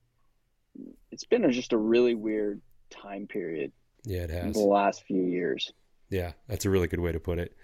It's 1.11 1.25
been 1.25 1.49
just 1.51 1.73
a 1.73 1.77
really 1.77 2.15
weird 2.15 2.59
time 2.91 3.27
period. 3.27 3.71
Yeah, 4.03 4.23
it 4.23 4.29
has. 4.29 4.53
The 4.53 4.59
last 4.59 5.03
few 5.03 5.23
years. 5.23 5.71
Yeah, 6.09 6.33
that's 6.47 6.65
a 6.65 6.69
really 6.69 6.87
good 6.87 6.99
way 6.99 7.11
to 7.11 7.19
put 7.19 7.39
it. 7.39 7.55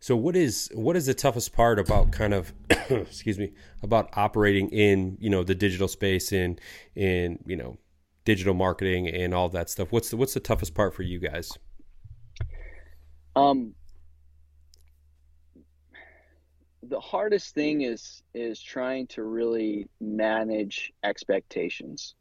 So 0.00 0.16
what 0.16 0.34
is 0.34 0.68
what 0.74 0.96
is 0.96 1.06
the 1.06 1.14
toughest 1.14 1.52
part 1.52 1.78
about 1.78 2.10
kind 2.10 2.34
of 2.34 2.52
excuse 2.90 3.38
me 3.38 3.52
about 3.82 4.10
operating 4.14 4.68
in 4.70 5.16
you 5.20 5.30
know 5.30 5.44
the 5.44 5.54
digital 5.54 5.86
space 5.86 6.32
in 6.32 6.58
in 6.96 7.38
you 7.46 7.56
know 7.56 7.78
digital 8.24 8.52
marketing 8.52 9.08
and 9.08 9.32
all 9.32 9.48
that 9.50 9.70
stuff? 9.70 9.92
What's 9.92 10.10
the 10.10 10.16
what's 10.16 10.34
the 10.34 10.40
toughest 10.40 10.74
part 10.74 10.92
for 10.92 11.02
you 11.02 11.20
guys? 11.20 11.52
Um, 13.36 13.74
the 16.82 17.00
hardest 17.00 17.54
thing 17.54 17.82
is 17.82 18.22
is 18.34 18.60
trying 18.60 19.06
to 19.08 19.22
really 19.22 19.88
manage 20.00 20.92
expectations. 21.04 22.16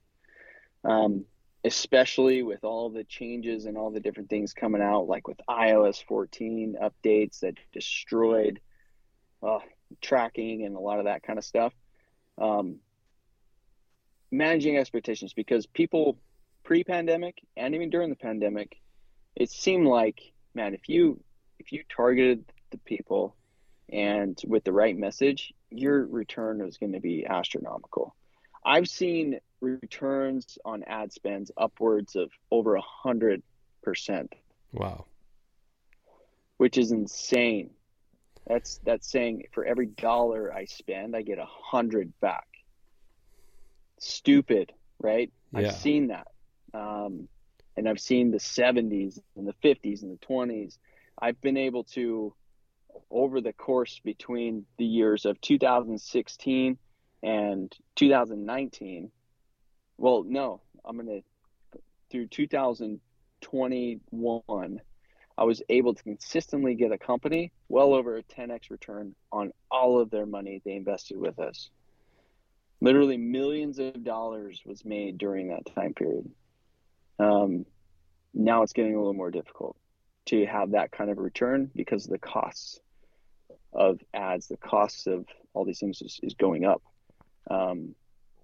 Um, 0.83 1.25
especially 1.63 2.43
with 2.43 2.63
all 2.63 2.89
the 2.89 3.03
changes 3.03 3.65
and 3.65 3.77
all 3.77 3.91
the 3.91 3.99
different 3.99 4.29
things 4.29 4.53
coming 4.53 4.81
out, 4.81 5.07
like 5.07 5.27
with 5.27 5.39
iOS 5.49 6.03
14 6.05 6.75
updates 6.81 7.39
that 7.41 7.55
destroyed 7.71 8.59
uh, 9.43 9.59
tracking 10.01 10.65
and 10.65 10.75
a 10.75 10.79
lot 10.79 10.99
of 10.99 11.05
that 11.05 11.23
kind 11.23 11.37
of 11.37 11.45
stuff. 11.45 11.73
Um, 12.37 12.77
managing 14.31 14.77
expectations 14.77 15.33
because 15.33 15.67
people 15.67 16.17
pre-pandemic 16.63 17.41
and 17.57 17.75
even 17.75 17.89
during 17.89 18.09
the 18.09 18.15
pandemic, 18.15 18.77
it 19.35 19.51
seemed 19.51 19.87
like 19.87 20.31
man, 20.53 20.73
if 20.73 20.89
you 20.89 21.21
if 21.59 21.71
you 21.71 21.83
targeted 21.95 22.43
the 22.71 22.77
people 22.79 23.35
and 23.89 24.39
with 24.47 24.63
the 24.63 24.71
right 24.71 24.97
message, 24.97 25.53
your 25.69 26.05
return 26.05 26.63
was 26.63 26.77
going 26.77 26.93
to 26.93 26.99
be 26.99 27.25
astronomical. 27.25 28.15
I've 28.63 28.87
seen 28.87 29.39
returns 29.59 30.57
on 30.65 30.83
ad 30.83 31.13
spends 31.13 31.51
upwards 31.57 32.15
of 32.15 32.31
over 32.51 32.75
a 32.75 32.81
hundred 32.81 33.41
percent. 33.83 34.33
Wow. 34.71 35.05
Which 36.57 36.77
is 36.77 36.91
insane. 36.91 37.71
That's 38.47 38.79
that's 38.83 39.09
saying 39.09 39.45
for 39.53 39.65
every 39.65 39.87
dollar 39.87 40.53
I 40.53 40.65
spend, 40.65 41.15
I 41.15 41.21
get 41.21 41.39
a 41.39 41.47
hundred 41.47 42.11
back. 42.19 42.47
Stupid, 43.99 44.71
right? 44.99 45.31
Yeah. 45.51 45.59
I've 45.59 45.75
seen 45.75 46.07
that. 46.07 46.27
Um, 46.73 47.27
and 47.77 47.87
I've 47.87 47.99
seen 47.99 48.31
the 48.31 48.37
70s 48.37 49.19
and 49.35 49.47
the 49.47 49.53
50s 49.63 50.01
and 50.03 50.11
the 50.11 50.25
20s. 50.25 50.77
I've 51.19 51.39
been 51.41 51.57
able 51.57 51.83
to, 51.85 52.33
over 53.09 53.41
the 53.41 53.53
course 53.53 53.99
between 54.03 54.65
the 54.77 54.85
years 54.85 55.25
of 55.25 55.39
2016 55.41 56.77
and 57.23 57.73
2019, 57.95 59.11
well, 59.97 60.23
no, 60.27 60.61
I'm 60.83 60.97
to, 61.05 61.21
through 62.09 62.27
2021, 62.27 64.81
I 65.37 65.43
was 65.43 65.61
able 65.69 65.93
to 65.93 66.03
consistently 66.03 66.75
get 66.75 66.91
a 66.91 66.97
company 66.97 67.51
well 67.69 67.93
over 67.93 68.17
a 68.17 68.23
10x 68.23 68.69
return 68.69 69.15
on 69.31 69.51
all 69.69 69.99
of 69.99 70.09
their 70.09 70.25
money 70.25 70.61
they 70.63 70.73
invested 70.73 71.17
with 71.17 71.39
us. 71.39 71.69
Literally 72.79 73.17
millions 73.17 73.79
of 73.79 74.03
dollars 74.03 74.61
was 74.65 74.83
made 74.83 75.17
during 75.17 75.49
that 75.49 75.65
time 75.75 75.93
period. 75.93 76.29
Um, 77.19 77.65
now 78.33 78.63
it's 78.63 78.73
getting 78.73 78.95
a 78.95 78.97
little 78.97 79.13
more 79.13 79.31
difficult 79.31 79.77
to 80.25 80.45
have 80.45 80.71
that 80.71 80.91
kind 80.91 81.09
of 81.09 81.17
return 81.17 81.69
because 81.75 82.05
the 82.05 82.17
costs 82.17 82.79
of 83.73 83.99
ads, 84.13 84.47
the 84.47 84.57
costs 84.57 85.07
of 85.07 85.25
all 85.53 85.65
these 85.65 85.79
things 85.79 86.01
is, 86.01 86.19
is 86.23 86.33
going 86.33 86.65
up. 86.65 86.81
Um, 87.49 87.95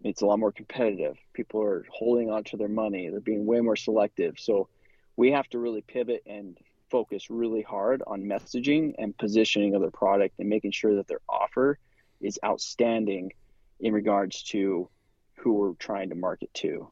it's 0.03 0.21
a 0.21 0.25
lot 0.25 0.39
more 0.39 0.51
competitive. 0.51 1.17
People 1.33 1.61
are 1.61 1.85
holding 1.91 2.29
on 2.29 2.43
to 2.45 2.57
their 2.57 2.67
money. 2.67 3.09
They're 3.09 3.19
being 3.19 3.45
way 3.45 3.61
more 3.61 3.75
selective. 3.75 4.35
So 4.39 4.69
we 5.15 5.31
have 5.31 5.47
to 5.49 5.59
really 5.59 5.81
pivot 5.81 6.23
and 6.25 6.57
focus 6.89 7.29
really 7.29 7.61
hard 7.61 8.03
on 8.07 8.23
messaging 8.23 8.93
and 8.97 9.17
positioning 9.17 9.75
of 9.75 9.81
their 9.81 9.91
product 9.91 10.39
and 10.39 10.47
making 10.47 10.71
sure 10.71 10.95
that 10.95 11.07
their 11.07 11.21
offer 11.27 11.79
is 12.21 12.39
outstanding 12.45 13.33
in 13.79 13.93
regards 13.93 14.43
to 14.43 14.89
who 15.35 15.53
we're 15.53 15.73
trying 15.73 16.09
to 16.09 16.15
market 16.15 16.53
to. 16.53 16.89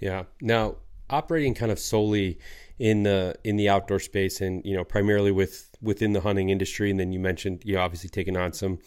Yeah. 0.00 0.24
Now, 0.40 0.76
operating 1.10 1.54
kind 1.54 1.72
of 1.72 1.78
solely 1.78 2.38
in 2.78 3.02
the 3.02 3.34
in 3.42 3.56
the 3.56 3.68
outdoor 3.68 3.98
space 3.98 4.40
and 4.40 4.64
you 4.64 4.76
know 4.76 4.84
primarily 4.84 5.32
with 5.32 5.70
within 5.80 6.12
the 6.12 6.20
hunting 6.20 6.50
industry 6.50 6.90
and 6.90 7.00
then 7.00 7.12
you 7.12 7.18
mentioned 7.18 7.62
you 7.64 7.74
know, 7.74 7.80
obviously 7.80 8.10
taking 8.10 8.36
on 8.36 8.52
some 8.52 8.78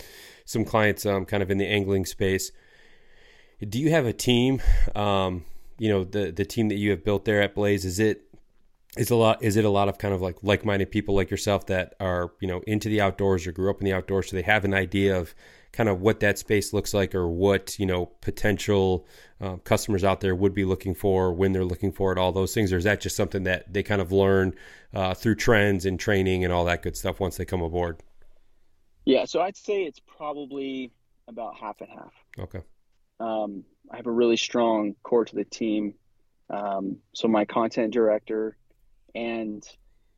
some 0.52 0.66
clients 0.66 1.06
um, 1.06 1.26
kind 1.26 1.42
of 1.42 1.50
in 1.50 1.58
the 1.58 1.68
angling 1.68 2.06
space. 2.06 2.52
Do 3.68 3.80
you 3.80 3.92
have 3.92 4.06
a 4.06 4.14
team 4.14 4.62
um, 4.96 5.46
you 5.82 5.90
know 5.90 6.04
the 6.04 6.32
the 6.32 6.46
team 6.46 6.70
that 6.70 6.76
you 6.76 6.92
have 6.92 7.04
built 7.04 7.26
there 7.26 7.42
at 7.42 7.56
blaze? 7.56 7.86
Is 7.86 8.00
it 8.00 8.24
is 8.98 9.10
a 9.10 9.16
lot 9.16 9.42
is 9.42 9.56
it 9.56 9.66
a 9.66 9.70
lot 9.70 9.90
of 9.90 9.98
kind 9.98 10.14
of 10.14 10.22
like 10.22 10.38
like-minded 10.44 10.92
people 10.92 11.16
like 11.16 11.32
yourself 11.32 11.66
that 11.68 11.96
are 12.00 12.32
you 12.40 12.48
know 12.48 12.62
into 12.68 12.88
the 12.88 13.02
outdoors 13.02 13.48
or 13.48 13.52
grew 13.52 13.70
up 13.72 13.80
in 13.82 13.86
the 13.86 13.94
outdoors? 13.94 14.30
So 14.30 14.36
they 14.36 14.44
have 14.44 14.64
an 14.64 14.76
idea 14.76 15.18
of 15.18 15.34
kind 15.72 15.90
of 15.90 16.02
what 16.02 16.20
that 16.20 16.38
space 16.38 16.74
looks 16.74 16.94
like 16.94 17.16
or 17.16 17.28
what 17.30 17.80
you 17.80 17.86
know 17.88 18.08
potential 18.22 19.08
uh, 19.42 19.56
customers 19.58 20.04
out 20.04 20.22
there 20.22 20.36
would 20.36 20.54
be 20.54 20.66
looking 20.66 20.94
for 20.94 21.34
when 21.34 21.52
they're 21.52 21.66
looking 21.66 21.92
for 21.92 22.12
it 22.12 22.20
all 22.20 22.32
those 22.32 22.54
things? 22.54 22.72
Or 22.72 22.78
is 22.78 22.84
that 22.84 23.02
just 23.02 23.16
something 23.16 23.44
that 23.44 23.74
they 23.74 23.82
kind 23.82 24.02
of 24.02 24.12
learn 24.12 24.54
uh, 24.94 25.16
through 25.16 25.36
trends 25.36 25.86
and 25.86 26.00
training 26.00 26.44
and 26.44 26.54
all 26.54 26.66
that 26.66 26.84
good 26.84 26.96
stuff 26.96 27.20
once 27.20 27.38
they 27.38 27.46
come 27.46 27.64
aboard 27.64 27.98
yeah 29.06 29.26
so 29.26 29.42
i'd 29.42 29.58
say 29.58 29.84
it's 29.84 30.00
probably 30.00 30.92
about 31.28 31.56
half 31.56 31.82
and 31.82 31.90
half 31.90 32.14
okay 32.40 32.62
um, 33.20 33.64
i 33.92 33.98
have 33.98 34.08
a 34.08 34.12
really 34.12 34.38
strong 34.38 34.96
core 35.04 35.26
to 35.26 35.36
the 35.36 35.46
team 35.46 35.94
um, 36.50 36.98
so 37.14 37.28
my 37.28 37.46
content 37.46 37.94
director 37.94 38.58
and 39.16 39.64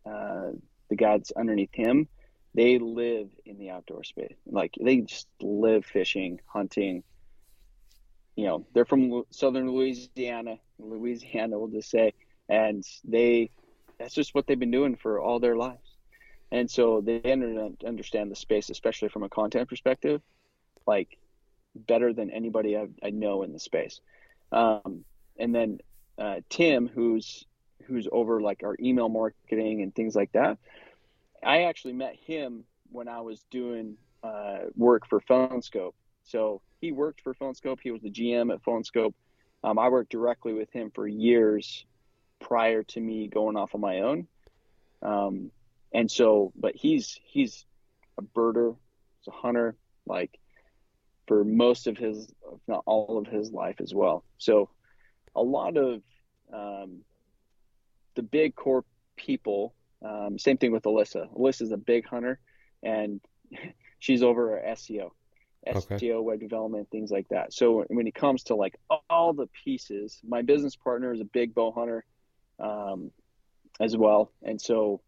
uh, 0.05 0.49
the 0.89 0.95
guys 0.95 1.31
underneath 1.35 1.73
him 1.73 2.07
they 2.55 2.77
live 2.77 3.29
in 3.45 3.57
the 3.57 3.71
outdoor 3.71 4.03
space. 4.03 4.35
Like 4.45 4.75
they 4.79 5.01
just 5.01 5.27
live 5.41 5.85
fishing, 5.85 6.39
hunting. 6.45 7.03
You 8.35 8.45
know, 8.45 8.67
they're 8.73 8.85
from 8.85 9.23
southern 9.31 9.71
Louisiana, 9.71 10.57
Louisiana, 10.79 11.57
we'll 11.57 11.69
just 11.69 11.89
say, 11.89 12.13
and 12.49 12.83
they 13.03 13.51
that's 13.99 14.13
just 14.13 14.35
what 14.35 14.47
they've 14.47 14.59
been 14.59 14.71
doing 14.71 14.95
for 14.95 15.19
all 15.19 15.39
their 15.39 15.55
lives. 15.55 15.92
And 16.53 16.69
so 16.69 17.01
they 17.01 17.19
understand 17.85 18.31
the 18.31 18.35
space, 18.35 18.69
especially 18.69 19.09
from 19.09 19.23
a 19.23 19.29
content 19.29 19.67
perspective, 19.67 20.21
like 20.87 21.17
better 21.75 22.13
than 22.13 22.29
anybody 22.29 22.77
I, 22.77 22.87
I 23.03 23.09
know 23.09 23.43
in 23.43 23.51
the 23.51 23.59
space. 23.59 23.99
Um, 24.51 25.03
and 25.37 25.53
then 25.53 25.79
uh, 26.17 26.41
Tim, 26.49 26.87
who's 26.87 27.45
who's 27.87 28.07
over 28.11 28.39
like 28.39 28.63
our 28.63 28.77
email 28.79 29.09
marketing 29.09 29.81
and 29.81 29.93
things 29.93 30.15
like 30.15 30.31
that 30.31 30.57
I 31.45 31.63
actually 31.63 31.93
met 31.93 32.15
him 32.15 32.63
when 32.91 33.07
I 33.07 33.21
was 33.21 33.43
doing 33.51 33.97
uh, 34.23 34.59
work 34.75 35.07
for 35.07 35.19
PhoneSkope. 35.21 35.93
So 36.23 36.61
he 36.79 36.91
worked 36.91 37.21
for 37.21 37.33
PhoneSkope. 37.33 37.79
He 37.81 37.91
was 37.91 38.01
the 38.01 38.11
GM 38.11 38.53
at 38.53 38.63
PhoneSkope. 38.63 39.13
Um, 39.63 39.79
I 39.79 39.89
worked 39.89 40.11
directly 40.11 40.53
with 40.53 40.71
him 40.71 40.91
for 40.93 41.07
years 41.07 41.85
prior 42.39 42.83
to 42.83 42.99
me 42.99 43.27
going 43.27 43.57
off 43.57 43.75
on 43.75 43.81
my 43.81 44.01
own. 44.01 44.27
Um, 45.01 45.51
and 45.93 46.09
so, 46.09 46.51
but 46.55 46.75
he's 46.75 47.19
he's 47.23 47.65
a 48.17 48.21
birder, 48.21 48.75
he's 49.19 49.33
a 49.33 49.35
hunter, 49.35 49.75
like 50.05 50.39
for 51.27 51.43
most 51.43 51.87
of 51.87 51.97
his, 51.97 52.27
if 52.53 52.59
not 52.67 52.83
all 52.85 53.17
of 53.17 53.27
his 53.27 53.51
life 53.51 53.77
as 53.79 53.93
well. 53.93 54.23
So, 54.37 54.69
a 55.35 55.41
lot 55.41 55.77
of 55.77 56.01
um, 56.53 57.01
the 58.15 58.23
big 58.23 58.55
core 58.55 58.85
people 59.15 59.73
um, 60.03 60.37
same 60.37 60.57
thing 60.57 60.71
with 60.71 60.83
Alyssa. 60.83 61.33
Alyssa's 61.33 61.71
a 61.71 61.77
big 61.77 62.05
hunter, 62.05 62.39
and 62.81 63.21
she's 63.99 64.21
over 64.21 64.59
our 64.59 64.73
SEO, 64.73 65.11
okay. 65.67 65.95
SEO, 65.95 66.21
web 66.23 66.39
development, 66.39 66.89
things 66.91 67.09
like 67.11 67.27
that. 67.29 67.53
So 67.53 67.85
when 67.87 68.07
it 68.07 68.15
comes 68.15 68.43
to 68.45 68.55
like 68.55 68.75
all 69.09 69.33
the 69.33 69.47
pieces, 69.63 70.19
my 70.27 70.41
business 70.41 70.75
partner 70.75 71.13
is 71.13 71.21
a 71.21 71.25
big 71.25 71.55
bow 71.55 71.71
hunter, 71.71 72.05
um, 72.59 73.11
as 73.79 73.95
well, 73.97 74.31
and 74.43 74.59
so 74.59 75.01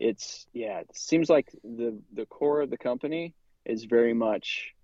it's 0.00 0.46
yeah, 0.52 0.80
it 0.80 0.96
seems 0.96 1.30
like 1.30 1.48
the 1.62 1.96
the 2.12 2.26
core 2.26 2.62
of 2.62 2.70
the 2.70 2.78
company 2.78 3.34
is 3.64 3.84
very 3.84 4.14
much 4.14 4.74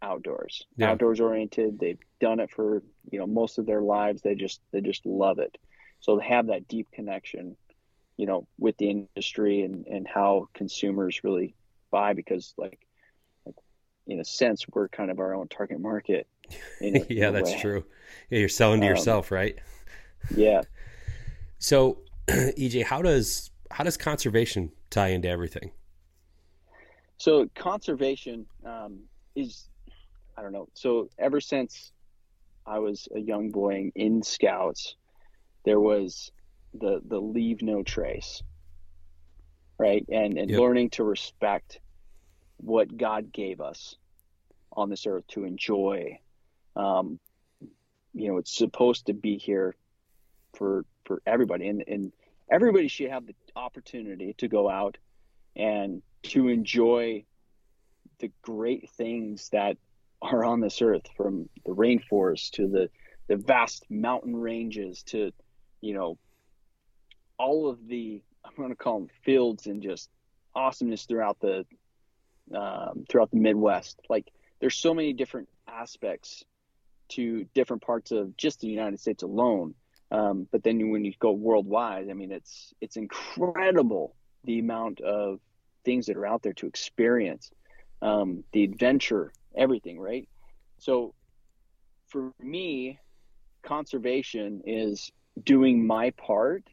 outdoors, 0.00 0.66
yeah. 0.76 0.90
outdoors 0.90 1.20
oriented. 1.20 1.78
They've 1.78 2.00
done 2.20 2.40
it 2.40 2.50
for 2.50 2.82
you 3.10 3.18
know 3.18 3.26
most 3.26 3.58
of 3.58 3.66
their 3.66 3.82
lives. 3.82 4.22
They 4.22 4.34
just 4.34 4.60
they 4.72 4.80
just 4.80 5.06
love 5.06 5.38
it. 5.38 5.56
So 6.00 6.16
they 6.16 6.24
have 6.24 6.48
that 6.48 6.66
deep 6.66 6.88
connection 6.92 7.56
you 8.16 8.26
know 8.26 8.46
with 8.58 8.76
the 8.78 8.90
industry 8.90 9.62
and 9.62 9.86
and 9.86 10.08
how 10.08 10.48
consumers 10.54 11.22
really 11.22 11.54
buy 11.90 12.14
because 12.14 12.54
like 12.56 12.80
in 14.06 14.20
a 14.20 14.24
sense, 14.24 14.64
we're 14.72 14.88
kind 14.88 15.10
of 15.10 15.20
our 15.20 15.34
own 15.34 15.48
target 15.48 15.80
market. 15.80 16.26
A, 16.80 17.06
yeah, 17.08 17.30
that's 17.30 17.52
way. 17.52 17.60
true. 17.60 17.84
Yeah, 18.30 18.40
you're 18.40 18.48
selling 18.48 18.80
to 18.80 18.86
um, 18.86 18.90
yourself, 18.90 19.30
right? 19.30 19.56
Yeah. 20.34 20.62
So, 21.58 21.98
EJ, 22.28 22.84
how 22.84 23.02
does 23.02 23.51
how 23.72 23.84
does 23.84 23.96
conservation 23.96 24.70
tie 24.90 25.08
into 25.08 25.28
everything? 25.28 25.72
So 27.16 27.48
conservation 27.54 28.46
um, 28.66 29.00
is, 29.34 29.68
I 30.36 30.42
don't 30.42 30.52
know. 30.52 30.68
So 30.74 31.08
ever 31.18 31.40
since 31.40 31.92
I 32.66 32.78
was 32.78 33.08
a 33.14 33.18
young 33.18 33.50
boy 33.50 33.90
in 33.94 34.22
Scouts, 34.22 34.96
there 35.64 35.80
was 35.80 36.30
the 36.74 37.00
the 37.06 37.20
leave 37.20 37.62
no 37.62 37.82
trace, 37.82 38.42
right? 39.78 40.04
And 40.10 40.36
and 40.38 40.50
yep. 40.50 40.60
learning 40.60 40.90
to 40.90 41.04
respect 41.04 41.80
what 42.56 42.96
God 42.96 43.32
gave 43.32 43.60
us 43.60 43.96
on 44.72 44.90
this 44.90 45.06
earth 45.06 45.26
to 45.28 45.44
enjoy. 45.44 46.18
Um, 46.76 47.18
you 48.14 48.28
know, 48.28 48.38
it's 48.38 48.56
supposed 48.56 49.06
to 49.06 49.14
be 49.14 49.38
here 49.38 49.74
for 50.54 50.84
for 51.04 51.22
everybody, 51.26 51.68
and 51.68 51.84
and 51.86 52.12
everybody 52.52 52.86
should 52.86 53.10
have 53.10 53.26
the 53.26 53.34
opportunity 53.56 54.34
to 54.38 54.46
go 54.46 54.68
out 54.68 54.98
and 55.56 56.02
to 56.22 56.48
enjoy 56.48 57.24
the 58.20 58.30
great 58.42 58.90
things 58.90 59.48
that 59.50 59.78
are 60.20 60.44
on 60.44 60.60
this 60.60 60.82
earth, 60.82 61.06
from 61.16 61.48
the 61.64 61.74
rainforest 61.74 62.50
to 62.52 62.68
the 62.68 62.90
the 63.28 63.36
vast 63.36 63.84
mountain 63.90 64.36
ranges 64.36 65.02
to 65.04 65.32
you 65.80 65.94
know 65.94 66.18
all 67.38 67.68
of 67.68 67.78
the 67.88 68.22
I'm 68.44 68.52
going 68.56 68.68
to 68.68 68.76
call 68.76 69.00
them 69.00 69.08
fields 69.24 69.66
and 69.66 69.82
just 69.82 70.10
awesomeness 70.54 71.06
throughout 71.06 71.40
the 71.40 71.64
um, 72.54 73.04
throughout 73.08 73.30
the 73.30 73.38
Midwest. 73.38 73.98
Like 74.08 74.30
there's 74.60 74.76
so 74.76 74.94
many 74.94 75.12
different 75.12 75.48
aspects 75.66 76.44
to 77.10 77.46
different 77.54 77.82
parts 77.82 78.10
of 78.10 78.36
just 78.36 78.60
the 78.60 78.68
United 78.68 79.00
States 79.00 79.22
alone. 79.22 79.74
Um, 80.12 80.46
but 80.52 80.62
then 80.62 80.90
when 80.90 81.06
you 81.06 81.14
go 81.18 81.32
worldwide, 81.32 82.10
I 82.10 82.12
mean, 82.12 82.30
it's 82.30 82.74
it's 82.82 82.96
incredible 82.96 84.14
the 84.44 84.58
amount 84.58 85.00
of 85.00 85.40
things 85.86 86.06
that 86.06 86.18
are 86.18 86.26
out 86.26 86.42
there 86.42 86.52
to 86.52 86.66
experience, 86.66 87.50
um, 88.02 88.44
the 88.52 88.62
adventure, 88.62 89.32
everything, 89.56 89.98
right? 89.98 90.28
So 90.78 91.14
for 92.08 92.32
me, 92.40 92.98
conservation 93.62 94.60
is 94.66 95.10
doing 95.42 95.86
my 95.86 96.10
part 96.10 96.64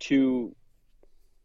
to 0.00 0.54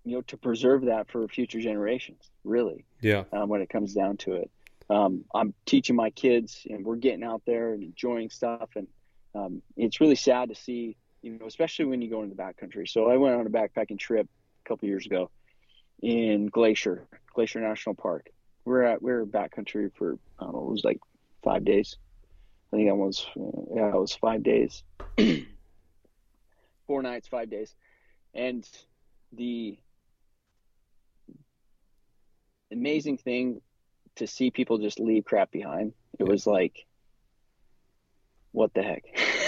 you 0.03 0.15
know 0.15 0.21
to 0.23 0.38
preserve 0.38 0.86
that 0.86 1.09
for 1.09 1.28
future 1.28 1.59
generations 1.59 2.32
really 2.43 2.86
yeah 3.01 3.23
um, 3.34 3.49
when 3.49 3.61
it 3.61 3.69
comes 3.69 3.93
down 3.93 4.17
to 4.17 4.34
it 4.34 4.51
um, 4.89 5.23
i'm 5.34 5.53
teaching 5.65 5.95
my 5.95 6.09
kids 6.11 6.65
and 6.69 6.86
we're 6.86 6.95
getting 6.95 7.23
out 7.23 7.41
there 7.45 7.73
and 7.73 7.84
enjoying 7.84 8.30
stuff 8.30 8.69
and 8.76 8.88
um, 9.36 9.61
it's 9.75 9.99
really 9.99 10.15
sad 10.15 10.49
to 10.49 10.55
see 10.55 10.97
you 11.21 11.38
know 11.38 11.45
especially 11.45 11.86
when 11.86 12.01
you 12.01 12.09
go 12.09 12.23
into 12.23 12.36
the 12.36 12.41
backcountry. 12.41 12.88
So 12.88 13.09
i 13.09 13.17
went 13.17 13.36
on 13.36 13.45
a 13.45 13.49
backpacking 13.49 13.99
trip 13.99 14.27
a 14.65 14.69
couple 14.69 14.88
years 14.88 15.05
ago 15.05 15.29
in 16.01 16.47
glacier 16.47 17.07
glacier 17.33 17.59
national 17.59 17.95
park. 17.95 18.29
We're 18.63 18.83
at 18.83 19.01
we 19.01 19.11
are 19.11 19.25
backcountry 19.25 19.91
for 19.95 20.17
i 20.39 20.43
don't 20.43 20.53
know 20.53 20.67
it 20.67 20.71
was 20.71 20.83
like 20.83 20.99
five 21.43 21.65
days. 21.65 21.97
I 22.73 22.77
think 22.77 22.89
that 22.89 22.95
was 22.95 23.25
yeah 23.36 23.89
it 23.89 23.99
was 23.99 24.15
five 24.15 24.43
days. 24.43 24.83
Four 26.88 27.01
nights 27.01 27.27
five 27.27 27.49
days. 27.49 27.73
And 28.36 28.67
the 29.31 29.77
amazing 32.71 33.17
thing 33.17 33.61
to 34.17 34.27
see 34.27 34.51
people 34.51 34.77
just 34.77 34.99
leave 34.99 35.25
crap 35.25 35.51
behind. 35.51 35.93
It 36.19 36.23
was 36.27 36.47
like, 36.47 36.86
what 38.55 38.73
the 38.73 38.81
heck? 38.81 39.03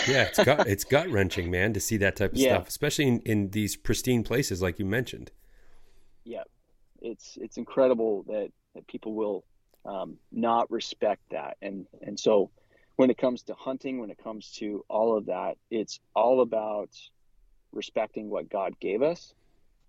yeah, 0.07 0.23
it's 0.23 0.43
gut 0.43 0.67
it's 0.67 0.83
gut 0.83 1.09
wrenching, 1.09 1.49
man, 1.49 1.73
to 1.73 1.79
see 1.79 1.97
that 1.97 2.15
type 2.15 2.33
of 2.33 2.37
yeah. 2.37 2.55
stuff, 2.55 2.67
especially 2.67 3.07
in, 3.07 3.19
in 3.21 3.49
these 3.51 3.75
pristine 3.75 4.23
places 4.23 4.61
like 4.61 4.79
you 4.79 4.85
mentioned. 4.85 5.31
Yeah, 6.23 6.43
it's 7.01 7.37
it's 7.41 7.57
incredible 7.57 8.23
that 8.27 8.51
that 8.75 8.87
people 8.87 9.13
will 9.13 9.45
um, 9.85 10.17
not 10.31 10.69
respect 10.69 11.21
that, 11.31 11.57
and 11.61 11.87
and 12.01 12.19
so 12.19 12.51
when 12.97 13.09
it 13.09 13.17
comes 13.17 13.43
to 13.43 13.53
hunting, 13.53 13.99
when 13.99 14.09
it 14.09 14.17
comes 14.21 14.51
to 14.53 14.83
all 14.89 15.17
of 15.17 15.27
that, 15.27 15.57
it's 15.71 15.99
all 16.15 16.41
about 16.41 16.89
respecting 17.71 18.29
what 18.29 18.49
God 18.49 18.73
gave 18.79 19.03
us 19.03 19.33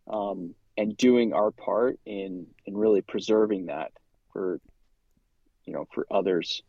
um, 0.07 0.55
and 0.77 0.97
doing 0.97 1.33
our 1.33 1.51
part 1.51 1.99
in 2.07 2.47
in 2.67 2.77
really 2.77 3.03
preserving 3.03 3.67
that 3.67 3.93
for 4.33 4.61
you 5.65 5.73
know 5.73 5.89
for 5.93 6.07
others 6.11 6.63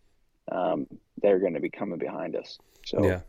um, 0.52 0.88
that 1.22 1.32
are 1.32 1.40
going 1.40 1.54
to 1.54 1.60
be 1.60 1.70
coming 1.70 2.00
behind 2.00 2.36
us. 2.36 2.58
So 2.86 3.04
yeah. 3.04 3.22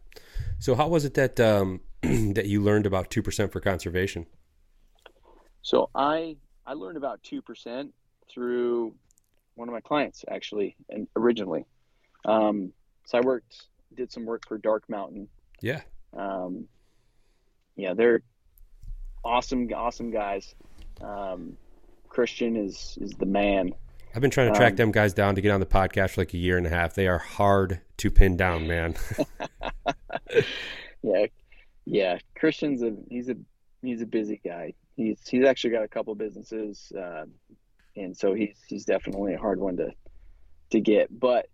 So 0.58 0.74
how 0.74 0.88
was 0.88 1.04
it 1.04 1.14
that 1.14 1.40
um, 1.40 1.80
that 2.02 2.46
you 2.46 2.62
learned 2.62 2.86
about 2.86 3.10
two 3.10 3.22
percent 3.22 3.52
for 3.52 3.60
conservation? 3.60 4.26
So 5.62 5.90
I 5.94 6.36
I 6.66 6.74
learned 6.74 6.96
about 6.96 7.22
two 7.22 7.42
percent 7.42 7.92
through 8.32 8.94
one 9.54 9.68
of 9.68 9.72
my 9.72 9.80
clients 9.80 10.24
actually, 10.30 10.76
and 10.88 11.06
originally. 11.16 11.64
Um, 12.24 12.72
so 13.06 13.18
I 13.18 13.20
worked 13.22 13.66
did 13.94 14.12
some 14.12 14.24
work 14.24 14.46
for 14.46 14.58
Dark 14.58 14.88
Mountain. 14.88 15.28
Yeah. 15.60 15.80
Um, 16.16 16.66
yeah, 17.76 17.94
they're 17.94 18.22
awesome, 19.24 19.68
awesome 19.74 20.10
guys. 20.10 20.54
Um, 21.00 21.56
Christian 22.08 22.56
is 22.56 22.98
is 23.00 23.12
the 23.12 23.26
man. 23.26 23.72
I've 24.14 24.20
been 24.20 24.30
trying 24.30 24.52
to 24.52 24.58
track 24.58 24.72
um, 24.72 24.76
them 24.76 24.92
guys 24.92 25.14
down 25.14 25.36
to 25.36 25.40
get 25.40 25.52
on 25.52 25.60
the 25.60 25.66
podcast 25.66 26.10
for 26.10 26.22
like 26.22 26.34
a 26.34 26.38
year 26.38 26.56
and 26.58 26.66
a 26.66 26.70
half. 26.70 26.94
They 26.94 27.06
are 27.06 27.18
hard 27.18 27.80
to 27.98 28.10
pin 28.10 28.36
down, 28.36 28.66
man. 28.66 28.96
yeah, 31.02 31.26
yeah. 31.84 32.18
Christian's 32.36 32.82
a 32.82 32.94
he's 33.08 33.28
a 33.28 33.36
he's 33.82 34.02
a 34.02 34.06
busy 34.06 34.40
guy. 34.44 34.74
He's 34.96 35.20
he's 35.28 35.44
actually 35.44 35.70
got 35.70 35.84
a 35.84 35.88
couple 35.88 36.14
businesses, 36.16 36.92
uh, 36.98 37.24
and 37.96 38.16
so 38.16 38.34
he's 38.34 38.56
he's 38.66 38.84
definitely 38.84 39.34
a 39.34 39.38
hard 39.38 39.60
one 39.60 39.76
to 39.76 39.92
to 40.70 40.80
get. 40.80 41.08
But 41.18 41.46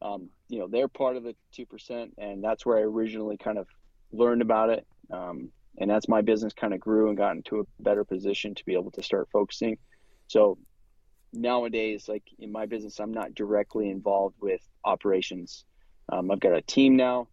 um, 0.00 0.28
you 0.48 0.60
know, 0.60 0.68
they're 0.68 0.88
part 0.88 1.16
of 1.16 1.24
the 1.24 1.34
two 1.52 1.66
percent, 1.66 2.14
and 2.18 2.42
that's 2.42 2.64
where 2.64 2.78
I 2.78 2.82
originally 2.82 3.36
kind 3.36 3.58
of 3.58 3.66
learned 4.12 4.42
about 4.42 4.70
it. 4.70 4.86
Um, 5.10 5.50
and 5.78 5.90
as 5.90 6.08
my 6.08 6.22
business 6.22 6.52
kind 6.52 6.72
of 6.72 6.80
grew 6.80 7.08
and 7.08 7.18
got 7.18 7.36
into 7.36 7.60
a 7.60 7.82
better 7.82 8.04
position 8.04 8.54
to 8.54 8.64
be 8.64 8.74
able 8.74 8.92
to 8.92 9.02
start 9.02 9.28
focusing 9.30 9.76
so 10.28 10.58
nowadays 11.36 12.08
like 12.08 12.24
in 12.38 12.50
my 12.52 12.66
business 12.66 13.00
i'm 13.00 13.12
not 13.12 13.34
directly 13.34 13.90
involved 13.90 14.36
with 14.40 14.60
operations. 14.84 15.64
Um, 16.08 16.30
i've 16.30 16.40
got 16.40 16.54
a 16.54 16.62
team 16.62 16.96
now. 16.96 17.28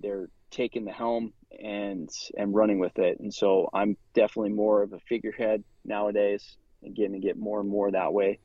They're 0.00 0.28
taking 0.50 0.84
the 0.84 0.92
helm 0.92 1.32
and 1.62 2.08
and 2.36 2.54
running 2.54 2.78
with 2.78 2.98
it. 2.98 3.20
And 3.20 3.32
so 3.32 3.70
i'm 3.72 3.96
definitely 4.14 4.52
more 4.52 4.82
of 4.82 4.92
a 4.92 5.00
figurehead 5.00 5.64
nowadays 5.84 6.56
and 6.82 6.94
getting 6.94 7.14
to 7.14 7.18
get 7.18 7.36
more 7.36 7.60
and 7.60 7.68
more 7.68 7.90
that 7.90 8.12
way 8.12 8.38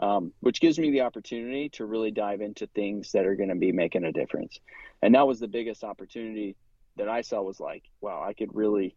um, 0.00 0.32
which 0.40 0.60
gives 0.60 0.78
me 0.78 0.90
the 0.90 1.00
opportunity 1.00 1.68
to 1.70 1.84
really 1.84 2.10
dive 2.10 2.40
into 2.40 2.66
things 2.68 3.12
that 3.12 3.26
are 3.26 3.34
going 3.34 3.48
to 3.48 3.56
be 3.56 3.72
making 3.72 4.04
a 4.04 4.12
difference. 4.12 4.60
And 5.02 5.14
that 5.14 5.26
was 5.26 5.40
the 5.40 5.48
biggest 5.48 5.82
opportunity 5.82 6.56
that 6.96 7.08
I 7.08 7.22
saw 7.22 7.42
was 7.42 7.60
like, 7.60 7.84
wow, 8.00 8.22
I 8.22 8.32
could 8.32 8.54
really, 8.54 8.96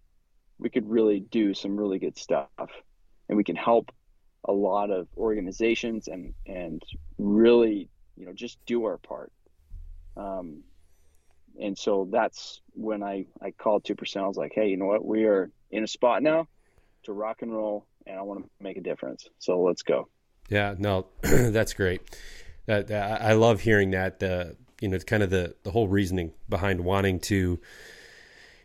we 0.59 0.69
could 0.69 0.89
really 0.89 1.19
do 1.19 1.53
some 1.53 1.75
really 1.75 1.99
good 1.99 2.17
stuff, 2.17 2.49
and 3.27 3.37
we 3.37 3.43
can 3.43 3.55
help 3.55 3.91
a 4.45 4.51
lot 4.51 4.89
of 4.89 5.07
organizations 5.17 6.07
and 6.07 6.33
and 6.45 6.81
really, 7.17 7.89
you 8.17 8.25
know, 8.25 8.33
just 8.33 8.57
do 8.65 8.85
our 8.85 8.97
part. 8.97 9.31
Um, 10.17 10.63
and 11.59 11.77
so 11.77 12.07
that's 12.11 12.61
when 12.73 13.03
I 13.03 13.25
I 13.41 13.51
called 13.51 13.83
two 13.83 13.95
percent. 13.95 14.25
I 14.25 14.27
was 14.27 14.37
like, 14.37 14.53
hey, 14.53 14.67
you 14.67 14.77
know 14.77 14.85
what? 14.85 15.05
We 15.05 15.25
are 15.25 15.51
in 15.69 15.83
a 15.83 15.87
spot 15.87 16.23
now 16.23 16.47
to 17.03 17.13
rock 17.13 17.41
and 17.41 17.53
roll, 17.53 17.85
and 18.05 18.17
I 18.17 18.21
want 18.21 18.43
to 18.43 18.49
make 18.63 18.77
a 18.77 18.81
difference. 18.81 19.27
So 19.39 19.61
let's 19.61 19.83
go. 19.83 20.07
Yeah, 20.49 20.75
no, 20.77 21.07
that's 21.21 21.73
great. 21.73 22.01
That, 22.65 22.91
I 22.91 23.33
love 23.33 23.61
hearing 23.61 23.91
that. 23.91 24.19
The 24.19 24.55
you 24.81 24.87
know, 24.87 24.95
it's 24.95 25.03
kind 25.03 25.23
of 25.23 25.29
the 25.29 25.55
the 25.63 25.71
whole 25.71 25.87
reasoning 25.87 26.33
behind 26.49 26.83
wanting 26.83 27.19
to 27.21 27.59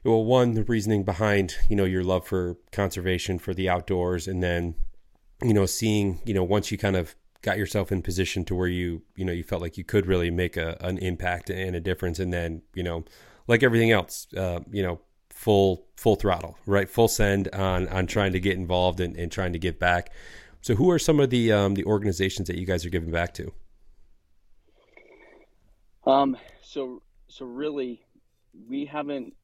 well 0.04 0.24
one 0.24 0.54
the 0.54 0.64
reasoning 0.64 1.02
behind 1.04 1.56
you 1.68 1.76
know 1.76 1.84
your 1.84 2.04
love 2.04 2.26
for 2.26 2.56
conservation 2.72 3.38
for 3.38 3.52
the 3.52 3.68
outdoors 3.68 4.28
and 4.28 4.42
then 4.42 4.74
you 5.42 5.54
know 5.54 5.66
seeing 5.66 6.20
you 6.24 6.34
know 6.34 6.44
once 6.44 6.70
you 6.70 6.78
kind 6.78 6.96
of 6.96 7.14
got 7.42 7.58
yourself 7.58 7.92
in 7.92 8.02
position 8.02 8.44
to 8.44 8.54
where 8.54 8.68
you 8.68 9.02
you 9.14 9.24
know 9.24 9.32
you 9.32 9.42
felt 9.42 9.62
like 9.62 9.76
you 9.76 9.84
could 9.84 10.06
really 10.06 10.30
make 10.30 10.56
a, 10.56 10.76
an 10.80 10.98
impact 10.98 11.50
and 11.50 11.76
a 11.76 11.80
difference 11.80 12.18
and 12.18 12.32
then 12.32 12.62
you 12.74 12.82
know 12.82 13.04
like 13.46 13.62
everything 13.62 13.90
else 13.90 14.26
uh, 14.36 14.60
you 14.70 14.82
know 14.82 15.00
full 15.30 15.86
full 15.96 16.16
throttle 16.16 16.56
right 16.66 16.88
full 16.88 17.08
send 17.08 17.48
on 17.48 17.86
on 17.88 18.06
trying 18.06 18.32
to 18.32 18.40
get 18.40 18.56
involved 18.56 19.00
and, 19.00 19.16
and 19.16 19.30
trying 19.30 19.52
to 19.52 19.58
give 19.58 19.78
back 19.78 20.10
so 20.62 20.74
who 20.74 20.90
are 20.90 20.98
some 20.98 21.20
of 21.20 21.30
the 21.30 21.52
um, 21.52 21.74
the 21.74 21.84
organizations 21.84 22.48
that 22.48 22.56
you 22.56 22.66
guys 22.66 22.84
are 22.86 22.90
giving 22.90 23.10
back 23.10 23.34
to 23.34 23.52
um 26.06 26.36
so 26.62 27.02
so 27.28 27.44
really 27.44 28.00
we 28.68 28.86
haven't 28.86 29.34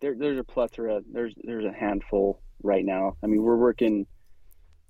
there, 0.00 0.14
there's 0.14 0.38
a 0.38 0.44
plethora. 0.44 1.00
There's 1.10 1.34
there's 1.42 1.64
a 1.64 1.72
handful 1.72 2.40
right 2.62 2.84
now. 2.84 3.16
I 3.22 3.26
mean, 3.26 3.42
we're 3.42 3.56
working 3.56 4.06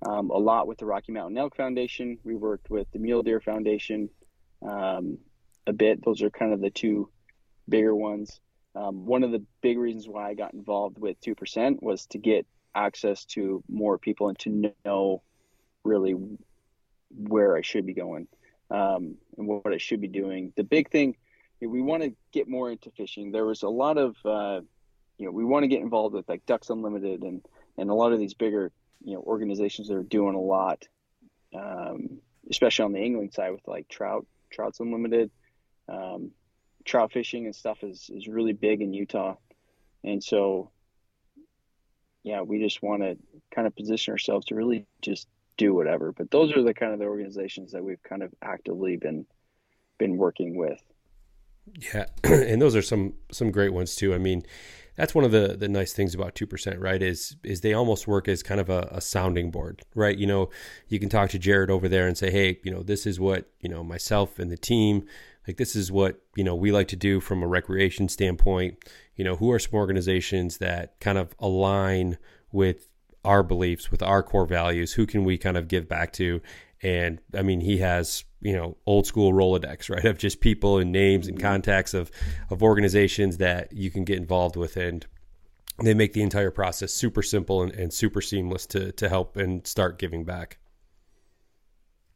um, 0.05 0.30
a 0.30 0.38
lot 0.38 0.66
with 0.66 0.78
the 0.78 0.86
Rocky 0.86 1.12
Mountain 1.12 1.38
Elk 1.38 1.57
Foundation. 1.57 2.18
We 2.24 2.34
worked 2.34 2.70
with 2.70 2.90
the 2.92 2.99
Mule 2.99 3.22
Deer 3.22 3.40
Foundation 3.40 4.11
um, 4.62 5.18
a 5.66 5.72
bit. 5.72 6.05
Those 6.05 6.22
are 6.22 6.30
kind 6.30 6.53
of 6.53 6.61
the 6.61 6.70
two 6.70 7.09
bigger 7.68 7.94
ones. 7.94 8.40
Um, 8.74 9.07
one 9.07 9.24
of 9.24 9.32
the 9.32 9.42
big 9.62 9.78
reasons 9.78 10.07
why 10.07 10.28
I 10.28 10.34
got 10.34 10.53
involved 10.53 10.99
with 10.99 11.20
2% 11.22 11.82
was 11.82 12.07
to 12.07 12.18
get 12.18 12.47
access 12.74 13.24
to 13.24 13.64
more 13.68 13.97
people 13.97 14.28
and 14.28 14.38
to 14.40 14.72
know 14.84 15.22
really 15.82 16.14
where 17.11 17.57
I 17.57 17.62
should 17.62 17.86
be 17.86 17.94
going 17.94 18.28
um, 18.70 19.16
and 19.38 19.49
what 19.49 19.72
I 19.72 19.78
should 19.78 20.01
be 20.01 20.09
doing. 20.09 20.53
The 20.57 20.64
big 20.64 20.90
thing, 20.90 21.16
we 21.61 21.80
want 21.80 22.03
to 22.03 22.12
get 22.32 22.49
more 22.49 22.70
into 22.70 22.90
fishing. 22.90 23.32
There 23.32 23.47
was 23.47 23.62
a 23.62 23.68
lot 23.68 23.97
of, 23.97 24.16
uh, 24.26 24.61
you 25.16 25.24
know, 25.24 25.32
we 25.32 25.44
want 25.44 25.62
to 25.62 25.68
get 25.68 25.80
involved 25.80 26.14
with 26.14 26.28
like 26.28 26.44
Ducks 26.44 26.68
Unlimited 26.68 27.22
and, 27.22 27.42
and 27.78 27.88
a 27.88 27.94
lot 27.94 28.12
of 28.12 28.18
these 28.18 28.34
bigger, 28.34 28.72
you 29.03 29.14
know, 29.14 29.20
organizations 29.20 29.88
that 29.88 29.97
are 29.97 30.03
doing 30.03 30.34
a 30.34 30.40
lot, 30.40 30.86
um, 31.55 32.18
especially 32.51 32.84
on 32.84 32.92
the 32.92 33.01
angling 33.01 33.30
side 33.30 33.51
with 33.51 33.66
like 33.66 33.88
Trout, 33.88 34.26
Trouts 34.51 34.80
Unlimited. 34.80 35.30
Um, 35.88 36.32
trout 36.86 37.12
fishing 37.12 37.44
and 37.44 37.55
stuff 37.55 37.82
is, 37.82 38.11
is 38.14 38.28
really 38.28 38.53
big 38.53 38.80
in 38.80 38.94
Utah. 38.94 39.34
And 40.05 40.22
so, 40.22 40.70
yeah, 42.22 42.42
we 42.42 42.61
just 42.61 42.82
want 42.82 43.03
to 43.03 43.18
kind 43.55 43.66
of 43.66 43.76
position 43.76 44.12
ourselves 44.12 44.47
to 44.47 44.55
really 44.55 44.86
just 45.03 45.26
do 45.57 45.74
whatever. 45.74 46.12
But 46.12 46.30
those 46.30 46.53
are 46.57 46.62
the 46.62 46.74
kind 46.74 46.92
of 46.92 46.99
the 46.99 47.07
organizations 47.07 47.72
that 47.72 47.84
we've 47.84 48.03
kind 48.03 48.22
of 48.22 48.32
actively 48.40 48.97
been 48.97 49.26
been 49.99 50.16
working 50.16 50.57
with. 50.57 50.80
Yeah, 51.92 52.07
and 52.24 52.62
those 52.62 52.76
are 52.76 52.82
some 52.82 53.14
some 53.32 53.51
great 53.51 53.72
ones 53.72 53.97
too. 53.97 54.14
I 54.14 54.18
mean, 54.18 54.44
that's 54.97 55.14
one 55.14 55.24
of 55.24 55.30
the 55.30 55.57
the 55.57 55.68
nice 55.68 55.92
things 55.92 56.14
about 56.14 56.34
two 56.34 56.47
percent, 56.47 56.80
right? 56.80 57.03
Is 57.03 57.36
is 57.44 57.61
they 57.61 57.72
almost 57.72 58.09
work 58.09 58.28
as 58.28 58.42
kind 58.42 58.61
of 58.61 58.68
a, 58.68 58.88
a, 58.90 59.01
sounding 59.01 59.51
board, 59.51 59.82
right? 59.94 60.16
You 60.16 60.26
know, 60.26 60.51
you 60.88 60.99
can 60.99 61.09
talk 61.09 61.30
to 61.30 61.38
Jared 61.38 61.70
over 61.70 61.88
there 61.88 62.07
and 62.07 62.16
say, 62.16 62.30
hey, 62.30 62.59
you 62.64 62.70
know, 62.70 62.82
this 62.82 63.07
is 63.07 63.20
what 63.20 63.51
you 63.61 63.68
know 63.68 63.84
myself 63.84 64.38
and 64.38 64.51
the 64.51 64.57
team 64.57 65.07
like 65.47 65.57
this 65.57 65.76
is 65.76 65.92
what 65.92 66.20
you 66.34 66.44
know 66.44 66.55
we 66.55 66.72
like 66.72 66.88
to 66.88 66.97
do 66.97 67.20
from 67.20 67.42
a 67.42 67.47
recreation 67.47 68.09
standpoint 68.09 68.76
you 69.14 69.24
know 69.24 69.36
who 69.36 69.51
are 69.53 69.59
some 69.59 69.74
organizations 69.74 70.59
that 70.59 70.99
kind 71.01 71.18
of 71.18 71.34
align 71.38 72.18
with 72.53 72.88
our 73.24 73.42
beliefs 73.42 73.90
with 73.90 74.03
our 74.03 74.22
core 74.22 74.47
values 74.47 74.94
who 74.94 75.07
can 75.07 75.24
we 75.24 75.36
kind 75.36 75.57
of 75.57 75.68
give 75.68 75.88
back 75.88 76.12
to 76.12 76.40
and 76.83 77.20
i 77.35 77.43
mean 77.43 77.61
he 77.61 77.79
has 77.79 78.24
you 78.41 78.53
know 78.53 78.77
old 78.87 79.07
school 79.07 79.33
rolodex 79.33 79.89
right 79.95 80.05
of 80.05 80.18
just 80.18 80.41
people 80.41 80.79
and 80.79 80.93
names 80.93 81.27
and 81.27 81.41
contacts 81.41 81.95
of 81.95 82.11
of 82.51 82.62
organizations 82.62 83.39
that 83.39 83.72
you 83.72 83.91
can 83.91 84.05
get 84.05 84.18
involved 84.18 84.57
with 84.57 84.77
and 84.77 85.07
they 85.83 85.93
make 85.93 86.14
the 86.14 86.22
entire 86.22 86.51
process 86.51 86.91
super 86.93 87.22
simple 87.22 87.62
and, 87.62 87.72
and 87.72 87.93
super 87.93 88.20
seamless 88.20 88.66
to 88.66 88.93
to 88.93 89.09
help 89.09 89.37
and 89.37 89.66
start 89.66 89.99
giving 89.99 90.24
back 90.24 90.59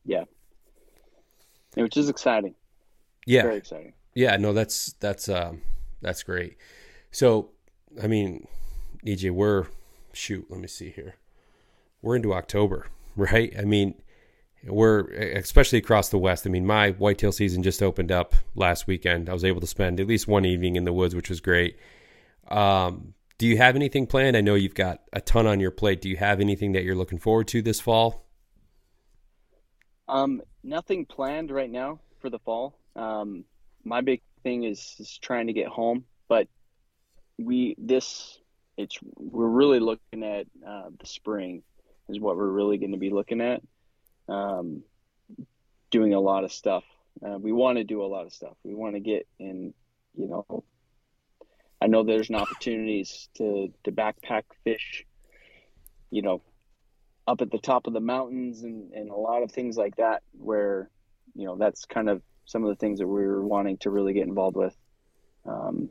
yeah 0.04 0.24
which 1.74 1.96
is 1.96 2.08
exciting 2.08 2.54
yeah. 3.26 3.42
Very 3.42 3.56
exciting. 3.56 3.92
Yeah, 4.14 4.36
no, 4.36 4.52
that's 4.52 4.94
that's 4.94 5.28
um 5.28 5.62
that's 6.00 6.22
great. 6.22 6.56
So, 7.11 7.50
I 8.02 8.06
mean, 8.06 8.46
EJ, 9.06 9.30
we're 9.30 9.66
shoot, 10.12 10.46
let 10.48 10.61
me 10.61 10.66
see 10.66 10.90
here. 10.90 11.16
We're 12.02 12.16
into 12.16 12.34
October, 12.34 12.88
right? 13.16 13.52
I 13.58 13.62
mean, 13.62 13.94
we're 14.64 15.06
especially 15.36 15.78
across 15.78 16.11
the 16.11 16.18
west. 16.18 16.46
I 16.46 16.50
mean, 16.50 16.66
my 16.66 16.90
whitetail 16.92 17.32
season 17.32 17.62
just 17.62 17.82
opened 17.82 18.12
up 18.12 18.34
last 18.54 18.86
weekend. 18.86 19.28
I 19.28 19.32
was 19.32 19.44
able 19.44 19.61
to 19.61 19.66
spend 19.66 20.00
at 20.00 20.06
least 20.06 20.28
one 20.28 20.44
evening 20.44 20.76
in 20.76 20.84
the 20.84 20.92
woods, 20.92 21.14
which 21.14 21.30
was 21.30 21.40
great. 21.40 21.78
Um, 22.48 23.14
do 23.38 23.46
you 23.46 23.56
have 23.56 23.74
anything 23.74 24.06
planned? 24.06 24.36
I 24.36 24.42
know 24.42 24.54
you've 24.54 24.74
got 24.74 25.00
a 25.12 25.20
ton 25.20 25.46
on 25.46 25.61
your 25.61 25.70
plate. 25.70 26.02
Do 26.02 26.11
you 26.11 26.16
have 26.16 26.40
anything 26.40 26.72
that 26.72 26.84
you're 26.84 26.94
looking 26.94 27.18
forward 27.18 27.48
to 27.48 27.62
this 27.62 27.80
fall? 27.80 28.26
Um, 30.08 30.42
nothing 30.62 31.06
planned 31.06 31.50
right 31.50 31.70
now 31.70 32.00
for 32.20 32.28
the 32.28 32.38
fall. 32.40 32.76
Um, 32.96 33.44
my 33.84 34.02
big 34.02 34.20
thing 34.42 34.64
is, 34.64 34.96
is 34.98 35.18
trying 35.18 35.46
to 35.46 35.52
get 35.52 35.68
home, 35.68 36.04
but 36.28 36.48
we 37.38 37.74
this 37.78 38.38
it's 38.76 38.98
we're 39.16 39.48
really 39.48 39.80
looking 39.80 40.22
at 40.22 40.46
uh, 40.66 40.90
the 40.98 41.06
spring 41.06 41.62
is 42.08 42.20
what 42.20 42.36
we're 42.36 42.46
really 42.46 42.76
going 42.76 42.92
to 42.92 42.98
be 42.98 43.11
looking 43.11 43.40
at. 43.40 43.62
Um, 44.30 44.84
doing 45.90 46.14
a 46.14 46.20
lot 46.20 46.44
of 46.44 46.52
stuff. 46.52 46.84
Uh, 47.24 47.36
we 47.38 47.52
want 47.52 47.78
to 47.78 47.84
do 47.84 48.02
a 48.02 48.06
lot 48.06 48.26
of 48.26 48.32
stuff. 48.32 48.56
We 48.62 48.74
want 48.74 48.94
to 48.94 49.00
get 49.00 49.26
in, 49.38 49.74
you 50.14 50.28
know. 50.28 50.64
I 51.82 51.86
know 51.86 52.04
there's 52.04 52.28
an 52.28 52.36
opportunities 52.36 53.28
to 53.36 53.72
to 53.84 53.92
backpack 53.92 54.44
fish, 54.64 55.04
you 56.10 56.22
know, 56.22 56.42
up 57.26 57.40
at 57.40 57.50
the 57.50 57.58
top 57.58 57.86
of 57.86 57.92
the 57.92 58.00
mountains 58.00 58.62
and 58.62 58.92
and 58.92 59.10
a 59.10 59.16
lot 59.16 59.42
of 59.42 59.50
things 59.50 59.76
like 59.76 59.96
that 59.96 60.22
where, 60.32 60.90
you 61.34 61.46
know, 61.46 61.56
that's 61.56 61.84
kind 61.86 62.08
of 62.08 62.22
some 62.44 62.64
of 62.64 62.68
the 62.68 62.76
things 62.76 62.98
that 62.98 63.06
we 63.06 63.26
were 63.26 63.44
wanting 63.44 63.78
to 63.78 63.90
really 63.90 64.12
get 64.12 64.26
involved 64.26 64.56
with 64.56 64.76
um, 65.46 65.90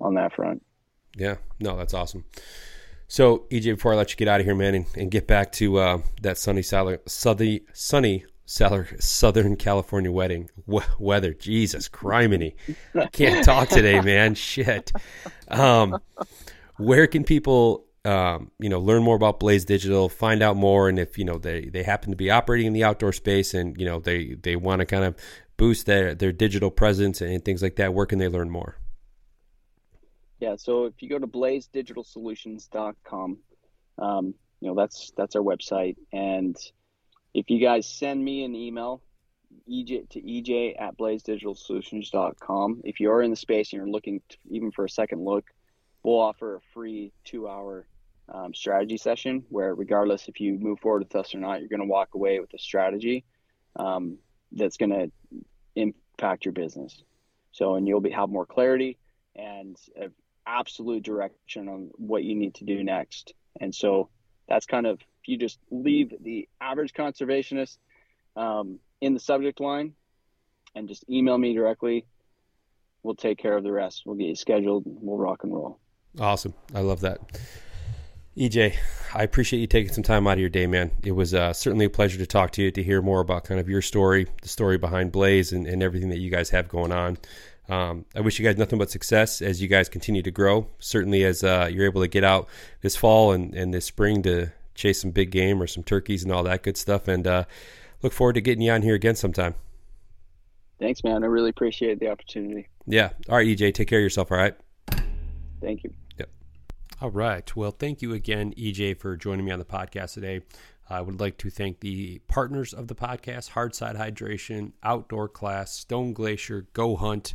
on 0.00 0.14
that 0.14 0.34
front. 0.34 0.62
Yeah, 1.16 1.36
no, 1.60 1.76
that's 1.76 1.94
awesome. 1.94 2.24
So 3.08 3.46
EJ, 3.50 3.76
before 3.76 3.92
I 3.92 3.96
let 3.96 4.10
you 4.10 4.16
get 4.16 4.28
out 4.28 4.40
of 4.40 4.46
here, 4.46 4.54
man, 4.54 4.74
and, 4.74 4.86
and 4.96 5.10
get 5.10 5.26
back 5.26 5.52
to 5.52 5.78
uh, 5.78 5.98
that 6.22 6.38
sunny, 6.38 6.62
sunny, 6.62 7.62
sunny 7.72 8.24
Southern 8.46 9.56
California 9.56 10.10
wedding 10.10 10.48
weather. 10.98 11.34
Jesus 11.34 11.88
criminy, 11.88 12.54
can't 13.12 13.44
talk 13.44 13.68
today, 13.68 14.00
man. 14.00 14.34
Shit. 14.34 14.92
Um, 15.48 15.98
where 16.76 17.06
can 17.06 17.24
people, 17.24 17.86
um, 18.04 18.50
you 18.58 18.68
know, 18.68 18.78
learn 18.78 19.02
more 19.02 19.16
about 19.16 19.40
Blaze 19.40 19.64
Digital, 19.64 20.08
find 20.08 20.42
out 20.42 20.56
more, 20.56 20.88
and 20.88 20.98
if 20.98 21.18
you 21.18 21.24
know 21.24 21.38
they 21.38 21.66
they 21.66 21.82
happen 21.82 22.10
to 22.10 22.16
be 22.16 22.30
operating 22.30 22.68
in 22.68 22.72
the 22.72 22.84
outdoor 22.84 23.12
space, 23.12 23.52
and 23.54 23.76
you 23.78 23.84
know 23.84 23.98
they 23.98 24.34
they 24.34 24.56
want 24.56 24.80
to 24.80 24.86
kind 24.86 25.04
of 25.04 25.16
boost 25.56 25.86
their 25.86 26.14
their 26.14 26.32
digital 26.32 26.70
presence 26.70 27.20
and 27.20 27.44
things 27.44 27.62
like 27.62 27.76
that, 27.76 27.94
where 27.94 28.06
can 28.06 28.18
they 28.18 28.28
learn 28.28 28.50
more? 28.50 28.76
Yeah, 30.40 30.56
so 30.56 30.84
if 30.84 31.00
you 31.00 31.08
go 31.08 31.18
to 31.18 31.26
blazedigitalsolutions.com, 31.26 33.38
um, 33.98 34.34
you 34.60 34.68
know 34.68 34.74
that's 34.74 35.10
that's 35.16 35.34
our 35.36 35.42
website, 35.42 35.96
and 36.12 36.54
if 37.32 37.48
you 37.50 37.60
guys 37.60 37.86
send 37.86 38.22
me 38.22 38.44
an 38.44 38.54
email, 38.54 39.00
EJ 39.70 40.10
to 40.10 40.20
EJ 40.20 40.80
at 40.80 40.98
blazedigitalsolutions.com. 40.98 42.82
If 42.84 43.00
you 43.00 43.10
are 43.10 43.22
in 43.22 43.30
the 43.30 43.36
space 43.36 43.72
and 43.72 43.80
you're 43.80 43.88
looking 43.88 44.20
to, 44.28 44.36
even 44.50 44.70
for 44.72 44.84
a 44.84 44.90
second 44.90 45.24
look, 45.24 45.46
we'll 46.02 46.20
offer 46.20 46.56
a 46.56 46.60
free 46.72 47.12
two-hour 47.24 47.86
um, 48.32 48.54
strategy 48.54 48.96
session 48.96 49.44
where, 49.48 49.74
regardless 49.74 50.28
if 50.28 50.40
you 50.40 50.58
move 50.58 50.80
forward 50.80 51.04
with 51.04 51.16
us 51.16 51.34
or 51.34 51.38
not, 51.38 51.60
you're 51.60 51.68
going 51.68 51.80
to 51.80 51.86
walk 51.86 52.14
away 52.14 52.40
with 52.40 52.52
a 52.54 52.58
strategy. 52.58 53.24
Um, 53.76 54.18
that's 54.52 54.76
going 54.76 54.90
to 54.90 55.10
impact 55.74 56.44
your 56.44 56.52
business. 56.52 57.02
So, 57.52 57.74
and 57.74 57.86
you'll 57.86 58.00
be 58.00 58.10
have 58.10 58.28
more 58.28 58.46
clarity 58.46 58.98
and 59.34 59.76
absolute 60.46 61.02
direction 61.02 61.68
on 61.68 61.90
what 61.94 62.24
you 62.24 62.34
need 62.34 62.54
to 62.56 62.64
do 62.64 62.82
next. 62.84 63.34
And 63.60 63.74
so, 63.74 64.08
that's 64.48 64.66
kind 64.66 64.86
of 64.86 65.00
if 65.00 65.28
you 65.28 65.38
just 65.38 65.58
leave 65.70 66.12
the 66.22 66.48
average 66.60 66.92
conservationist 66.92 67.78
um, 68.36 68.78
in 69.00 69.14
the 69.14 69.20
subject 69.20 69.60
line 69.60 69.94
and 70.74 70.88
just 70.88 71.08
email 71.10 71.36
me 71.36 71.54
directly. 71.54 72.06
We'll 73.02 73.14
take 73.14 73.38
care 73.38 73.56
of 73.56 73.64
the 73.64 73.72
rest. 73.72 74.02
We'll 74.04 74.16
get 74.16 74.26
you 74.26 74.36
scheduled. 74.36 74.84
We'll 74.86 75.18
rock 75.18 75.44
and 75.44 75.52
roll. 75.52 75.78
Awesome. 76.20 76.54
I 76.74 76.80
love 76.80 77.00
that. 77.00 77.20
EJ, 78.36 78.76
I 79.14 79.22
appreciate 79.22 79.60
you 79.60 79.66
taking 79.66 79.92
some 79.92 80.02
time 80.02 80.26
out 80.26 80.34
of 80.34 80.40
your 80.40 80.50
day, 80.50 80.66
man. 80.66 80.90
It 81.02 81.12
was 81.12 81.32
uh, 81.32 81.54
certainly 81.54 81.86
a 81.86 81.90
pleasure 81.90 82.18
to 82.18 82.26
talk 82.26 82.50
to 82.52 82.62
you, 82.62 82.70
to 82.70 82.82
hear 82.82 83.00
more 83.00 83.20
about 83.20 83.44
kind 83.44 83.58
of 83.58 83.68
your 83.68 83.80
story, 83.80 84.26
the 84.42 84.48
story 84.48 84.76
behind 84.76 85.12
Blaze, 85.12 85.52
and, 85.52 85.66
and 85.66 85.82
everything 85.82 86.10
that 86.10 86.18
you 86.18 86.30
guys 86.30 86.50
have 86.50 86.68
going 86.68 86.92
on. 86.92 87.16
Um, 87.68 88.04
I 88.14 88.20
wish 88.20 88.38
you 88.38 88.44
guys 88.44 88.56
nothing 88.56 88.78
but 88.78 88.90
success 88.90 89.42
as 89.42 89.60
you 89.60 89.68
guys 89.68 89.88
continue 89.88 90.22
to 90.22 90.30
grow. 90.30 90.68
Certainly, 90.78 91.24
as 91.24 91.42
uh, 91.42 91.68
you're 91.70 91.84
able 91.84 92.00
to 92.00 92.08
get 92.08 92.24
out 92.24 92.48
this 92.80 92.96
fall 92.96 93.32
and, 93.32 93.54
and 93.54 93.74
this 93.74 93.84
spring 93.84 94.22
to 94.22 94.52
chase 94.74 95.00
some 95.00 95.10
big 95.10 95.30
game 95.30 95.60
or 95.60 95.66
some 95.66 95.82
turkeys 95.82 96.22
and 96.22 96.32
all 96.32 96.44
that 96.44 96.62
good 96.62 96.76
stuff. 96.76 97.08
And 97.08 97.26
uh, 97.26 97.44
look 98.02 98.12
forward 98.12 98.34
to 98.34 98.40
getting 98.40 98.62
you 98.62 98.70
on 98.70 98.82
here 98.82 98.94
again 98.94 99.16
sometime. 99.16 99.54
Thanks, 100.78 101.02
man. 101.02 101.24
I 101.24 101.26
really 101.26 101.50
appreciate 101.50 101.98
the 101.98 102.08
opportunity. 102.08 102.68
Yeah. 102.86 103.10
All 103.28 103.36
right, 103.36 103.46
EJ, 103.46 103.74
take 103.74 103.88
care 103.88 103.98
of 103.98 104.02
yourself. 104.02 104.30
All 104.30 104.38
right. 104.38 104.54
Thank 105.60 105.84
you. 105.84 105.92
Yep. 106.18 106.28
All 107.00 107.10
right. 107.10 107.56
Well, 107.56 107.70
thank 107.70 108.02
you 108.02 108.12
again, 108.12 108.52
EJ, 108.56 108.98
for 108.98 109.16
joining 109.16 109.44
me 109.44 109.52
on 109.52 109.58
the 109.58 109.64
podcast 109.64 110.14
today. 110.14 110.42
I 110.88 111.00
would 111.00 111.20
like 111.20 111.36
to 111.38 111.50
thank 111.50 111.80
the 111.80 112.20
partners 112.28 112.72
of 112.72 112.88
the 112.88 112.94
podcast 112.94 113.50
Hardside 113.50 113.96
Hydration, 113.96 114.72
Outdoor 114.82 115.28
Class, 115.28 115.72
Stone 115.72 116.12
Glacier, 116.12 116.66
Go 116.72 116.96
Hunt, 116.96 117.34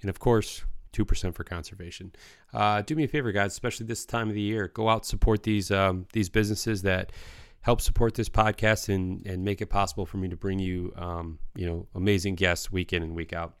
and 0.00 0.10
of 0.10 0.18
course, 0.18 0.64
2% 0.92 1.34
for 1.34 1.44
conservation. 1.44 2.12
Uh, 2.52 2.82
do 2.82 2.96
me 2.96 3.04
a 3.04 3.08
favor, 3.08 3.30
guys, 3.30 3.52
especially 3.52 3.86
this 3.86 4.04
time 4.04 4.28
of 4.28 4.34
the 4.34 4.40
year. 4.40 4.68
Go 4.74 4.88
out, 4.88 5.06
support 5.06 5.42
these 5.42 5.70
um, 5.70 6.06
these 6.12 6.28
businesses 6.28 6.82
that 6.82 7.12
help 7.60 7.80
support 7.80 8.14
this 8.14 8.28
podcast 8.28 8.88
and, 8.88 9.24
and 9.26 9.44
make 9.44 9.60
it 9.60 9.66
possible 9.66 10.06
for 10.06 10.16
me 10.16 10.28
to 10.28 10.36
bring 10.36 10.58
you, 10.58 10.92
um, 10.96 11.38
you 11.54 11.66
know, 11.66 11.86
amazing 11.94 12.34
guests 12.34 12.70
week 12.70 12.92
in 12.92 13.02
and 13.02 13.14
week 13.14 13.32
out. 13.32 13.54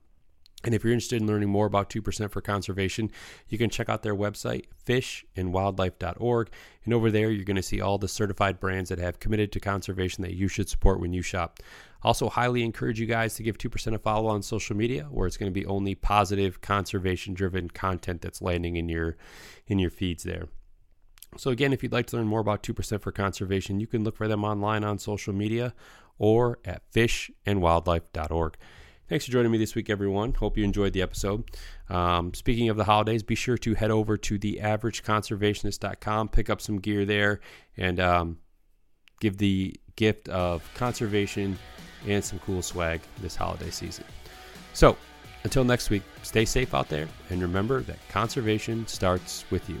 And 0.64 0.74
if 0.74 0.82
you're 0.82 0.92
interested 0.92 1.22
in 1.22 1.28
learning 1.28 1.50
more 1.50 1.66
about 1.66 1.88
2% 1.88 2.30
for 2.32 2.40
conservation, 2.40 3.12
you 3.48 3.58
can 3.58 3.70
check 3.70 3.88
out 3.88 4.02
their 4.02 4.16
website, 4.16 4.64
fishandwildlife.org. 4.84 6.50
And 6.84 6.94
over 6.94 7.12
there, 7.12 7.30
you're 7.30 7.44
going 7.44 7.56
to 7.56 7.62
see 7.62 7.80
all 7.80 7.96
the 7.96 8.08
certified 8.08 8.58
brands 8.58 8.90
that 8.90 8.98
have 8.98 9.20
committed 9.20 9.52
to 9.52 9.60
conservation 9.60 10.22
that 10.22 10.34
you 10.34 10.48
should 10.48 10.68
support 10.68 11.00
when 11.00 11.12
you 11.12 11.22
shop. 11.22 11.60
Also, 12.02 12.28
highly 12.28 12.64
encourage 12.64 12.98
you 12.98 13.06
guys 13.06 13.34
to 13.36 13.44
give 13.44 13.56
2% 13.56 13.94
a 13.94 13.98
follow 13.98 14.28
on 14.28 14.42
social 14.42 14.76
media, 14.76 15.04
where 15.10 15.28
it's 15.28 15.36
going 15.36 15.52
to 15.52 15.60
be 15.60 15.66
only 15.66 15.94
positive, 15.94 16.60
conservation 16.60 17.34
driven 17.34 17.68
content 17.68 18.20
that's 18.20 18.42
landing 18.42 18.76
in 18.76 18.88
your, 18.88 19.16
in 19.68 19.78
your 19.78 19.90
feeds 19.90 20.24
there. 20.24 20.48
So, 21.36 21.50
again, 21.50 21.72
if 21.72 21.82
you'd 21.84 21.92
like 21.92 22.06
to 22.06 22.16
learn 22.16 22.26
more 22.26 22.40
about 22.40 22.64
2% 22.64 23.00
for 23.00 23.12
conservation, 23.12 23.78
you 23.78 23.86
can 23.86 24.02
look 24.02 24.16
for 24.16 24.26
them 24.26 24.44
online 24.44 24.82
on 24.82 24.98
social 24.98 25.32
media 25.32 25.72
or 26.18 26.58
at 26.64 26.82
fishandwildlife.org. 26.92 28.56
Thanks 29.08 29.24
for 29.24 29.32
joining 29.32 29.50
me 29.50 29.56
this 29.56 29.74
week, 29.74 29.88
everyone. 29.88 30.34
Hope 30.34 30.58
you 30.58 30.64
enjoyed 30.64 30.92
the 30.92 31.00
episode. 31.00 31.44
Um, 31.88 32.34
speaking 32.34 32.68
of 32.68 32.76
the 32.76 32.84
holidays, 32.84 33.22
be 33.22 33.34
sure 33.34 33.56
to 33.56 33.72
head 33.72 33.90
over 33.90 34.18
to 34.18 34.38
theaverageconservationist.com, 34.38 36.28
pick 36.28 36.50
up 36.50 36.60
some 36.60 36.78
gear 36.78 37.06
there, 37.06 37.40
and 37.78 38.00
um, 38.00 38.38
give 39.20 39.38
the 39.38 39.74
gift 39.96 40.28
of 40.28 40.62
conservation 40.74 41.58
and 42.06 42.22
some 42.22 42.38
cool 42.40 42.60
swag 42.60 43.00
this 43.22 43.34
holiday 43.34 43.70
season. 43.70 44.04
So, 44.74 44.94
until 45.42 45.64
next 45.64 45.88
week, 45.88 46.02
stay 46.22 46.44
safe 46.44 46.74
out 46.74 46.90
there, 46.90 47.08
and 47.30 47.40
remember 47.40 47.80
that 47.80 48.06
conservation 48.10 48.86
starts 48.86 49.46
with 49.50 49.70
you. 49.70 49.80